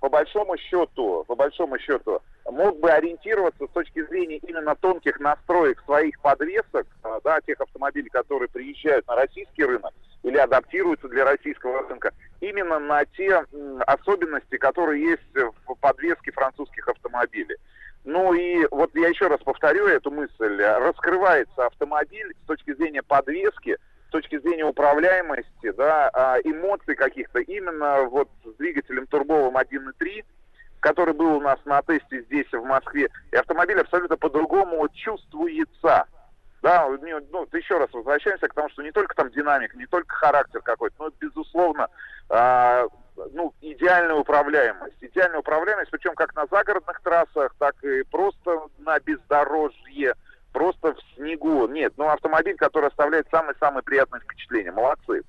[0.00, 2.20] по большому счету, по большому счету,
[2.50, 8.08] мог бы ориентироваться с точки зрения именно тонких настроек своих подвесок, а, да, тех автомобилей,
[8.08, 13.44] которые приезжают на российский рынок или адаптируются для российского рынка, именно на те
[13.86, 15.22] особенности, которые есть
[15.66, 17.56] в подвеске французских автомобилей.
[18.04, 20.62] Ну и вот я еще раз повторю эту мысль.
[20.62, 23.76] Раскрывается автомобиль с точки зрения подвески,
[24.08, 30.24] с точки зрения управляемости, да, а, эмоций каких-то именно вот с двигателем турбовым 1.3,
[30.80, 36.06] который был у нас на тесте здесь, в Москве, и автомобиль абсолютно по-другому чувствуется.
[36.62, 40.60] Да, ну, еще раз возвращаемся к тому, что не только там динамика, не только характер
[40.62, 41.88] какой-то, но, безусловно,
[42.30, 42.86] а,
[43.32, 44.96] ну, идеальная управляемость.
[45.00, 50.14] Идеальная управляемость, причем как на загородных трассах, так и просто на бездорожье,
[50.58, 51.68] просто в снегу.
[51.68, 54.72] Нет, ну автомобиль, который оставляет самые-самые приятные впечатления.
[54.72, 55.22] Молодцы.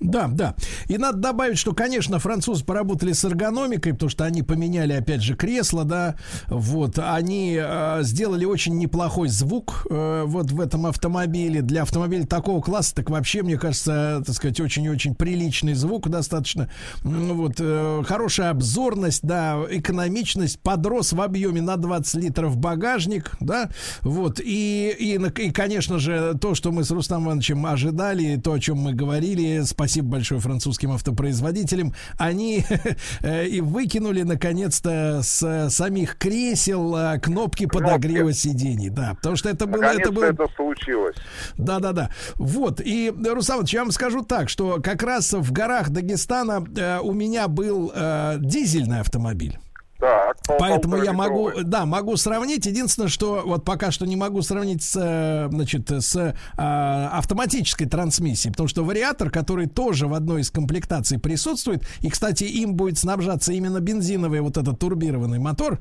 [0.00, 0.54] Да, да.
[0.88, 5.34] И надо добавить, что, конечно, французы поработали с эргономикой, потому что они поменяли, опять же,
[5.34, 6.16] кресло, да.
[6.48, 11.60] Вот, они э, сделали очень неплохой звук э, вот в этом автомобиле.
[11.60, 16.70] Для автомобиля такого класса, так вообще, мне кажется, так сказать, очень-очень приличный звук достаточно.
[17.02, 23.68] Вот, э, хорошая обзорность, да, экономичность, подрос в объеме на 20 литров багажник, да.
[24.00, 28.58] Вот, и, и, и конечно же, то, что мы с Рустамом Ивановичем ожидали, то, о
[28.58, 32.64] чем мы говорили, спасибо большое французским автопроизводителям, они
[33.20, 39.66] э, и выкинули наконец-то с самих кресел э, кнопки подогрева сидений, да, потому что это
[39.66, 41.16] было, это было это случилось.
[41.56, 42.10] да, да, да.
[42.36, 42.80] Вот.
[42.84, 47.48] И, Руслан я вам скажу так, что как раз в горах Дагестана э, у меня
[47.48, 49.58] был э, дизельный автомобиль.
[50.00, 52.64] Так, пол- Поэтому я могу, да, могу сравнить.
[52.64, 58.68] Единственное, что вот пока что не могу сравнить с, значит, с э, автоматической трансмиссией, потому
[58.68, 63.80] что вариатор, который тоже в одной из комплектаций присутствует, и, кстати, им будет снабжаться именно
[63.80, 65.80] бензиновый вот этот турбированный мотор.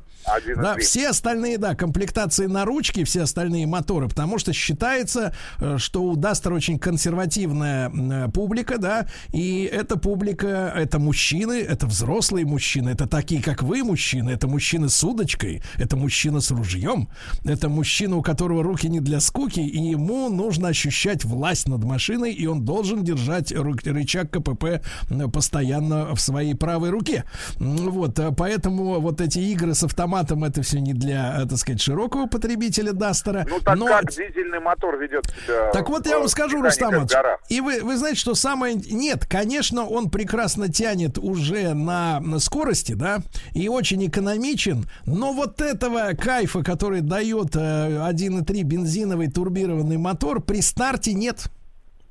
[0.61, 6.03] Да, все остальные, да, комплектации на ручки, все остальные моторы, потому что считается, э, что
[6.03, 12.89] у Дастера очень консервативная э, публика, да, и эта публика, это мужчины, это взрослые мужчины,
[12.89, 17.09] это такие, как вы, мужчины, это мужчины с удочкой, это мужчина с ружьем,
[17.45, 22.33] это мужчина, у которого руки не для скуки, и ему нужно ощущать власть над машиной,
[22.33, 27.23] и он должен держать рычаг КПП э, постоянно в своей правой руке.
[27.57, 31.81] Вот, э, поэтому вот эти игры с автоматом, это все не для, э, так сказать,
[31.81, 33.45] широкого потребителя Дастера.
[33.49, 37.07] Ну так но как дизельный мотор ведет себя так вот в я вам скажу, Рустам
[37.49, 38.75] и вы, вы знаете, что самое...
[38.75, 43.19] Нет, конечно, он прекрасно тянет уже на, на скорости, да,
[43.53, 50.61] и очень экономичен, но вот этого кайфа, который дает э, 1.3 бензиновый турбированный мотор, при
[50.61, 51.49] старте нет.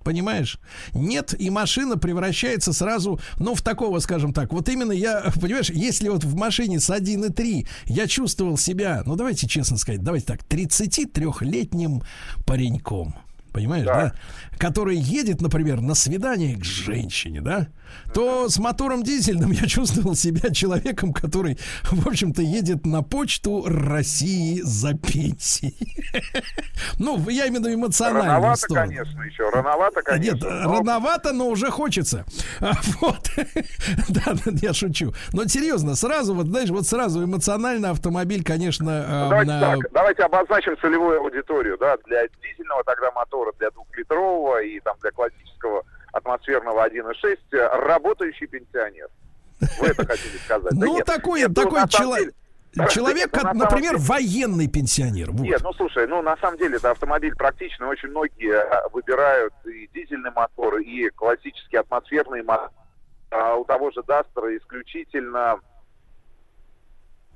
[0.05, 0.59] Понимаешь?
[0.95, 4.53] Нет, и машина превращается сразу, ну, в такого, скажем так.
[4.53, 9.47] Вот именно я, понимаешь, если вот в машине с 1.3 я чувствовал себя, ну, давайте
[9.47, 12.03] честно сказать, давайте так, 33-летним
[12.47, 13.17] пареньком.
[13.53, 14.15] Понимаешь, да.
[14.57, 17.69] Который едет, например, на свидание к женщине, да?
[18.15, 21.59] То с мотором дизельным я чувствовал себя человеком, который,
[21.91, 25.77] в общем-то, едет на почту России за пенсией.
[26.99, 28.87] Ну, я виду эмоциональную Рановато, сторону.
[28.89, 29.51] конечно, еще.
[29.51, 30.33] Рановато, конечно.
[30.35, 32.25] Нет, но- рановато, но уже хочется.
[32.61, 33.31] А, Вот.
[34.09, 35.13] Да, я шучу.
[35.33, 39.93] Но серьезно, сразу, вот знаешь, вот сразу эмоционально автомобиль, конечно, Ну, э, давайте на- так,
[39.93, 45.85] давайте обозначим целевую аудиторию, да, для дизельного тогда мотора, для двухлитрового и там для классического
[46.19, 49.09] атмосферного 1.6 э, работающий пенсионер.
[49.81, 50.73] Вы это хотели сказать?
[50.73, 51.07] Да Ну, нет.
[51.07, 55.31] такой, Нет, ну, такой человек, ну, как, например, военный пенсионер.
[55.33, 55.43] Вот.
[55.43, 59.89] Нет, ну слушай, ну на самом деле это автомобиль практичный, очень многие э, выбирают и
[59.93, 62.71] дизельный мотор, и классический атмосферный мотор.
[63.31, 65.61] А у того же Дастера исключительно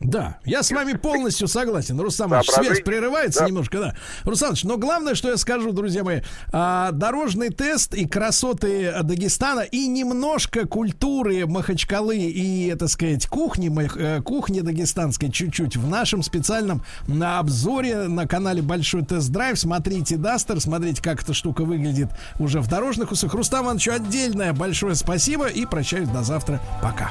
[0.05, 1.99] Да, я с вами полностью согласен.
[2.11, 2.65] Соображение?
[2.65, 3.47] связь прерывается Да.
[3.47, 3.95] немножко, да.
[4.25, 6.21] Иванович, но главное, что я скажу, друзья мои,
[6.53, 14.21] а, дорожный тест и красоты Дагестана, и немножко культуры Махачкалы и, так сказать, кухни, э,
[14.23, 19.59] кухни дагестанской чуть-чуть в нашем специальном на обзоре на канале Большой тест-драйв.
[19.59, 22.09] Смотрите Дастер, смотрите, как эта штука выглядит
[22.39, 23.35] уже в дорожных условиях.
[23.35, 26.61] Рустам Ивановичу отдельное большое спасибо и прощаюсь до завтра.
[26.83, 27.11] Пока.